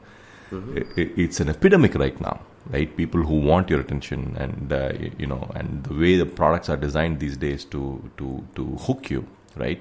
i- 0.52 0.86
i- 1.02 1.12
it's 1.24 1.40
an 1.40 1.48
epidemic 1.48 1.94
right 1.94 2.20
now 2.20 2.36
right? 2.72 2.90
People 2.96 3.22
who 3.22 3.36
want 3.48 3.70
your 3.70 3.80
attention, 3.80 4.36
and 4.44 4.72
uh, 4.72 4.92
you 5.18 5.26
know, 5.26 5.50
and 5.54 5.84
the 5.84 5.94
way 5.94 6.16
the 6.16 6.26
products 6.40 6.68
are 6.68 6.76
designed 6.76 7.18
these 7.18 7.36
days 7.44 7.64
to 7.74 7.80
to 8.18 8.44
to 8.56 8.64
hook 8.86 9.08
you, 9.10 9.20
right? 9.56 9.80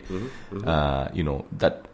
Uh, 0.74 1.10
you 1.14 1.24
know 1.30 1.44
that 1.64 1.86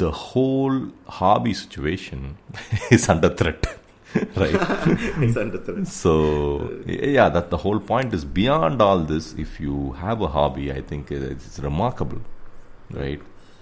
the 0.00 0.10
whole 0.10 0.80
hobby 1.18 1.54
situation 1.54 2.36
is 2.90 3.08
under 3.08 3.30
threat, 3.42 3.68
right? 4.36 5.84
So 5.84 6.70
yeah, 6.86 7.28
that 7.28 7.50
the 7.50 7.56
whole 7.56 7.80
point 7.80 8.14
is 8.14 8.24
beyond 8.24 8.80
all 8.80 9.00
this. 9.00 9.34
If 9.34 9.60
you 9.60 9.92
have 9.92 10.20
a 10.20 10.28
hobby, 10.28 10.72
I 10.72 10.80
think 10.80 11.10
it's 11.10 11.58
remarkable, 11.58 12.20
right? 12.90 13.20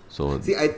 So 0.09 0.41
See, 0.41 0.57
I, 0.57 0.75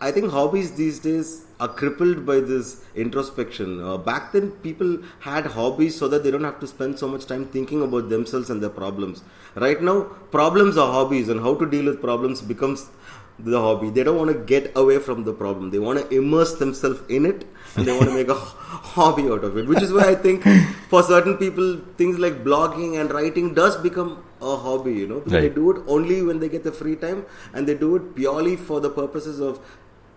I 0.00 0.12
think 0.12 0.30
hobbies 0.30 0.72
these 0.72 0.98
days 1.00 1.46
are 1.60 1.68
crippled 1.68 2.24
by 2.26 2.40
this 2.40 2.84
introspection. 2.94 3.80
Uh, 3.80 3.96
back 3.96 4.32
then, 4.32 4.50
people 4.66 4.98
had 5.20 5.46
hobbies 5.46 5.96
so 5.96 6.08
that 6.08 6.22
they 6.22 6.30
don't 6.30 6.44
have 6.44 6.60
to 6.60 6.66
spend 6.66 6.98
so 6.98 7.08
much 7.08 7.26
time 7.26 7.46
thinking 7.46 7.82
about 7.82 8.08
themselves 8.08 8.50
and 8.50 8.62
their 8.62 8.70
problems. 8.70 9.22
Right 9.54 9.80
now, 9.80 10.02
problems 10.30 10.76
are 10.76 10.92
hobbies, 10.92 11.28
and 11.28 11.40
how 11.40 11.54
to 11.54 11.66
deal 11.66 11.86
with 11.86 12.00
problems 12.00 12.42
becomes 12.42 12.90
the 13.38 13.60
hobby. 13.60 13.90
They 13.90 14.04
don't 14.04 14.16
want 14.16 14.32
to 14.32 14.38
get 14.38 14.72
away 14.76 14.98
from 14.98 15.24
the 15.24 15.32
problem. 15.32 15.70
They 15.70 15.78
want 15.78 15.98
to 15.98 16.16
immerse 16.16 16.54
themselves 16.54 17.00
in 17.08 17.26
it, 17.26 17.46
and 17.76 17.86
they 17.86 17.92
want 17.92 18.04
to 18.04 18.14
make 18.14 18.28
a 18.28 18.34
hobby 18.34 19.24
out 19.24 19.44
of 19.44 19.56
it. 19.56 19.66
Which 19.66 19.82
is 19.82 19.92
why 19.92 20.10
I 20.10 20.14
think 20.14 20.44
for 20.88 21.02
certain 21.02 21.36
people, 21.36 21.80
things 21.96 22.18
like 22.18 22.44
blogging 22.44 23.00
and 23.00 23.10
writing 23.10 23.54
does 23.54 23.76
become 23.76 24.22
a 24.40 24.56
hobby. 24.56 24.92
You 24.92 25.06
know, 25.06 25.20
they 25.20 25.48
do 25.48 25.70
it 25.72 25.82
only 25.86 26.22
when 26.22 26.38
they 26.38 26.48
get 26.48 26.64
the 26.64 26.72
free 26.72 26.96
time, 26.96 27.26
and 27.52 27.66
they 27.66 27.74
do 27.74 27.96
it 27.96 28.14
purely 28.14 28.56
for 28.56 28.80
the 28.80 28.90
purposes 28.90 29.40
of 29.40 29.60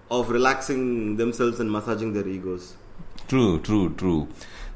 of 0.10 0.30
relaxing 0.30 1.18
themselves 1.18 1.60
and 1.60 1.72
massaging 1.72 2.14
their 2.14 2.28
egos. 2.28 2.76
True, 3.28 3.60
true, 3.60 3.94
true. 3.96 4.28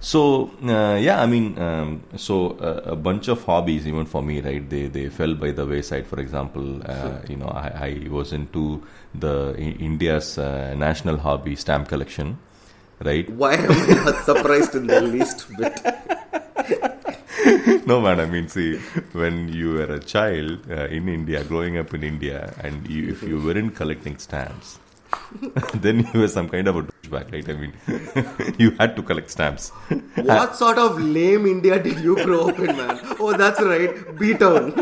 So 0.01 0.49
uh, 0.63 0.97
yeah, 0.99 1.21
I 1.21 1.27
mean, 1.27 1.59
um, 1.59 2.01
so 2.17 2.57
uh, 2.57 2.81
a 2.85 2.95
bunch 2.95 3.27
of 3.27 3.43
hobbies, 3.45 3.87
even 3.87 4.05
for 4.07 4.23
me, 4.23 4.41
right? 4.41 4.67
They 4.67 4.87
they 4.87 5.09
fell 5.09 5.35
by 5.35 5.51
the 5.51 5.63
wayside. 5.63 6.07
For 6.07 6.19
example, 6.19 6.81
uh, 6.83 7.19
you 7.29 7.37
know, 7.37 7.45
I, 7.47 7.67
I 7.87 8.09
was 8.09 8.33
into 8.33 8.81
the 9.13 9.55
India's 9.57 10.39
uh, 10.39 10.73
national 10.73 11.17
hobby 11.17 11.55
stamp 11.55 11.87
collection, 11.87 12.39
right? 12.99 13.29
Why 13.29 13.53
am 13.53 13.71
I 13.71 14.03
not 14.05 14.25
surprised 14.25 14.73
in 14.73 14.87
the 14.87 15.01
least 15.01 15.45
bit? 15.55 15.79
no 17.85 18.01
man, 18.01 18.19
I 18.19 18.25
mean, 18.25 18.47
see, 18.47 18.77
when 19.13 19.49
you 19.49 19.73
were 19.73 19.93
a 19.93 19.99
child 19.99 20.65
uh, 20.71 20.87
in 20.87 21.09
India, 21.09 21.43
growing 21.43 21.77
up 21.77 21.93
in 21.93 22.03
India, 22.03 22.55
and 22.63 22.87
you, 22.89 23.09
if 23.09 23.21
you 23.21 23.39
weren't 23.39 23.75
collecting 23.75 24.17
stamps. 24.17 24.79
then 25.75 26.07
you 26.13 26.21
were 26.21 26.27
some 26.27 26.49
kind 26.49 26.67
of 26.67 26.75
a 26.75 26.83
douchebag, 26.83 27.31
right? 27.31 27.49
I 27.49 27.53
mean, 27.53 28.55
you 28.59 28.71
had 28.71 28.95
to 28.95 29.03
collect 29.03 29.29
stamps. 29.31 29.71
What 30.15 30.55
sort 30.55 30.77
of 30.77 30.99
lame 31.01 31.45
India 31.45 31.81
did 31.81 31.99
you 31.99 32.15
grow 32.23 32.49
up 32.49 32.59
in, 32.59 32.75
man? 32.75 32.99
Oh, 33.19 33.35
that's 33.35 33.61
right, 33.61 34.17
B-Town. 34.19 34.73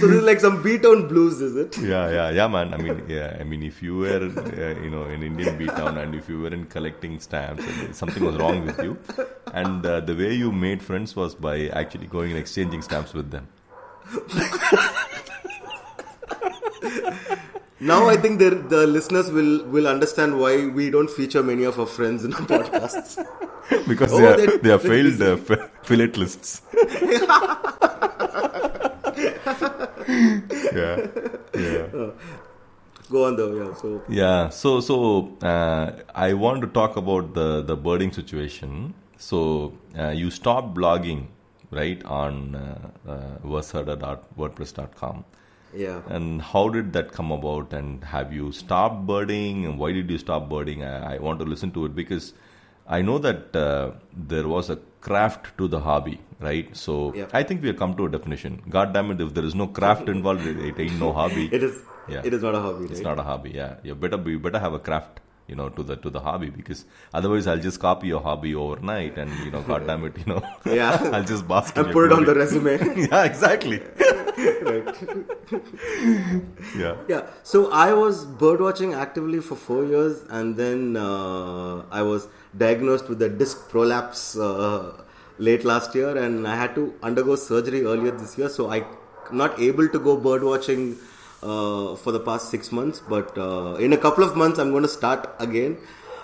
so 0.00 0.06
this 0.06 0.16
is 0.18 0.22
like 0.22 0.40
some 0.40 0.62
B-Town 0.62 1.08
blues, 1.08 1.40
is 1.40 1.56
it? 1.56 1.76
yeah, 1.78 2.10
yeah, 2.10 2.30
yeah, 2.30 2.46
man. 2.46 2.74
I 2.74 2.76
mean, 2.78 3.04
yeah, 3.08 3.36
I 3.38 3.44
mean, 3.44 3.62
if 3.62 3.82
you 3.82 3.96
were, 3.98 4.30
uh, 4.36 4.80
you 4.82 4.90
know, 4.90 5.04
in 5.04 5.22
Indian 5.22 5.58
B 5.58 5.66
town 5.66 5.98
and 5.98 6.14
if 6.14 6.28
you 6.28 6.42
weren't 6.42 6.70
collecting 6.70 7.20
stamps, 7.20 7.64
something 7.92 8.24
was 8.24 8.36
wrong 8.36 8.64
with 8.64 8.78
you. 8.82 8.96
And 9.52 9.84
uh, 9.84 10.00
the 10.00 10.14
way 10.14 10.34
you 10.34 10.52
made 10.52 10.82
friends 10.82 11.14
was 11.16 11.34
by 11.34 11.68
actually 11.68 12.06
going 12.06 12.30
and 12.30 12.38
exchanging 12.38 12.82
stamps 12.82 13.12
with 13.12 13.30
them. 13.30 13.48
Now 17.78 18.08
I 18.08 18.16
think 18.16 18.38
the 18.38 18.50
the 18.50 18.86
listeners 18.86 19.30
will 19.30 19.64
will 19.66 19.86
understand 19.86 20.38
why 20.40 20.66
we 20.66 20.90
don't 20.90 21.10
feature 21.10 21.42
many 21.42 21.64
of 21.64 21.78
our 21.78 21.86
friends 21.86 22.24
in 22.24 22.32
our 22.34 22.40
podcasts. 22.52 23.16
because 23.88 24.12
Oh, 24.12 24.18
they 24.18 24.26
are 24.46 24.58
they 24.58 24.70
are 24.70 24.78
failed 24.78 25.20
uh, 25.20 25.36
f- 25.50 25.70
fillet 25.82 26.06
lists. 26.22 26.62
yeah, 30.74 31.06
yeah. 31.54 32.10
Go 33.10 33.24
on 33.26 33.36
though, 33.36 33.52
yeah. 33.54 33.74
So 33.74 34.02
Yeah, 34.08 34.48
so 34.48 34.80
so 34.80 35.36
uh, 35.42 35.92
I 36.14 36.32
want 36.34 36.60
to 36.62 36.68
talk 36.68 36.96
about 36.96 37.34
the 37.34 37.62
the 37.62 37.76
birding 37.76 38.12
situation. 38.12 38.94
So 39.18 39.72
uh, 39.98 40.08
you 40.10 40.30
stopped 40.30 40.74
blogging, 40.74 41.26
right, 41.70 42.02
on 42.04 42.54
uh, 42.54 42.90
uh, 43.08 43.38
versada.wordpress.com. 43.44 45.24
yeah. 45.76 46.00
And 46.16 46.42
how 46.42 46.68
did 46.76 46.92
that 46.94 47.12
come 47.12 47.30
about? 47.36 47.72
And 47.72 48.04
have 48.04 48.32
you 48.32 48.50
stopped 48.52 49.06
birding? 49.06 49.64
And 49.66 49.78
why 49.78 49.92
did 49.92 50.10
you 50.10 50.18
stop 50.18 50.48
birding? 50.50 50.84
I, 50.84 51.14
I 51.14 51.18
want 51.18 51.38
to 51.40 51.44
listen 51.54 51.70
to 51.72 51.84
it 51.86 51.94
because 51.94 52.32
I 52.88 53.02
know 53.02 53.18
that 53.18 53.54
uh, 53.56 53.90
there 54.32 54.46
was 54.48 54.70
a 54.70 54.76
craft 55.00 55.50
to 55.58 55.68
the 55.68 55.80
hobby, 55.80 56.20
right? 56.40 56.74
So 56.84 57.12
Yeah. 57.14 57.26
I 57.32 57.42
think 57.42 57.62
we 57.62 57.68
have 57.68 57.76
come 57.84 57.94
to 57.96 58.06
a 58.06 58.10
definition. 58.16 58.62
God 58.78 58.94
damn 58.94 59.10
it, 59.10 59.20
if 59.20 59.34
there 59.34 59.44
is 59.44 59.54
no 59.54 59.66
craft 59.66 60.08
involved, 60.16 60.46
it, 60.46 60.58
it 60.70 60.78
ain't 60.86 60.98
no 61.00 61.12
hobby. 61.12 61.46
It 61.52 61.62
is 61.68 61.76
Yeah. 62.08 62.22
it 62.24 62.34
is 62.38 62.42
not 62.48 62.54
a 62.54 62.60
hobby, 62.64 62.84
It's 62.86 63.00
right? 63.00 63.04
not 63.10 63.18
a 63.18 63.22
hobby. 63.28 63.50
Yeah, 63.60 63.76
you 63.82 63.94
better 64.06 64.16
be, 64.26 64.32
you 64.32 64.38
better 64.48 64.60
have 64.64 64.74
a 64.78 64.78
craft, 64.88 65.18
you 65.48 65.56
know, 65.60 65.68
to 65.78 65.82
the 65.88 65.96
to 66.04 66.10
the 66.16 66.20
hobby 66.26 66.50
because 66.58 66.84
otherwise 67.20 67.48
I'll 67.52 67.64
just 67.68 67.80
copy 67.86 68.12
your 68.12 68.20
hobby 68.28 68.52
overnight 68.64 69.18
and 69.24 69.32
you 69.46 69.50
know, 69.56 69.62
god 69.72 69.86
damn 69.88 70.04
it, 70.10 70.20
you 70.24 70.26
know, 70.32 70.42
Yeah. 70.80 71.10
I'll 71.18 71.28
just 71.34 71.48
bask 71.54 71.76
and 71.84 71.92
put 71.98 72.06
it 72.10 72.16
on 72.18 72.24
the 72.30 72.36
resume. 72.42 72.78
yeah, 73.08 73.24
exactly. 73.32 73.80
Right. 74.36 74.94
Yeah. 76.76 76.96
Yeah. 77.08 77.26
So 77.42 77.70
I 77.70 77.92
was 77.92 78.24
bird 78.24 78.60
watching 78.60 78.94
actively 78.94 79.40
for 79.40 79.56
four 79.56 79.84
years, 79.84 80.22
and 80.28 80.56
then 80.56 80.96
uh, 80.96 81.82
I 81.90 82.02
was 82.02 82.28
diagnosed 82.56 83.08
with 83.08 83.22
a 83.22 83.28
disc 83.28 83.68
prolapse 83.68 84.36
uh, 84.36 85.02
late 85.38 85.64
last 85.64 85.94
year, 85.94 86.16
and 86.16 86.46
I 86.46 86.56
had 86.56 86.74
to 86.74 86.94
undergo 87.02 87.36
surgery 87.36 87.84
earlier 87.84 88.10
this 88.10 88.36
year. 88.38 88.48
So 88.48 88.70
I 88.70 88.84
not 89.32 89.58
able 89.58 89.88
to 89.88 89.98
go 89.98 90.16
bird 90.16 90.44
watching 90.44 90.96
uh, 91.42 91.96
for 91.96 92.12
the 92.12 92.20
past 92.20 92.50
six 92.50 92.72
months, 92.72 93.00
but 93.00 93.36
uh, 93.38 93.74
in 93.74 93.92
a 93.92 93.96
couple 93.96 94.24
of 94.24 94.36
months 94.36 94.58
I'm 94.58 94.70
going 94.70 94.82
to 94.82 94.88
start 94.88 95.28
again. 95.38 95.78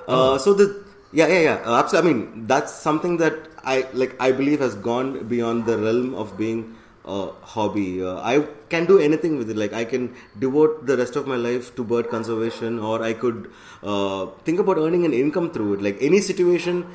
Uh, 0.08 0.38
so 0.38 0.52
the 0.52 0.84
yeah 1.12 1.26
yeah 1.26 1.40
yeah 1.40 1.62
uh, 1.64 1.78
absolutely. 1.78 2.10
I 2.10 2.14
mean 2.14 2.46
that's 2.46 2.72
something 2.72 3.16
that 3.18 3.34
I 3.64 3.86
like. 3.92 4.16
I 4.20 4.32
believe 4.32 4.60
has 4.60 4.74
gone 4.74 5.26
beyond 5.28 5.66
the 5.66 5.78
realm 5.78 6.14
of 6.14 6.36
being 6.36 6.76
a 7.04 7.30
hobby. 7.42 8.02
Uh, 8.04 8.16
I 8.20 8.46
can 8.68 8.86
do 8.86 8.98
anything 8.98 9.36
with 9.38 9.50
it. 9.50 9.56
Like 9.56 9.72
I 9.72 9.84
can 9.84 10.14
devote 10.38 10.86
the 10.86 10.96
rest 10.96 11.16
of 11.16 11.26
my 11.26 11.36
life 11.36 11.74
to 11.76 11.84
bird 11.84 12.08
conservation, 12.08 12.78
or 12.78 13.02
I 13.02 13.12
could 13.12 13.50
uh, 13.82 14.26
think 14.44 14.60
about 14.60 14.78
earning 14.78 15.04
an 15.04 15.12
income 15.12 15.50
through 15.50 15.74
it. 15.74 15.82
Like 15.82 15.98
any 16.00 16.20
situation 16.20 16.86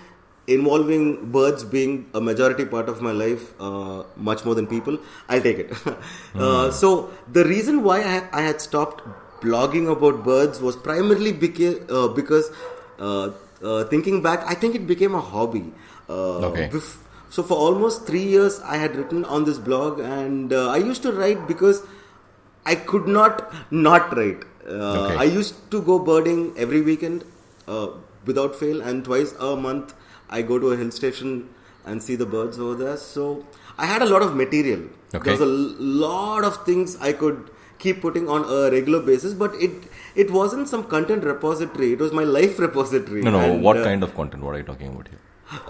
involving 0.47 1.29
birds 1.29 1.63
being 1.65 2.09
a 2.13 2.21
majority 2.21 2.63
part 2.65 2.87
of 2.87 3.01
my 3.01 3.11
life, 3.11 3.53
uh, 3.59 4.03
much 4.15 4.45
more 4.45 4.55
than 4.55 4.65
people, 4.65 4.97
I'll 5.27 5.41
take 5.41 5.59
it. 5.59 5.73
uh, 6.35 6.71
so 6.71 7.11
the 7.31 7.43
reason 7.45 7.83
why 7.83 8.01
I, 8.01 8.23
I 8.31 8.41
had 8.43 8.61
stopped 8.61 9.03
blogging 9.41 9.91
about 9.91 10.23
birds 10.23 10.61
was 10.61 10.75
primarily 10.77 11.33
beca- 11.33 11.91
uh, 11.91 12.07
because 12.07 12.49
uh, 12.99 13.31
uh, 13.61 13.83
thinking 13.85 14.21
back, 14.21 14.43
I 14.47 14.53
think 14.53 14.75
it 14.75 14.87
became 14.87 15.15
a 15.15 15.21
hobby. 15.21 15.73
Uh, 16.09 16.47
Okay. 16.47 16.69
bef- 16.71 16.97
so 17.37 17.43
for 17.51 17.57
almost 17.67 18.05
three 18.09 18.23
years, 18.33 18.59
I 18.75 18.77
had 18.83 18.95
written 18.99 19.25
on 19.37 19.43
this 19.47 19.57
blog, 19.69 19.99
and 20.17 20.53
uh, 20.59 20.69
I 20.75 20.77
used 20.77 21.03
to 21.07 21.11
write 21.17 21.47
because 21.53 21.81
I 22.65 22.75
could 22.91 23.07
not 23.17 23.43
not 23.87 24.15
write. 24.19 24.45
Uh, 24.67 24.93
Okay. 25.01 25.17
I 25.25 25.27
used 25.33 25.59
to 25.73 25.81
go 25.89 25.97
birding 26.07 26.39
every 26.65 26.81
weekend 26.87 27.25
uh, 27.67 27.87
without 28.31 28.55
fail, 28.61 28.81
and 28.91 29.05
twice 29.09 29.35
a 29.49 29.51
month 29.67 29.93
I 30.37 30.41
go 30.53 30.57
to 30.63 30.71
a 30.77 30.79
hill 30.81 30.89
station 30.95 31.35
and 31.85 32.03
see 32.07 32.15
the 32.23 32.25
birds 32.33 32.59
over 32.65 32.75
there. 32.83 32.97
So 33.03 33.27
I 33.77 33.85
had 33.91 34.01
a 34.07 34.09
lot 34.13 34.25
of 34.29 34.33
material. 34.41 34.81
Okay. 35.13 35.23
There 35.23 35.37
was 35.37 35.45
a 35.45 35.51
l- 35.51 36.01
lot 36.07 36.49
of 36.49 36.59
things 36.71 36.97
I 37.11 37.13
could 37.21 37.49
keep 37.85 38.01
putting 38.07 38.27
on 38.37 38.49
a 38.57 38.59
regular 38.71 38.99
basis, 39.11 39.37
but 39.45 39.55
it 39.69 39.87
it 40.25 40.35
wasn't 40.39 40.73
some 40.73 40.83
content 40.95 41.23
repository. 41.33 41.93
It 41.99 42.03
was 42.07 42.19
my 42.23 42.27
life 42.39 42.59
repository. 42.67 43.21
No, 43.29 43.37
no. 43.37 43.45
And, 43.47 43.63
what 43.69 43.77
uh, 43.83 43.87
kind 43.91 44.03
of 44.09 44.19
content? 44.21 44.43
What 44.49 44.55
are 44.59 44.63
you 44.65 44.69
talking 44.73 44.93
about 44.95 45.15
here? 45.15 45.23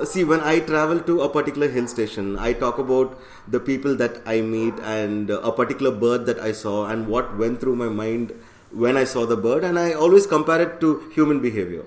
See, 0.04 0.24
when 0.24 0.42
I 0.42 0.60
travel 0.60 1.00
to 1.02 1.22
a 1.22 1.30
particular 1.30 1.68
hill 1.68 1.88
station, 1.88 2.38
I 2.40 2.54
talk 2.54 2.80
about 2.80 3.20
the 3.48 3.60
people 3.60 3.96
that 3.96 4.22
I 4.26 4.42
meet 4.42 4.74
and 4.80 5.30
a 5.30 5.52
particular 5.52 5.92
bird 5.92 6.26
that 6.26 6.40
I 6.40 6.52
saw 6.52 6.88
and 6.88 7.08
what 7.08 7.38
went 7.38 7.60
through 7.62 7.76
my 7.76 7.90
mind 7.90 8.34
when 8.72 8.98
I 8.98 9.04
saw 9.04 9.26
the 9.26 9.38
bird, 9.38 9.63
and 9.63 9.78
I 9.80 9.94
always 9.94 10.26
compare 10.26 10.62
it 10.62 10.82
to 10.82 11.10
human 11.13 11.40
behavior. 11.42 11.84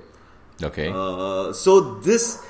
Okay. 0.62 0.88
Uh, 0.94 1.52
so 1.52 1.98
this, 2.00 2.44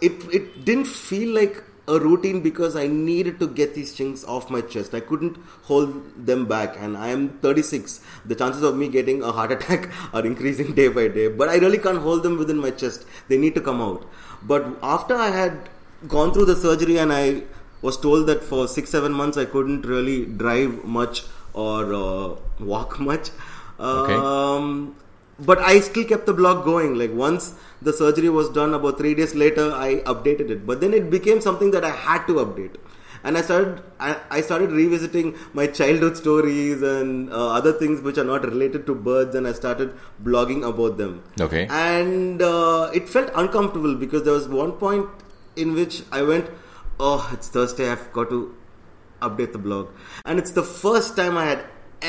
it 0.00 0.12
it 0.32 0.64
didn't 0.64 0.86
feel 0.86 1.34
like 1.34 1.62
a 1.88 1.98
routine 2.00 2.40
because 2.40 2.74
I 2.76 2.86
needed 2.86 3.38
to 3.40 3.46
get 3.46 3.74
these 3.74 3.92
things 3.96 4.24
off 4.24 4.50
my 4.50 4.60
chest. 4.60 4.94
I 4.94 5.00
couldn't 5.00 5.36
hold 5.62 6.26
them 6.26 6.46
back, 6.46 6.76
and 6.78 6.96
I 6.96 7.08
am 7.08 7.28
36. 7.40 8.00
The 8.24 8.34
chances 8.34 8.62
of 8.62 8.76
me 8.76 8.88
getting 8.88 9.22
a 9.22 9.32
heart 9.32 9.52
attack 9.56 9.88
are 10.12 10.24
increasing 10.26 10.74
day 10.74 10.88
by 10.88 11.08
day, 11.08 11.28
but 11.28 11.48
I 11.48 11.56
really 11.56 11.78
can't 11.78 11.98
hold 11.98 12.22
them 12.22 12.38
within 12.38 12.58
my 12.58 12.70
chest. 12.70 13.06
They 13.28 13.38
need 13.38 13.54
to 13.54 13.60
come 13.60 13.80
out. 13.80 14.06
But 14.42 14.66
after 14.82 15.14
I 15.14 15.30
had 15.30 15.68
gone 16.08 16.32
through 16.32 16.46
the 16.46 16.56
surgery 16.56 16.98
and 16.98 17.12
I 17.12 17.42
was 17.82 17.96
told 17.96 18.26
that 18.26 18.42
for 18.42 18.66
six 18.68 18.90
seven 18.90 19.12
months 19.12 19.36
I 19.36 19.44
couldn't 19.44 19.86
really 19.86 20.26
drive 20.26 20.84
much 20.84 21.24
or 21.52 21.94
uh, 21.94 22.36
walk 22.58 22.98
much. 23.10 23.30
Okay. 23.78 24.14
Um, 24.14 24.96
but 25.38 25.58
I 25.58 25.80
still 25.80 26.04
kept 26.04 26.26
the 26.26 26.32
blog 26.32 26.64
going. 26.64 26.94
Like 26.94 27.12
once 27.12 27.54
the 27.82 27.92
surgery 27.92 28.28
was 28.28 28.48
done, 28.50 28.74
about 28.74 28.98
three 28.98 29.14
days 29.14 29.34
later, 29.34 29.70
I 29.72 29.96
updated 30.00 30.50
it. 30.50 30.66
But 30.66 30.80
then 30.80 30.94
it 30.94 31.10
became 31.10 31.40
something 31.40 31.70
that 31.72 31.84
I 31.84 31.90
had 31.90 32.26
to 32.26 32.34
update, 32.34 32.76
and 33.22 33.36
I 33.36 33.42
started 33.42 33.82
I, 34.00 34.16
I 34.30 34.40
started 34.40 34.72
revisiting 34.72 35.36
my 35.52 35.66
childhood 35.66 36.16
stories 36.16 36.82
and 36.82 37.30
uh, 37.30 37.52
other 37.52 37.72
things 37.72 38.00
which 38.00 38.18
are 38.18 38.24
not 38.24 38.44
related 38.44 38.86
to 38.86 38.94
birds, 38.94 39.34
and 39.34 39.46
I 39.46 39.52
started 39.52 39.94
blogging 40.22 40.66
about 40.66 40.96
them. 40.96 41.22
Okay. 41.40 41.66
and 41.70 42.40
uh, 42.40 42.90
it 42.94 43.08
felt 43.08 43.30
uncomfortable 43.34 43.94
because 43.94 44.22
there 44.24 44.32
was 44.32 44.48
one 44.48 44.72
point 44.72 45.06
in 45.56 45.74
which 45.74 46.02
I 46.12 46.22
went, 46.22 46.50
"Oh, 46.98 47.28
it's 47.32 47.48
Thursday. 47.48 47.90
I've 47.90 48.12
got 48.12 48.30
to 48.30 48.54
update 49.20 49.52
the 49.52 49.58
blog," 49.58 49.88
and 50.24 50.38
it's 50.38 50.52
the 50.52 50.62
first 50.62 51.16
time 51.16 51.36
I 51.36 51.44
had 51.44 51.64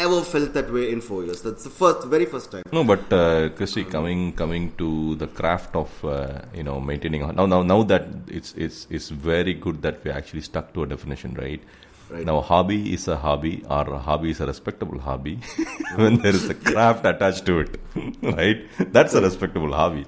ever 0.05 0.21
felt 0.21 0.53
that 0.53 0.71
way 0.71 0.91
in 0.91 1.01
four 1.01 1.23
years. 1.23 1.41
That's 1.41 1.63
the 1.63 1.69
first, 1.69 2.07
very 2.07 2.25
first 2.25 2.51
time. 2.51 2.63
No, 2.71 2.83
but 2.83 3.11
uh, 3.11 3.49
Christy, 3.49 3.83
coming 3.83 4.33
coming 4.33 4.71
to 4.77 5.15
the 5.15 5.27
craft 5.27 5.75
of 5.75 6.05
uh, 6.05 6.41
you 6.53 6.63
know 6.63 6.79
maintaining 6.79 7.21
now 7.35 7.45
now 7.45 7.61
now 7.63 7.83
that 7.83 8.07
it's 8.27 8.53
it's 8.53 8.87
it's 8.89 9.09
very 9.09 9.53
good 9.53 9.81
that 9.81 10.03
we 10.03 10.11
actually 10.11 10.41
stuck 10.41 10.73
to 10.73 10.83
a 10.83 10.87
definition, 10.87 11.33
right? 11.35 11.61
Right. 12.09 12.25
Now, 12.25 12.39
hobby 12.39 12.93
is 12.93 13.09
a 13.09 13.17
hobby, 13.17 13.65
or 13.69 13.93
a 13.93 13.99
hobby 13.99 14.29
is 14.31 14.39
a 14.39 14.45
respectable 14.47 14.97
hobby 14.97 15.39
when 15.95 16.19
there 16.21 16.33
is 16.33 16.49
a 16.49 16.53
craft 16.53 17.05
attached 17.05 17.45
to 17.47 17.59
it, 17.59 17.79
right? 18.21 18.65
That's 18.93 19.13
a 19.13 19.21
respectable 19.21 19.73
hobby. 19.73 20.05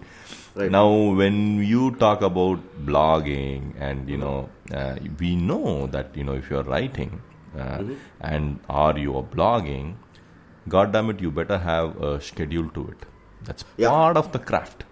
Right. 0.55 0.71
Now, 0.71 0.89
when 0.89 1.61
you 1.63 1.91
talk 1.95 2.21
about 2.21 2.59
blogging, 2.85 3.73
and 3.79 4.07
you 4.07 4.17
know, 4.17 4.49
uh, 4.73 4.95
we 5.19 5.35
know 5.35 5.87
that 5.87 6.15
you 6.15 6.23
know 6.23 6.33
if 6.33 6.49
you're 6.49 6.63
writing 6.63 7.21
uh, 7.57 7.83
and 8.21 8.59
or 8.69 8.97
you 8.97 9.15
are 9.17 9.23
blogging, 9.23 9.95
God 10.67 10.91
damn 10.91 11.09
it, 11.09 11.19
you 11.19 11.31
better 11.31 11.57
have 11.57 12.01
a 12.01 12.19
schedule 12.21 12.69
to 12.69 12.87
it. 12.89 13.05
That's 13.43 13.65
Yeah. 13.77 13.89
part 13.89 14.17
of 14.17 14.31
the 14.31 14.39
craft, 14.39 14.83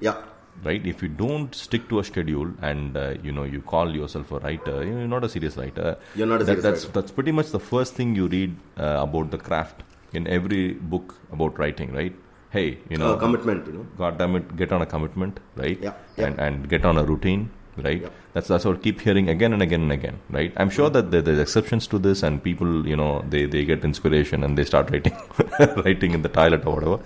Yeah, 0.00 0.16
right? 0.64 0.84
If 0.86 1.02
you 1.02 1.08
don't 1.08 1.54
stick 1.54 1.88
to 1.90 2.00
a 2.00 2.04
schedule 2.04 2.50
and 2.70 2.96
uh, 2.96 3.14
you 3.22 3.32
know 3.32 3.44
you 3.44 3.60
call 3.62 3.94
yourself 3.94 4.32
a 4.32 4.40
writer, 4.40 4.84
you're 4.84 5.06
not 5.06 5.24
a 5.24 5.28
serious 5.28 5.56
writer. 5.56 5.96
You're 6.14 6.26
not 6.26 6.42
a 6.42 6.44
That- 6.44 6.62
that's 6.62 6.84
writer. 6.84 7.00
that's 7.00 7.12
pretty 7.20 7.32
much 7.32 7.50
the 7.52 7.60
first 7.60 7.94
thing 7.94 8.14
you 8.16 8.26
read 8.28 8.56
uh, 8.78 8.98
about 9.06 9.30
the 9.30 9.38
craft 9.38 9.82
in 10.12 10.26
every 10.26 10.72
book 10.74 11.14
about 11.32 11.58
writing, 11.58 11.92
right? 11.94 12.14
Hey, 12.50 12.78
you 12.90 12.98
know, 12.98 13.12
uh, 13.14 13.16
commitment. 13.18 13.66
You 13.66 13.72
know. 13.78 13.86
God 13.96 14.18
damn 14.18 14.36
it, 14.36 14.54
get 14.56 14.72
on 14.72 14.82
a 14.82 14.86
commitment, 14.86 15.40
right? 15.56 15.78
Yeah, 15.80 15.94
yeah. 16.18 16.26
And 16.26 16.38
and 16.46 16.68
get 16.68 16.84
on 16.84 16.98
a 16.98 17.04
routine, 17.12 17.48
right? 17.76 18.02
Yeah. 18.02 18.08
That's 18.34 18.48
that's 18.48 18.64
what 18.64 18.76
I 18.76 18.80
keep 18.80 19.00
hearing 19.00 19.28
again 19.28 19.52
and 19.52 19.62
again 19.62 19.82
and 19.82 19.92
again, 19.92 20.18
right? 20.30 20.52
I'm 20.56 20.70
sure 20.70 20.90
that 20.90 21.10
there, 21.10 21.22
there's 21.22 21.38
exceptions 21.38 21.86
to 21.88 21.98
this, 21.98 22.22
and 22.22 22.42
people, 22.42 22.86
you 22.86 22.96
know, 22.96 23.24
they 23.28 23.46
they 23.46 23.64
get 23.64 23.84
inspiration 23.84 24.44
and 24.44 24.56
they 24.58 24.64
start 24.64 24.90
writing, 24.90 25.16
writing 25.84 26.12
in 26.12 26.22
the 26.22 26.28
toilet 26.28 26.66
or 26.66 26.74
whatever. 26.74 27.00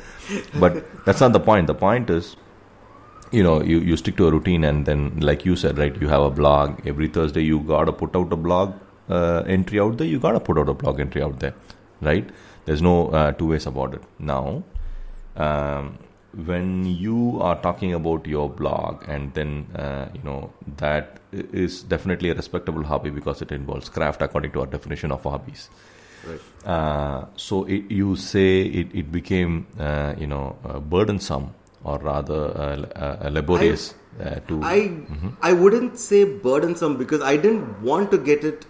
But 0.59 1.05
that's 1.05 1.21
not 1.21 1.33
the 1.33 1.41
point. 1.41 1.67
The 1.67 1.75
point 1.75 2.11
is, 2.11 2.37
you 3.33 3.43
know, 3.43 3.63
you 3.63 3.81
you 3.81 3.97
stick 3.97 4.17
to 4.17 4.29
a 4.29 4.31
routine, 4.31 4.65
and 4.65 4.87
then, 4.87 5.21
like 5.21 5.45
you 5.45 5.57
said, 5.57 5.79
right? 5.79 6.01
You 6.01 6.09
have 6.09 6.23
a 6.23 6.31
blog 6.31 6.87
every 6.87 7.09
Thursday. 7.09 7.43
You 7.43 7.61
gotta 7.61 7.93
put 7.93 8.17
out 8.17 8.33
a 8.33 8.37
blog 8.37 8.75
uh, 9.09 9.43
entry 9.47 9.81
out 9.81 9.99
there. 9.99 10.07
You 10.07 10.19
gotta 10.19 10.41
put 10.41 10.59
out 10.59 10.69
a 10.69 10.75
blog 10.75 11.01
entry 11.01 11.23
out 11.23 11.41
there, 11.41 11.55
right? 12.01 12.29
There's 12.65 12.83
no 12.83 13.11
uh, 13.11 13.33
two 13.33 13.49
ways 13.49 13.67
about 13.67 13.95
it. 13.95 14.03
Now, 14.19 14.65
um, 15.37 15.99
when 16.45 16.85
you 16.85 17.39
are 17.41 17.57
talking 17.63 17.95
about 17.95 18.27
your 18.27 18.49
blog 18.49 19.03
and 19.09 19.33
then 19.35 19.67
uh, 19.75 20.09
you 20.15 20.23
know 20.23 20.53
that 20.77 21.19
is 21.33 21.83
definitely 21.83 22.29
a 22.31 22.35
respectable 22.35 22.85
hobby 22.85 23.11
because 23.11 23.41
it 23.41 23.53
involves 23.53 23.89
craft 23.89 24.21
according 24.21 24.53
to 24.53 24.61
our 24.61 24.67
definition 24.67 25.11
of 25.13 25.23
hobbies 25.23 25.71
Right. 26.25 26.41
uh, 26.65 27.27
so 27.37 27.65
it, 27.65 27.91
you 27.91 28.17
say 28.17 28.63
it, 28.63 28.89
it 28.93 29.13
became 29.13 29.67
uh, 29.79 30.15
you 30.19 30.27
know 30.27 30.57
uh, 30.65 30.79
burdensome 30.81 31.55
or 31.85 31.99
rather 31.99 32.43
uh, 32.57 33.25
uh, 33.25 33.31
laborious 33.31 33.95
uh, 34.21 34.41
to 34.49 34.61
I 34.63 34.91
I 35.41 35.53
wouldn't 35.53 35.99
say 35.99 36.25
burdensome 36.25 36.97
because 36.97 37.23
I 37.23 37.37
didn't 37.37 37.81
want 37.81 38.11
to 38.11 38.19
get 38.19 38.45
it 38.45 38.67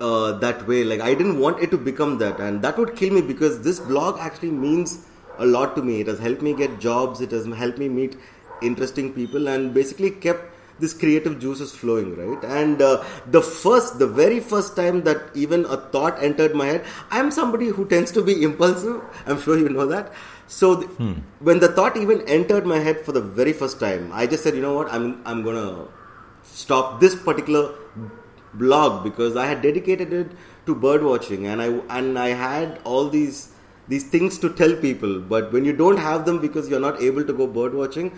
uh, 0.00 0.32
that 0.32 0.66
way. 0.68 0.84
Like 0.84 1.00
I 1.00 1.14
didn't 1.14 1.38
want 1.38 1.60
it 1.60 1.70
to 1.70 1.78
become 1.78 2.18
that, 2.18 2.38
and 2.38 2.60
that 2.62 2.76
would 2.76 2.94
kill 2.96 3.14
me 3.14 3.22
because 3.22 3.62
this 3.62 3.80
blog 3.80 4.18
actually 4.18 4.50
means 4.50 5.06
a 5.38 5.46
lot 5.46 5.76
to 5.76 5.82
me. 5.82 6.00
It 6.00 6.06
has 6.06 6.18
helped 6.18 6.42
me 6.42 6.54
get 6.54 6.80
jobs. 6.80 7.20
It 7.20 7.30
has 7.32 7.46
helped 7.46 7.78
me 7.78 7.88
meet 7.88 8.16
interesting 8.62 9.12
people, 9.12 9.48
and 9.48 9.74
basically 9.74 10.10
kept 10.10 10.52
this 10.80 10.92
creative 10.92 11.38
juices 11.38 11.72
flowing, 11.72 12.16
right? 12.16 12.44
And 12.44 12.82
uh, 12.82 13.04
the 13.30 13.40
first, 13.40 13.98
the 13.98 14.06
very 14.06 14.40
first 14.40 14.74
time 14.76 15.02
that 15.04 15.22
even 15.34 15.64
a 15.66 15.76
thought 15.76 16.20
entered 16.22 16.54
my 16.54 16.66
head, 16.66 16.84
I'm 17.10 17.30
somebody 17.30 17.68
who 17.68 17.86
tends 17.86 18.10
to 18.12 18.22
be 18.22 18.42
impulsive. 18.42 19.00
I'm 19.26 19.40
sure 19.40 19.58
you 19.58 19.68
know 19.68 19.86
that. 19.86 20.12
So 20.46 20.82
th- 20.82 20.90
when 21.38 21.60
the 21.60 21.68
thought 21.68 21.96
even 21.96 22.22
entered 22.22 22.66
my 22.66 22.78
head 22.78 23.04
for 23.04 23.12
the 23.12 23.20
very 23.20 23.52
first 23.52 23.78
time, 23.80 24.10
I 24.12 24.26
just 24.26 24.42
said, 24.42 24.54
you 24.54 24.62
know 24.62 24.74
what, 24.74 24.92
I'm 24.92 25.22
I'm 25.24 25.42
gonna 25.42 25.86
stop 26.42 27.00
this 27.00 27.14
particular 27.14 27.74
blog 28.54 29.02
because 29.04 29.36
I 29.36 29.46
had 29.46 29.62
dedicated 29.62 30.12
it 30.12 30.32
to 30.66 30.74
bird 30.74 31.02
watching 31.02 31.46
and 31.46 31.62
I 31.62 31.66
and 31.98 32.18
I 32.18 32.28
had 32.28 32.80
all 32.84 33.08
these 33.08 33.53
these 33.88 34.04
things 34.14 34.38
to 34.38 34.48
tell 34.62 34.74
people 34.76 35.20
but 35.20 35.52
when 35.52 35.64
you 35.64 35.72
don't 35.72 35.98
have 35.98 36.24
them 36.24 36.40
because 36.40 36.68
you're 36.68 36.80
not 36.80 37.00
able 37.02 37.24
to 37.24 37.32
go 37.32 37.46
bird 37.46 37.74
watching 37.74 38.10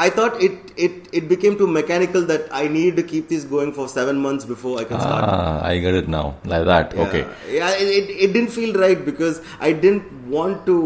I 0.00 0.10
thought 0.10 0.40
it, 0.40 0.72
it 0.76 1.08
it 1.12 1.28
became 1.28 1.58
too 1.58 1.66
mechanical 1.66 2.22
that 2.26 2.44
I 2.52 2.68
need 2.68 2.96
to 2.98 3.02
keep 3.02 3.28
this 3.28 3.44
going 3.44 3.72
for 3.78 3.88
seven 3.88 4.20
months 4.26 4.44
before 4.44 4.74
I 4.78 4.84
can 4.90 5.00
start. 5.00 5.24
ah 5.28 5.54
i 5.70 5.72
get 5.86 5.96
it 6.00 6.08
now 6.14 6.26
like 6.52 6.66
that 6.68 6.94
Yeah. 6.94 7.02
okay 7.06 7.22
Yeah, 7.54 7.70
it, 7.86 7.88
it, 7.96 8.12
it 8.26 8.32
didn't 8.36 8.52
feel 8.58 8.76
right 8.82 9.02
because 9.08 9.40
I 9.68 9.72
didn't 9.72 10.12
want 10.36 10.64
to, 10.66 10.76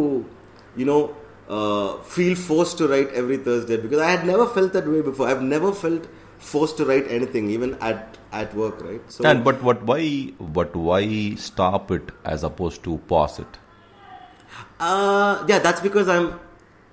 you 0.77 0.87
know, 0.93 1.01
uh, 1.59 1.99
feel 2.17 2.35
forced 2.35 2.79
to 2.79 2.89
write 2.89 3.11
every 3.23 3.37
Thursday 3.49 3.77
because 3.77 4.01
I 4.09 4.11
had 4.11 4.27
never 4.33 4.47
felt 4.57 4.73
that 4.79 4.89
way 4.95 5.03
before. 5.11 5.29
I've 5.29 5.43
never 5.43 5.73
felt 5.85 6.09
forced 6.39 6.79
to 6.79 6.87
write 6.87 7.11
anything, 7.19 7.51
even 7.51 7.75
at 7.91 8.17
at 8.41 8.55
work, 8.63 8.81
right? 8.89 9.03
So, 9.17 9.25
and 9.33 9.45
but 9.51 9.63
what 9.69 9.83
why 9.93 10.01
but 10.61 10.75
why 10.89 11.03
stop 11.49 11.91
it 11.99 12.15
as 12.37 12.49
opposed 12.51 12.83
to 12.89 12.97
pause 13.13 13.39
it 13.45 13.59
uh, 14.83 15.45
yeah, 15.49 15.59
that's 15.61 15.81
because 15.81 16.09
I'm 16.09 16.41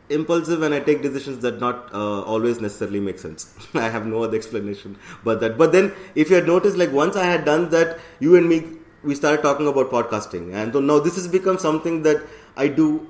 impulsive 0.09 0.61
and 0.61 0.73
I 0.73 0.79
take 0.79 1.01
decisions 1.01 1.39
that 1.39 1.59
not 1.59 1.93
uh, 1.93 2.21
always 2.21 2.59
necessarily 2.61 2.99
make 2.99 3.19
sense. 3.19 3.53
I 3.73 3.89
have 3.89 4.05
no 4.05 4.23
other 4.23 4.37
explanation 4.37 4.97
but 5.23 5.39
that. 5.41 5.57
But 5.57 5.71
then, 5.71 5.93
if 6.15 6.29
you 6.29 6.35
had 6.35 6.47
noticed, 6.47 6.77
like 6.77 6.91
once 6.91 7.15
I 7.15 7.25
had 7.25 7.45
done 7.45 7.69
that, 7.71 7.99
you 8.19 8.35
and 8.35 8.47
me, 8.47 8.63
we 9.03 9.15
started 9.15 9.41
talking 9.41 9.67
about 9.67 9.89
podcasting, 9.89 10.53
and 10.53 10.73
so 10.73 10.79
now 10.79 10.99
this 10.99 11.15
has 11.15 11.27
become 11.27 11.57
something 11.57 12.03
that 12.03 12.21
I 12.57 12.67
do 12.67 13.07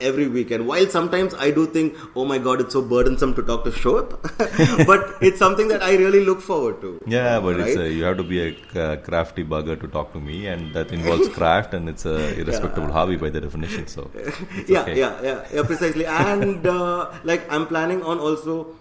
every 0.00 0.26
week. 0.28 0.50
And 0.50 0.66
while 0.66 0.86
sometimes 0.88 1.34
I 1.34 1.50
do 1.50 1.66
think, 1.66 1.96
oh 2.16 2.24
my 2.24 2.38
god, 2.38 2.60
it's 2.60 2.72
so 2.72 2.82
burdensome 2.82 3.34
to 3.34 3.42
talk 3.42 3.64
to 3.64 3.70
Shuaib, 3.70 4.86
but 4.86 5.16
it's 5.20 5.38
something 5.38 5.68
that 5.68 5.82
I 5.82 5.96
really 5.96 6.24
look 6.24 6.40
forward 6.40 6.80
to. 6.82 7.00
Yeah, 7.06 7.40
but 7.40 7.60
it's 7.60 7.76
Right? 7.76 7.86
a, 7.86 7.92
you 7.92 8.04
have 8.04 8.16
to 8.16 8.22
be 8.24 8.40
a 8.48 8.80
uh, 8.84 8.96
crafty 8.96 9.44
bugger 9.44 9.80
to 9.80 9.88
talk 9.88 10.12
to 10.14 10.20
me, 10.20 10.46
and 10.46 10.72
that 10.74 10.92
involves 10.92 11.28
craft, 11.38 11.74
and 11.74 11.88
it's 11.88 12.06
a 12.06 12.16
irrespectable 12.40 12.92
hobby 12.92 13.16
by 13.16 13.30
the 13.30 13.40
definition. 13.40 13.86
So, 13.86 14.10
yeah, 14.66 14.82
okay. 14.82 14.98
yeah, 14.98 15.22
yeah, 15.22 15.46
yeah, 15.52 15.62
precisely. 15.62 16.06
And 16.06 16.66
uh, 16.66 17.10
like 17.24 17.50
I'm 17.52 17.66
planning 17.66 18.02
on 18.02 18.18
also 18.18 18.76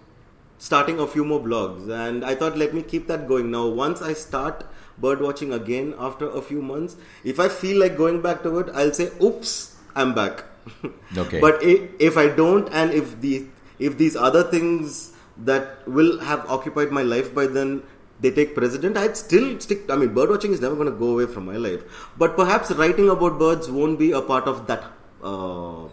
starting 0.57 0.99
a 0.99 1.07
few 1.07 1.23
more 1.25 1.39
blogs, 1.39 1.89
and 1.89 2.23
I 2.25 2.35
thought 2.35 2.57
let 2.57 2.73
me 2.73 2.81
keep 2.81 3.07
that 3.07 3.27
going. 3.27 3.51
Now, 3.51 3.67
once 3.67 4.01
I 4.01 4.13
start 4.13 4.65
bird 4.97 5.21
watching 5.21 5.53
again 5.53 5.93
after 5.97 6.29
a 6.29 6.41
few 6.41 6.61
months, 6.61 6.97
if 7.23 7.39
I 7.39 7.47
feel 7.47 7.79
like 7.79 7.97
going 7.97 8.21
back 8.21 8.43
to 8.43 8.59
it, 8.59 8.69
I'll 8.73 8.93
say, 8.93 9.09
"Oops, 9.21 9.75
I'm 9.95 10.13
back." 10.13 10.43
Okay. 11.17 11.39
But 11.39 11.63
if, 11.63 11.89
if 11.99 12.17
I 12.17 12.27
don't, 12.29 12.69
and 12.71 12.91
if 12.91 13.19
the 13.21 13.45
if 13.79 13.97
these 13.97 14.15
other 14.15 14.43
things 14.43 15.13
that 15.37 15.87
will 15.87 16.19
have 16.19 16.45
occupied 16.49 16.91
my 16.91 17.01
life 17.01 17.33
by 17.33 17.47
then 17.47 17.81
they 18.19 18.31
take 18.31 18.53
precedent, 18.53 18.97
I'd 18.97 19.15
still 19.15 19.59
stick. 19.59 19.89
I 19.89 19.95
mean, 19.95 20.13
bird 20.13 20.29
watching 20.29 20.51
is 20.51 20.61
never 20.61 20.75
going 20.75 20.91
to 20.91 20.97
go 20.97 21.11
away 21.11 21.25
from 21.25 21.45
my 21.45 21.55
life. 21.55 22.09
But 22.17 22.35
perhaps 22.35 22.71
writing 22.71 23.09
about 23.09 23.39
birds 23.39 23.69
won't 23.69 23.97
be 23.97 24.11
a 24.11 24.21
part 24.21 24.45
of 24.45 24.67
that 24.67 24.83
uh, 25.23 25.87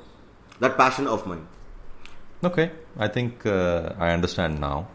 that 0.60 0.76
passion 0.76 1.06
of 1.06 1.26
mine. 1.26 1.46
Okay, 2.44 2.70
I 2.98 3.08
think 3.08 3.46
uh, 3.46 3.94
I 3.98 4.10
understand 4.10 4.60
now. 4.60 4.88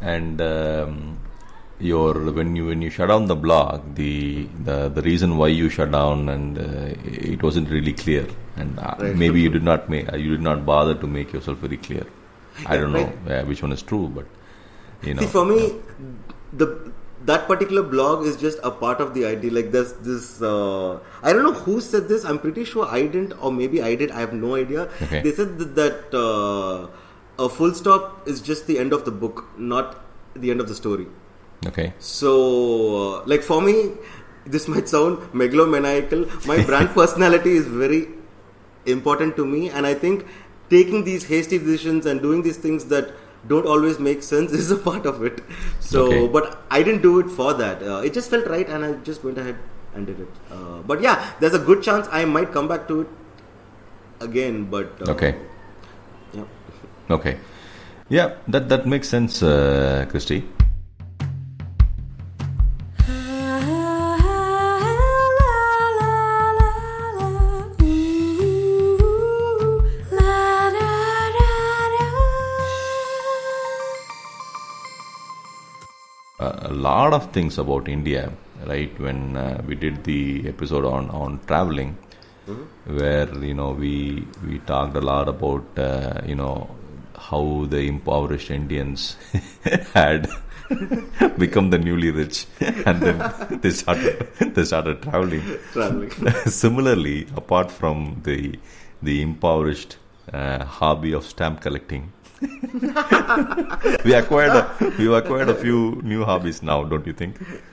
And 0.00 0.40
um, 0.42 1.18
your 1.80 2.14
when 2.32 2.54
you 2.56 2.66
when 2.66 2.82
you 2.82 2.90
shut 2.90 3.08
down 3.08 3.26
the 3.26 3.34
blog, 3.36 3.94
the 3.94 4.46
the, 4.64 4.88
the 4.88 5.02
reason 5.02 5.36
why 5.36 5.48
you 5.48 5.68
shut 5.68 5.90
down 5.90 6.28
and 6.28 6.58
uh, 6.58 6.94
it 7.04 7.42
wasn't 7.42 7.68
really 7.68 7.92
clear, 7.92 8.26
and 8.56 8.78
uh, 8.78 8.94
Right. 8.98 9.16
maybe 9.16 9.40
you 9.40 9.50
did 9.50 9.62
not 9.64 9.88
make 9.88 10.10
you 10.12 10.30
did 10.30 10.40
not 10.40 10.64
bother 10.64 10.94
to 10.94 11.06
make 11.06 11.32
yourself 11.32 11.58
very 11.58 11.76
clear. 11.76 12.06
I 12.66 12.76
don't 12.76 12.92
know 12.92 13.12
right. 13.26 13.38
uh, 13.40 13.44
which 13.44 13.62
one 13.62 13.72
is 13.72 13.82
true, 13.82 14.08
but 14.08 14.26
you 15.02 15.14
know. 15.14 15.22
See, 15.22 15.26
for 15.28 15.44
me, 15.44 15.74
the 16.52 16.92
that 17.24 17.46
particular 17.48 17.82
blog 17.82 18.24
is 18.26 18.36
just 18.36 18.58
a 18.62 18.70
part 18.70 19.00
of 19.00 19.14
the 19.14 19.24
idea. 19.26 19.50
Like 19.50 19.72
there's 19.72 19.94
this. 19.94 20.40
Uh, 20.42 21.00
I 21.22 21.32
don't 21.32 21.42
know 21.42 21.52
who 21.54 21.80
said 21.80 22.06
this. 22.08 22.24
I'm 22.24 22.38
pretty 22.38 22.64
sure 22.64 22.86
I 22.86 23.02
didn't, 23.06 23.32
or 23.40 23.50
maybe 23.50 23.82
I 23.82 23.94
did. 23.94 24.10
I 24.12 24.20
have 24.20 24.32
no 24.32 24.54
idea. 24.54 24.88
Okay. 25.02 25.22
They 25.22 25.32
said 25.32 25.58
that, 25.58 25.74
that 25.74 26.14
uh, 26.14 26.86
a 27.38 27.48
full 27.48 27.74
stop 27.74 28.28
is 28.28 28.40
just 28.40 28.66
the 28.66 28.78
end 28.78 28.92
of 28.92 29.04
the 29.04 29.10
book, 29.10 29.44
not 29.58 30.00
the 30.36 30.50
end 30.50 30.60
of 30.60 30.68
the 30.68 30.74
story. 30.74 31.06
Okay. 31.66 31.92
So, 31.98 32.32
uh, 33.20 33.22
like 33.26 33.42
for 33.42 33.60
me, 33.60 33.92
this 34.46 34.68
might 34.68 34.88
sound 34.88 35.18
megalomaniacal. 35.32 36.46
My 36.46 36.62
brand 36.70 36.90
personality 36.90 37.52
is 37.56 37.66
very 37.66 38.08
important 38.86 39.36
to 39.36 39.46
me, 39.46 39.70
and 39.70 39.86
I 39.86 39.94
think 39.94 40.26
taking 40.70 41.04
these 41.04 41.24
hasty 41.24 41.58
decisions 41.58 42.06
and 42.06 42.20
doing 42.20 42.42
these 42.42 42.56
things 42.56 42.84
that 42.86 43.12
don't 43.48 43.66
always 43.66 43.98
make 43.98 44.22
sense 44.22 44.52
is 44.62 44.70
a 44.70 44.76
part 44.76 45.06
of 45.06 45.22
it. 45.24 45.40
So, 45.80 46.04
Okay. 46.06 46.28
but 46.28 46.62
I 46.70 46.82
didn't 46.82 47.02
do 47.02 47.18
it 47.20 47.30
for 47.30 47.54
that. 47.54 47.82
Uh, 47.82 47.98
it 48.00 48.12
just 48.14 48.30
felt 48.30 48.46
right, 48.46 48.68
and 48.68 48.84
I 48.84 48.92
just 49.10 49.24
went 49.24 49.38
ahead 49.38 49.56
and 49.94 50.06
did 50.06 50.20
it. 50.20 50.28
Uh, 50.50 50.80
but 50.92 51.00
yeah, 51.00 51.30
there's 51.40 51.54
a 51.54 51.58
good 51.58 51.82
chance 51.82 52.08
I 52.10 52.24
might 52.24 52.52
come 52.52 52.68
back 52.68 52.88
to 52.88 53.02
it 53.02 53.08
again. 54.20 54.64
But 54.70 54.92
uh, 55.06 55.12
Okay. 55.12 55.34
yeah. 56.32 56.44
Okay. 57.10 57.38
Yeah, 58.08 58.34
that 58.48 58.68
that 58.68 58.86
makes 58.86 59.08
sense, 59.08 59.42
uh, 59.42 60.04
Christy. 60.10 60.44
Lot 76.86 77.12
of 77.18 77.32
things 77.32 77.58
about 77.58 77.88
India, 77.88 78.22
right? 78.66 78.98
When 79.06 79.36
uh, 79.36 79.62
we 79.66 79.74
did 79.74 80.04
the 80.04 80.48
episode 80.48 80.84
on 80.84 81.10
on 81.10 81.40
traveling, 81.46 81.96
where 83.00 83.28
you 83.50 83.54
know 83.60 83.70
we 83.72 83.94
we 84.46 84.58
talked 84.70 84.96
a 84.96 85.04
lot 85.12 85.28
about 85.28 85.78
uh, 85.78 86.20
you 86.26 86.34
know 86.34 86.56
how 87.28 87.42
the 87.74 87.80
impoverished 87.92 88.50
Indians 88.50 89.16
had 89.94 90.28
become 91.38 91.70
the 91.70 91.78
newly 91.78 92.10
rich, 92.10 92.46
and 92.60 93.00
then 93.00 93.60
they 93.62 93.70
started 93.70 94.28
they 94.54 94.64
started 94.64 95.02
traveling. 95.02 95.42
Traveling. 95.72 96.10
Similarly, 96.46 97.26
apart 97.36 97.70
from 97.70 98.20
the 98.24 98.58
the 99.02 99.20
impoverished 99.22 99.96
uh, 100.32 100.64
hobby 100.64 101.12
of 101.12 101.24
stamp 101.24 101.60
collecting, 101.60 102.12
we 104.04 104.14
acquired 104.14 104.50
a, 104.56 104.92
we 104.98 105.14
acquired 105.14 105.48
a 105.48 105.54
few 105.54 106.00
new 106.02 106.24
hobbies 106.24 106.62
now, 106.62 106.84
don't 106.84 107.06
you 107.06 107.12
think? 107.12 107.36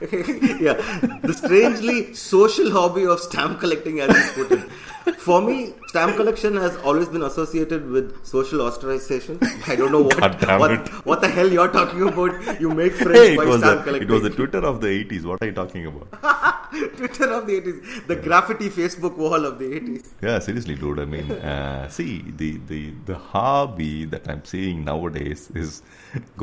yeah, 0.60 0.74
the 1.22 1.34
strangely 1.36 2.14
social 2.14 2.70
hobby 2.70 3.04
of 3.06 3.20
stamp 3.20 3.60
collecting, 3.60 4.00
as 4.00 4.10
you 4.14 4.44
put 4.44 4.52
it. 4.58 4.70
For 5.18 5.40
me, 5.42 5.74
stamp 5.88 6.14
collection 6.16 6.56
has 6.56 6.76
always 6.78 7.08
been 7.08 7.22
associated 7.22 7.90
with 7.90 8.24
social 8.24 8.60
ostracization. 8.60 9.42
I 9.68 9.74
don't 9.74 9.90
know 9.90 10.02
what 10.04 10.60
what, 10.60 10.88
what 11.06 11.20
the 11.20 11.28
hell 11.28 11.50
you're 11.52 11.68
talking 11.72 12.02
about. 12.08 12.60
You 12.60 12.70
make 12.70 12.92
friends 12.92 13.18
Hey, 13.18 13.36
by 13.36 13.44
stamp 13.58 13.62
the, 13.62 13.82
collecting. 13.82 14.08
it 14.08 14.12
was 14.12 14.22
the 14.22 14.30
Twitter 14.30 14.58
of 14.58 14.80
the 14.80 14.86
80s. 15.04 15.24
What 15.24 15.42
are 15.42 15.46
you 15.46 15.52
talking 15.52 15.86
about? 15.86 16.08
Twitter 16.96 17.30
of 17.32 17.46
the 17.46 17.60
80s, 17.60 18.06
the 18.06 18.16
graffiti 18.16 18.70
Facebook 18.70 19.16
wall 19.16 19.44
of 19.44 19.58
the 19.58 19.64
80s. 19.64 20.06
Yeah, 20.22 20.38
seriously, 20.38 20.74
dude. 20.76 21.00
I 21.00 21.04
mean, 21.04 21.30
uh, 21.32 21.88
see, 21.88 22.22
the, 22.36 22.58
the, 22.68 22.92
the 23.04 23.16
hobby 23.16 24.04
that 24.06 24.28
I'm 24.28 24.44
seeing 24.52 24.78
nowadays 24.90 25.42
is 25.64 25.70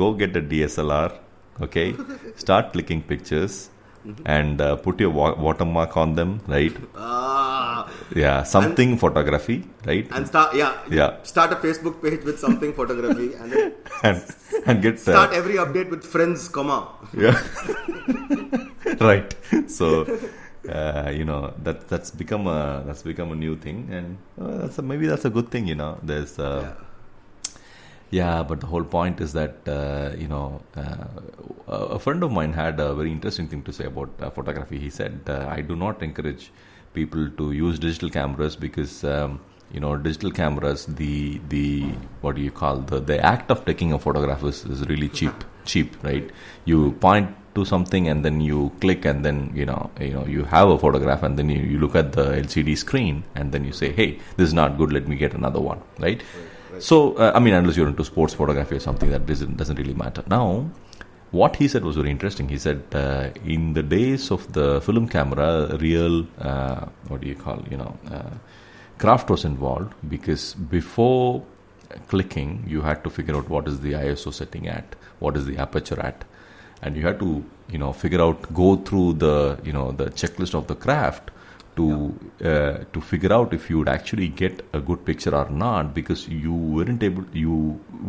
go 0.02 0.08
get 0.22 0.36
a 0.42 0.42
DSLR, 0.52 1.10
okay? 1.68 1.88
Start 2.44 2.72
clicking 2.74 3.02
pictures 3.12 3.58
and 4.34 4.60
uh, 4.66 4.76
put 4.84 4.98
your 5.04 5.10
wa- 5.16 5.34
watermark 5.46 5.94
on 6.02 6.14
them, 6.18 6.30
right? 6.54 6.76
Ah, 6.96 7.80
Yeah, 8.22 8.38
something 8.52 8.92
photography, 9.02 9.56
right? 9.90 10.06
and 10.18 10.26
start 10.30 10.54
yeah 10.60 10.70
Yeah. 10.98 11.10
start 11.32 11.50
a 11.56 11.58
Facebook 11.64 11.96
page 12.04 12.22
with 12.28 12.38
something 12.44 12.72
photography 12.78 13.28
and 13.40 13.52
then 13.52 13.74
and, 14.08 14.16
and 14.68 14.76
get 14.86 14.94
uh, 14.94 15.12
start 15.14 15.34
every 15.40 15.56
update 15.64 15.90
with 15.94 16.04
friends, 16.14 16.48
comma. 16.56 16.78
yeah 17.26 17.36
right 19.00 19.34
so 19.78 19.86
uh, 20.68 21.10
you 21.18 21.24
know 21.30 21.40
that 21.66 21.78
that's 21.90 22.10
become 22.22 22.46
a 22.46 22.82
that's 22.86 23.02
become 23.02 23.30
a 23.32 23.38
new 23.46 23.54
thing 23.66 23.78
and 23.98 24.06
uh, 24.40 24.56
that's 24.62 24.78
a, 24.78 24.82
maybe 24.92 25.06
that's 25.06 25.24
a 25.24 25.34
good 25.38 25.48
thing 25.54 25.66
you 25.66 25.74
know 25.82 25.92
there's 26.02 26.38
uh, 26.38 26.48
Yeah. 26.64 26.86
Yeah, 28.10 28.42
but 28.42 28.60
the 28.60 28.66
whole 28.66 28.82
point 28.82 29.20
is 29.20 29.32
that 29.34 29.68
uh, 29.68 30.10
you 30.18 30.26
know 30.26 30.60
uh, 30.76 31.06
a 31.68 31.98
friend 31.98 32.22
of 32.24 32.32
mine 32.32 32.52
had 32.52 32.80
a 32.80 32.92
very 32.94 33.12
interesting 33.12 33.46
thing 33.46 33.62
to 33.62 33.72
say 33.72 33.84
about 33.84 34.10
uh, 34.20 34.30
photography. 34.30 34.78
He 34.78 34.90
said, 34.90 35.20
uh, 35.28 35.46
"I 35.48 35.60
do 35.60 35.76
not 35.76 36.02
encourage 36.02 36.50
people 36.92 37.30
to 37.38 37.52
use 37.52 37.78
digital 37.78 38.10
cameras 38.10 38.56
because 38.56 39.04
um, 39.04 39.40
you 39.72 39.78
know 39.78 39.96
digital 39.96 40.32
cameras 40.32 40.86
the 40.86 41.40
the 41.48 41.82
what 42.20 42.34
do 42.34 42.42
you 42.42 42.50
call 42.50 42.78
the 42.78 42.98
the 42.98 43.24
act 43.24 43.50
of 43.50 43.64
taking 43.64 43.92
a 43.92 43.98
photograph 43.98 44.42
is, 44.42 44.64
is 44.64 44.86
really 44.88 45.08
cheap 45.08 45.44
cheap 45.64 46.02
right? 46.02 46.30
You 46.64 46.92
point 46.92 47.36
to 47.54 47.64
something 47.64 48.08
and 48.08 48.24
then 48.24 48.40
you 48.40 48.72
click 48.80 49.04
and 49.04 49.24
then 49.24 49.52
you 49.54 49.66
know 49.66 49.90
you 50.00 50.12
know 50.14 50.26
you 50.26 50.44
have 50.44 50.68
a 50.68 50.78
photograph 50.78 51.22
and 51.22 51.38
then 51.38 51.48
you, 51.48 51.62
you 51.62 51.78
look 51.78 51.94
at 51.94 52.12
the 52.12 52.24
LCD 52.24 52.76
screen 52.76 53.22
and 53.36 53.52
then 53.52 53.64
you 53.64 53.72
say 53.72 53.92
hey 53.92 54.18
this 54.36 54.48
is 54.48 54.54
not 54.54 54.78
good. 54.78 54.92
Let 54.92 55.06
me 55.06 55.14
get 55.14 55.34
another 55.34 55.60
one 55.60 55.80
right 56.00 56.20
so, 56.80 57.14
uh, 57.14 57.32
I 57.34 57.38
mean, 57.38 57.54
unless 57.54 57.76
you're 57.76 57.88
into 57.88 58.04
sports 58.04 58.34
photography 58.34 58.76
or 58.76 58.80
something, 58.80 59.10
that 59.10 59.26
doesn't, 59.26 59.56
doesn't 59.56 59.76
really 59.76 59.94
matter. 59.94 60.24
Now, 60.26 60.70
what 61.30 61.56
he 61.56 61.68
said 61.68 61.84
was 61.84 61.96
very 61.96 62.10
interesting. 62.10 62.48
He 62.48 62.58
said, 62.58 62.82
uh, 62.92 63.30
in 63.44 63.74
the 63.74 63.82
days 63.82 64.30
of 64.30 64.52
the 64.52 64.80
film 64.80 65.08
camera, 65.08 65.76
real, 65.76 66.26
uh, 66.38 66.86
what 67.08 67.20
do 67.20 67.28
you 67.28 67.36
call, 67.36 67.62
you 67.70 67.76
know, 67.76 67.96
uh, 68.10 68.30
craft 68.98 69.30
was 69.30 69.44
involved 69.44 69.94
because 70.08 70.54
before 70.54 71.44
clicking, 72.08 72.64
you 72.66 72.82
had 72.82 73.04
to 73.04 73.10
figure 73.10 73.36
out 73.36 73.48
what 73.48 73.68
is 73.68 73.80
the 73.80 73.92
ISO 73.92 74.32
setting 74.32 74.68
at, 74.68 74.96
what 75.20 75.36
is 75.36 75.46
the 75.46 75.58
aperture 75.58 76.00
at, 76.00 76.24
and 76.82 76.96
you 76.96 77.02
had 77.02 77.18
to, 77.20 77.44
you 77.70 77.78
know, 77.78 77.92
figure 77.92 78.20
out, 78.20 78.52
go 78.52 78.76
through 78.76 79.14
the, 79.14 79.58
you 79.64 79.72
know, 79.72 79.92
the 79.92 80.06
checklist 80.06 80.54
of 80.54 80.66
the 80.66 80.74
craft 80.74 81.30
to 81.76 81.86
uh, 82.50 82.72
to 82.94 83.00
figure 83.10 83.32
out 83.32 83.52
if 83.58 83.70
you 83.70 83.78
would 83.78 83.88
actually 83.88 84.28
get 84.42 84.64
a 84.72 84.80
good 84.80 85.04
picture 85.04 85.34
or 85.34 85.48
not 85.50 85.94
because 85.94 86.28
you 86.28 86.52
weren't 86.76 87.02
able 87.02 87.24
you 87.32 87.54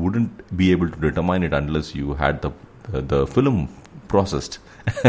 wouldn't 0.03 0.33
be 0.61 0.71
able 0.71 0.89
to 0.89 0.99
determine 1.07 1.43
it 1.43 1.53
unless 1.53 1.93
you 1.95 2.13
had 2.13 2.41
the 2.41 2.51
the, 2.91 3.01
the 3.13 3.27
film 3.27 3.57
processed 4.07 4.59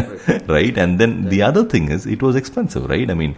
right. 0.48 0.76
and 0.78 0.98
then 1.00 1.12
the 1.34 1.42
other 1.42 1.64
thing 1.64 1.90
is 1.90 2.06
it 2.06 2.22
was 2.26 2.36
expensive 2.40 2.84
right 2.92 3.10
i 3.10 3.14
mean 3.22 3.34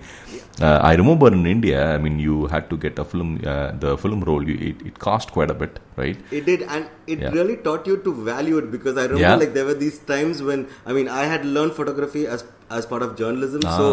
uh, 0.60 0.78
i 0.90 0.94
remember 1.00 1.28
in 1.36 1.46
india 1.52 1.78
i 1.94 1.98
mean 2.04 2.18
you 2.18 2.46
had 2.54 2.68
to 2.72 2.76
get 2.84 2.98
a 2.98 3.04
film 3.12 3.30
uh, 3.52 3.70
the 3.84 3.92
film 4.02 4.20
roll 4.28 4.42
you, 4.50 4.56
it, 4.70 4.82
it 4.90 4.98
cost 4.98 5.30
quite 5.36 5.50
a 5.50 5.54
bit 5.62 5.78
right 5.96 6.18
It 6.38 6.44
did, 6.50 6.62
and 6.74 6.84
it 7.06 7.18
Yeah. 7.20 7.30
really 7.38 7.56
taught 7.66 7.86
you 7.90 7.96
to 8.06 8.12
value 8.28 8.58
it 8.62 8.68
because 8.74 8.96
I 9.02 9.04
remember 9.12 9.20
Yeah. 9.28 9.36
like 9.42 9.54
there 9.58 9.64
were 9.70 9.78
these 9.86 9.98
times 10.12 10.42
when 10.48 10.66
I 10.84 10.92
mean 10.96 11.08
I 11.08 11.24
had 11.32 11.44
learned 11.56 11.72
photography 11.80 12.26
as 12.26 12.44
as 12.78 12.84
part 12.92 13.02
of 13.06 13.10
journalism, 13.22 13.62
Ah. 13.72 13.76
so 13.80 13.86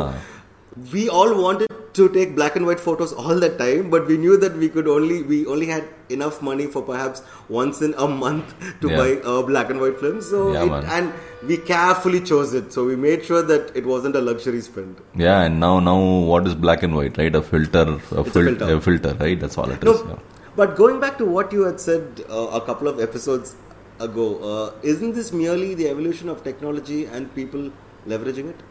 we 0.93 1.09
all 1.09 1.33
wanted 1.41 1.67
to 1.93 2.07
take 2.09 2.35
black 2.35 2.55
and 2.55 2.65
white 2.65 2.79
photos 2.79 3.11
all 3.11 3.37
the 3.37 3.49
time, 3.57 3.89
but 3.89 4.07
we 4.07 4.15
knew 4.17 4.37
that 4.37 4.55
we 4.55 4.69
could 4.69 4.87
only 4.87 5.21
we 5.23 5.45
only 5.45 5.65
had 5.65 5.87
enough 6.09 6.41
money 6.41 6.65
for 6.65 6.81
perhaps 6.81 7.21
once 7.49 7.81
in 7.81 7.93
a 7.97 8.07
month 8.07 8.53
to 8.81 8.89
Yeah. 8.89 8.97
buy 8.97 9.07
a 9.33 9.43
black 9.43 9.69
and 9.69 9.81
white 9.81 9.99
film. 9.99 10.21
So 10.21 10.53
Yeah, 10.53 10.77
it, 10.79 10.85
and 10.97 11.11
we 11.45 11.57
carefully 11.57 12.21
chose 12.21 12.53
it, 12.53 12.71
so 12.71 12.85
we 12.85 12.95
made 12.95 13.25
sure 13.25 13.41
that 13.41 13.75
it 13.75 13.85
wasn't 13.85 14.15
a 14.15 14.21
luxury 14.21 14.61
spend. 14.61 15.01
yeah 15.25 15.41
and 15.41 15.59
now 15.59 15.73
now 15.89 15.97
what 16.31 16.47
is 16.47 16.55
black 16.67 16.83
and 16.89 16.95
white 16.95 17.17
right 17.23 17.35
a 17.35 17.41
filter 17.51 17.83
a, 17.95 17.95
It's 17.95 18.11
a 18.11 18.23
filter. 18.37 18.73
a 18.77 18.79
filter 18.87 19.13
right 19.25 19.39
that's 19.45 19.57
all 19.57 19.69
it 19.77 19.83
No, 19.83 19.95
is 19.97 20.01
yeah. 20.07 20.19
but 20.55 20.77
going 20.77 20.99
back 21.05 21.17
to 21.17 21.25
what 21.25 21.51
you 21.59 21.63
had 21.69 21.79
said 21.89 22.23
uh, 22.29 22.47
a 22.61 22.65
couple 22.71 22.87
of 22.87 22.99
episodes 23.09 23.55
ago, 23.99 24.27
uh, 24.51 24.71
isn't 24.81 25.13
this 25.13 25.33
merely 25.33 25.73
the 25.75 25.87
evolution 25.89 26.29
of 26.29 26.43
technology 26.43 27.05
and 27.05 27.33
people 27.35 27.69
leveraging 28.07 28.49
it? 28.55 28.61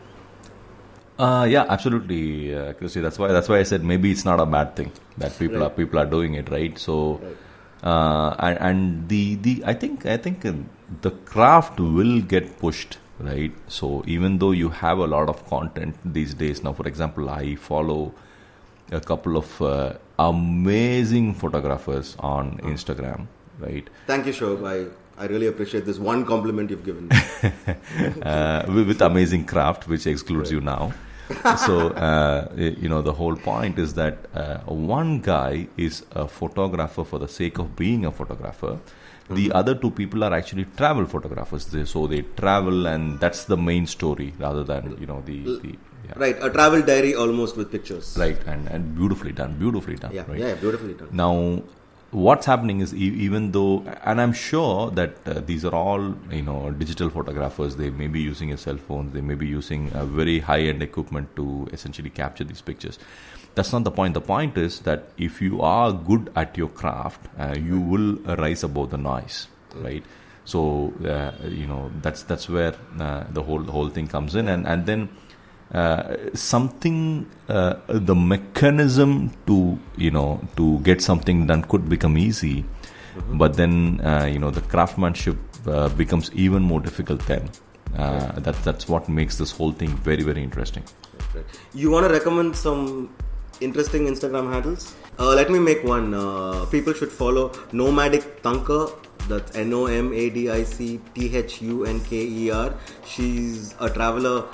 Uh, 1.21 1.45
yeah, 1.45 1.67
absolutely, 1.69 2.55
uh, 2.55 2.73
Christy. 2.73 3.01
That's 3.01 3.19
why 3.19 3.29
that's 3.29 3.47
why 3.47 3.59
I 3.59 3.65
said 3.65 3.85
maybe 3.85 4.11
it's 4.11 4.25
not 4.25 4.41
a 4.41 4.47
bad 4.47 4.75
thing 4.75 4.91
that 5.19 5.39
people 5.39 5.63
are 5.63 5.69
people 5.69 5.99
are 5.99 6.07
doing 6.07 6.33
it, 6.33 6.49
right? 6.51 6.79
So, 6.79 7.21
uh, 7.83 8.35
and, 8.39 8.59
and 8.59 9.09
the 9.11 9.35
the 9.35 9.63
I 9.67 9.75
think 9.75 10.07
I 10.07 10.17
think 10.17 10.47
the 11.03 11.11
craft 11.33 11.79
will 11.79 12.23
get 12.23 12.59
pushed, 12.59 12.97
right? 13.19 13.53
So 13.69 14.03
even 14.07 14.39
though 14.39 14.53
you 14.53 14.71
have 14.71 14.97
a 14.99 15.07
lot 15.07 15.29
of 15.29 15.45
content 15.51 15.99
these 16.07 16.33
days 16.33 16.63
now, 16.63 16.73
for 16.73 16.89
example, 16.89 17.29
I 17.29 17.55
follow 17.57 18.15
a 18.91 19.01
couple 19.01 19.37
of 19.37 19.61
uh, 19.61 19.93
amazing 20.19 21.35
photographers 21.35 22.17
on 22.21 22.57
Instagram, 22.73 23.27
right? 23.59 23.87
Thank 24.07 24.25
you, 24.25 24.33
Shob. 24.33 24.67
I, 24.67 24.89
I 25.23 25.27
really 25.27 25.49
appreciate 25.49 25.85
this 25.85 25.99
one 25.99 26.25
compliment 26.25 26.71
you've 26.71 26.85
given 26.85 27.09
me. 27.09 27.17
uh, 28.23 28.65
with, 28.69 28.89
with 28.89 29.03
amazing 29.03 29.45
craft, 29.45 29.87
which 29.87 30.07
excludes 30.07 30.51
you 30.51 30.63
now. 30.63 30.95
So 31.67 31.89
uh, 31.91 32.49
you 32.57 32.89
know 32.89 33.03
the 33.03 33.13
whole 33.13 33.37
point 33.37 33.79
is 33.79 33.95
that 33.95 34.19
uh, 34.35 34.59
one 34.67 35.21
guy 35.21 35.67
is 35.77 36.05
a 36.13 36.27
photographer 36.27 37.05
for 37.05 37.19
the 37.19 37.29
sake 37.29 37.59
of 37.59 37.77
being 37.77 38.05
a 38.05 38.13
photographer. 38.13 38.79
The 39.31 39.53
other 39.53 39.77
two 39.77 39.93
people 39.93 40.25
are 40.25 40.35
actually 40.35 40.65
travel 40.77 41.05
photographers. 41.07 41.67
They, 41.67 41.85
so 41.85 42.09
they 42.09 42.23
travel, 42.37 42.87
and 42.87 43.21
that's 43.21 43.45
the 43.45 43.57
main 43.57 43.87
story 43.87 44.35
rather 44.39 44.65
than 44.65 44.97
you 45.01 45.07
know 45.07 45.23
the, 45.25 45.39
the 45.61 45.79
yeah. 46.07 46.13
right, 46.17 46.37
a 46.41 46.51
travel 46.51 46.83
diary 46.83 47.15
almost 47.15 47.57
with 47.57 47.71
pictures. 47.71 48.17
right 48.19 48.39
and 48.47 48.67
and 48.69 48.97
beautifully 48.97 49.33
done, 49.33 49.57
beautifully 49.59 49.97
done. 49.97 50.13
Yeah, 50.13 50.25
right? 50.27 50.39
yeah, 50.39 50.55
beautifully 50.55 50.95
done. 50.95 51.09
Now, 51.13 51.63
what's 52.11 52.47
happening 52.47 52.81
is 52.81 52.93
e- 52.95 53.17
even 53.27 53.53
though, 53.53 53.85
and 54.05 54.21
I'm 54.21 54.33
sure 54.33 54.91
that 54.93 55.15
uh, 55.27 55.41
these 55.41 55.65
are 55.65 55.75
all 55.75 56.15
you 56.31 56.43
know 56.43 56.71
digital 56.71 57.11
photographers. 57.11 57.77
They 57.77 57.91
may 57.91 58.09
be 58.09 58.21
using 58.21 58.53
a 58.53 58.57
cell 58.57 58.77
phones. 58.77 59.13
They 59.13 59.21
may 59.21 59.35
be 59.35 59.47
using 59.47 59.91
a 59.95 60.05
very 60.05 60.41
high-end 60.41 60.83
equipment 60.83 61.35
to 61.37 61.69
essentially 61.73 62.11
capture 62.11 62.45
these 62.45 62.61
pictures. 62.61 62.99
that's 63.55 63.73
not 63.73 63.85
the 63.85 63.91
point. 63.91 64.15
The 64.15 64.21
point 64.21 64.57
is 64.57 64.81
that 64.81 65.09
if 65.19 65.41
you 65.43 65.61
are 65.61 65.93
good 65.93 66.31
at 66.37 66.57
your 66.57 66.69
craft, 66.69 67.27
uh, 67.39 67.55
you 67.59 67.81
will 67.81 68.15
rise 68.37 68.63
above 68.63 68.91
the 68.91 68.99
noise, 68.99 69.49
right? 69.75 70.05
So 70.45 70.93
uh, 71.05 71.33
you 71.49 71.67
know 71.67 71.91
that's 72.03 72.23
that's 72.25 72.49
where 72.49 72.75
uh, 72.99 73.25
the 73.31 73.43
whole 73.43 73.63
the 73.63 73.73
whole 73.73 73.89
thing 73.89 74.09
comes 74.09 74.35
in, 74.35 74.49
and 74.49 74.67
and 74.67 74.87
then 74.87 75.09
uh, 75.73 76.17
something 76.35 77.31
uh, 77.49 77.75
the 77.89 78.15
mechanism 78.15 79.31
to 79.47 79.79
you 79.97 80.11
know 80.11 80.41
to 80.57 80.79
get 80.81 81.01
something 81.01 81.47
done 81.47 81.63
could 81.63 81.89
become 81.89 82.19
easy, 82.19 82.65
but 83.33 83.55
then 83.55 84.01
uh, 84.01 84.25
you 84.25 84.39
know 84.39 84.51
the 84.51 84.61
craftsmanship 84.63 85.37
uh, 85.67 85.89
becomes 85.91 86.31
even 86.33 86.63
more 86.63 86.81
difficult 86.81 87.25
then. 87.27 87.49
Uh, 87.97 88.39
that 88.41 88.55
that's 88.63 88.89
what 88.89 89.09
makes 89.09 89.37
this 89.39 89.51
whole 89.51 89.73
thing 89.73 89.97
very 89.99 90.23
very 90.23 90.43
interesting. 90.43 90.85
Right. 91.35 91.45
You 91.75 91.91
want 91.91 92.07
to 92.07 92.13
recommend 92.13 92.57
some 92.57 93.15
interesting 93.61 94.07
Instagram 94.07 94.53
handles? 94.53 94.95
Uh, 95.19 95.35
let 95.35 95.51
me 95.51 95.59
make 95.59 95.85
one. 95.85 96.15
Uh, 96.15 96.65
people 96.67 96.93
should 96.93 97.13
follow 97.13 97.53
Nomadic 97.73 98.43
Thunker. 98.43 98.93
That's 99.29 99.55
N 99.55 99.73
O 99.75 99.87
M 99.87 100.13
A 100.13 100.31
D 100.31 100.51
I 100.51 100.65
C 100.65 101.01
T 101.15 101.37
H 101.37 101.63
U 101.63 101.85
N 101.85 102.01
K 102.01 102.17
E 102.17 102.51
R. 102.51 102.75
She's 103.05 103.75
a 103.79 103.91
traveler 103.91 104.49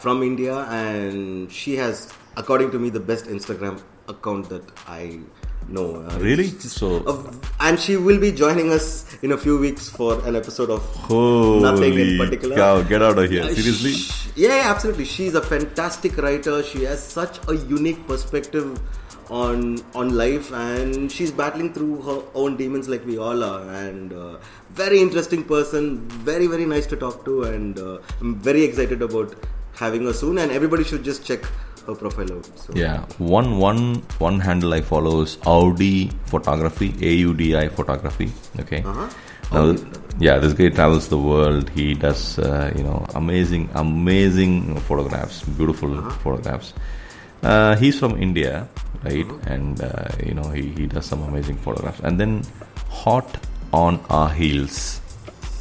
from 0.00 0.22
India 0.22 0.56
and 0.70 1.50
she 1.52 1.76
has, 1.76 2.12
according 2.36 2.70
to 2.72 2.78
me, 2.78 2.90
the 2.90 3.00
best 3.00 3.26
Instagram 3.26 3.80
account 4.08 4.48
that 4.48 4.62
I 4.88 5.20
know. 5.68 6.04
Uh, 6.08 6.18
Really? 6.18 6.48
So- 6.76 7.02
uh, 7.06 7.32
and 7.60 7.78
she 7.78 7.96
will 7.96 8.18
be 8.18 8.32
joining 8.32 8.72
us 8.72 8.86
in 9.22 9.32
a 9.32 9.38
few 9.38 9.58
weeks 9.58 9.88
for 9.88 10.14
an 10.26 10.34
episode 10.36 10.70
of 10.70 10.82
Nothing 11.62 11.98
in 11.98 12.18
Particular. 12.18 12.56
cow! 12.56 12.82
Get 12.82 13.02
out 13.02 13.18
of 13.18 13.30
here! 13.30 13.42
Uh, 13.44 13.54
Seriously? 13.54 13.92
sh- 13.92 14.28
Yeah, 14.36 14.56
yeah, 14.56 14.70
absolutely. 14.70 15.04
She's 15.04 15.34
a 15.34 15.42
fantastic 15.42 16.16
writer. 16.16 16.62
She 16.62 16.84
has 16.84 17.02
such 17.02 17.38
a 17.48 17.54
unique 17.56 18.06
perspective 18.06 18.80
on 19.28 19.78
on 19.94 20.08
life, 20.20 20.50
and 20.52 21.10
she's 21.16 21.30
battling 21.40 21.72
through 21.74 22.00
her 22.08 22.18
own 22.34 22.56
demons 22.56 22.88
like 22.88 23.04
we 23.06 23.16
all 23.28 23.44
are. 23.48 23.60
And 23.82 24.12
uh, 24.12 24.38
very 24.82 25.00
interesting 25.00 25.44
person. 25.44 25.90
Very 26.30 26.46
very 26.56 26.66
nice 26.74 26.86
to 26.94 26.96
talk 26.96 27.24
to, 27.26 27.42
and 27.52 27.78
uh, 27.78 27.98
I'm 28.20 28.34
very 28.50 28.62
excited 28.70 29.02
about 29.08 29.34
having 29.74 30.04
her 30.04 30.12
soon. 30.12 30.38
And 30.38 30.50
everybody 30.52 30.84
should 30.84 31.04
just 31.04 31.24
check 31.24 31.44
her 31.86 31.94
profile 31.94 32.32
out. 32.32 32.46
So. 32.58 32.74
Yeah, 32.74 33.06
one 33.18 33.58
one 33.58 34.02
one 34.18 34.38
handle 34.40 34.74
I 34.74 34.82
follow 34.82 35.22
is 35.22 35.38
Audi 35.46 36.10
Photography, 36.26 36.94
A 37.00 37.12
U 37.14 37.34
D 37.34 37.56
I 37.56 37.68
Photography. 37.68 38.30
Okay. 38.60 38.82
Uh-huh. 38.82 39.08
Now, 39.52 39.76
yeah, 40.20 40.38
this 40.38 40.52
guy 40.52 40.68
travels 40.68 41.08
the 41.08 41.18
world. 41.18 41.70
He 41.70 41.94
does, 41.94 42.38
uh, 42.38 42.72
you 42.76 42.84
know, 42.84 43.04
amazing, 43.16 43.68
amazing 43.74 44.76
photographs, 44.80 45.42
beautiful 45.42 45.98
Uh-huh. 45.98 46.10
photographs. 46.22 46.72
Uh, 47.42 47.74
he's 47.76 47.98
from 47.98 48.20
India, 48.22 48.68
right? 49.02 49.26
Uh-huh. 49.26 49.52
And 49.52 49.80
uh, 49.80 50.08
you 50.24 50.34
know, 50.34 50.50
he, 50.50 50.68
he 50.76 50.86
does 50.86 51.06
some 51.06 51.22
amazing 51.22 51.56
photographs. 51.56 51.98
And 52.00 52.20
then, 52.20 52.42
hot 52.90 53.26
on 53.72 53.98
our 54.10 54.28
heels. 54.28 54.99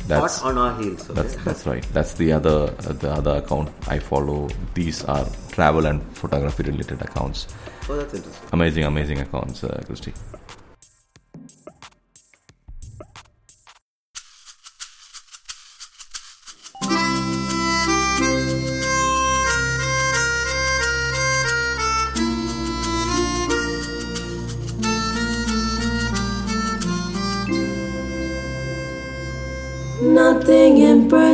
That's 0.10 0.40
Hot 0.40 0.50
on 0.50 0.58
our 0.58 0.82
heels. 0.82 1.08
Okay? 1.10 1.22
that's 1.22 1.36
that's 1.46 1.64
right. 1.68 1.86
That's 1.94 2.14
the 2.14 2.32
other 2.34 2.68
the 3.04 3.12
other 3.12 3.36
account 3.38 3.70
I 3.88 4.00
follow. 4.00 4.50
These 4.74 5.04
are 5.06 5.26
travel 5.52 5.86
and 5.86 6.02
photography 6.18 6.64
related 6.64 7.02
accounts. 7.02 7.48
oh, 7.88 7.96
that's 7.96 8.16
interesting. 8.16 8.50
Amazing, 8.52 8.84
amazing 8.86 9.20
accounts, 9.20 9.64
uh, 9.64 9.82
Christy. 9.86 10.14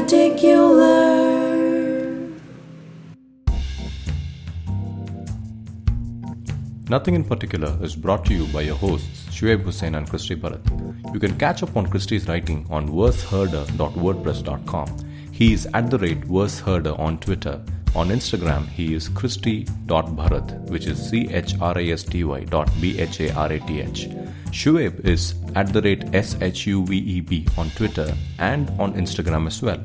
Particular. 0.06 1.18
Nothing 6.88 7.16
in 7.16 7.24
particular 7.24 7.76
is 7.82 7.96
brought 7.96 8.24
to 8.26 8.36
you 8.36 8.46
by 8.54 8.62
your 8.62 8.76
hosts 8.76 9.26
Shuaib 9.36 9.64
Hussain 9.64 9.96
and 9.96 10.08
Christy 10.08 10.36
Bharath. 10.36 10.64
You 11.12 11.20
can 11.20 11.36
catch 11.40 11.64
up 11.64 11.76
on 11.76 11.88
Christy's 11.88 12.28
writing 12.28 12.68
on 12.70 12.88
verseherder.wordpress.com. 12.88 15.00
He 15.32 15.54
is 15.54 15.68
at 15.74 15.90
the 15.90 15.98
rate 15.98 16.24
verseherder 16.24 16.94
on 17.02 17.18
Twitter. 17.18 17.60
On 17.96 18.10
Instagram, 18.10 18.68
he 18.68 18.94
is 18.94 19.10
Christy.Bharath, 19.10 20.70
which 20.70 20.86
is 20.86 21.04
C 21.10 21.28
H 21.32 21.56
R 21.60 21.80
I 21.80 21.86
S 21.86 22.04
T 22.04 22.24
Y 22.24 22.44
dot 22.44 22.70
B 22.80 23.00
H 23.00 23.22
A 23.22 23.34
R 23.34 23.54
A 23.54 23.60
T 23.60 23.82
H. 23.82 24.08
Shuaib 24.56 25.04
is 25.04 25.36
at 25.54 25.74
the 25.74 25.82
rate 25.82 26.04
S 26.16 26.38
H 26.40 26.66
U 26.68 26.86
V 26.86 26.98
E 26.98 27.20
B 27.20 27.46
on 27.58 27.70
Twitter 27.72 28.16
and 28.40 28.70
on 28.80 28.94
Instagram 28.94 29.48
as 29.48 29.62
well. 29.62 29.84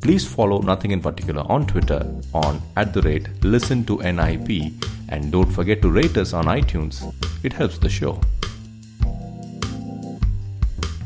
Please 0.00 0.26
follow 0.26 0.60
Nothing 0.60 0.90
in 0.90 1.00
Particular 1.00 1.44
on 1.48 1.64
Twitter 1.64 2.00
on 2.34 2.60
at 2.76 2.92
the 2.92 3.02
rate 3.02 3.28
listen 3.44 3.84
to 3.84 3.98
NIP 3.98 4.72
and 5.10 5.30
don't 5.30 5.52
forget 5.58 5.80
to 5.82 5.90
rate 5.92 6.16
us 6.16 6.32
on 6.32 6.46
iTunes. 6.46 6.98
It 7.44 7.52
helps 7.52 7.78
the 7.78 7.88
show. 7.88 8.20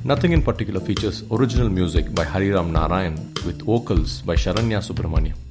Nothing 0.02 0.32
in 0.32 0.40
Particular 0.42 0.80
features 0.80 1.24
original 1.30 1.68
music 1.68 2.14
by 2.14 2.24
Hariram 2.24 2.70
Narayan 2.72 3.16
with 3.44 3.60
vocals 3.62 4.22
by 4.22 4.34
Sharanya 4.34 4.80
Subramaniam. 4.80 5.43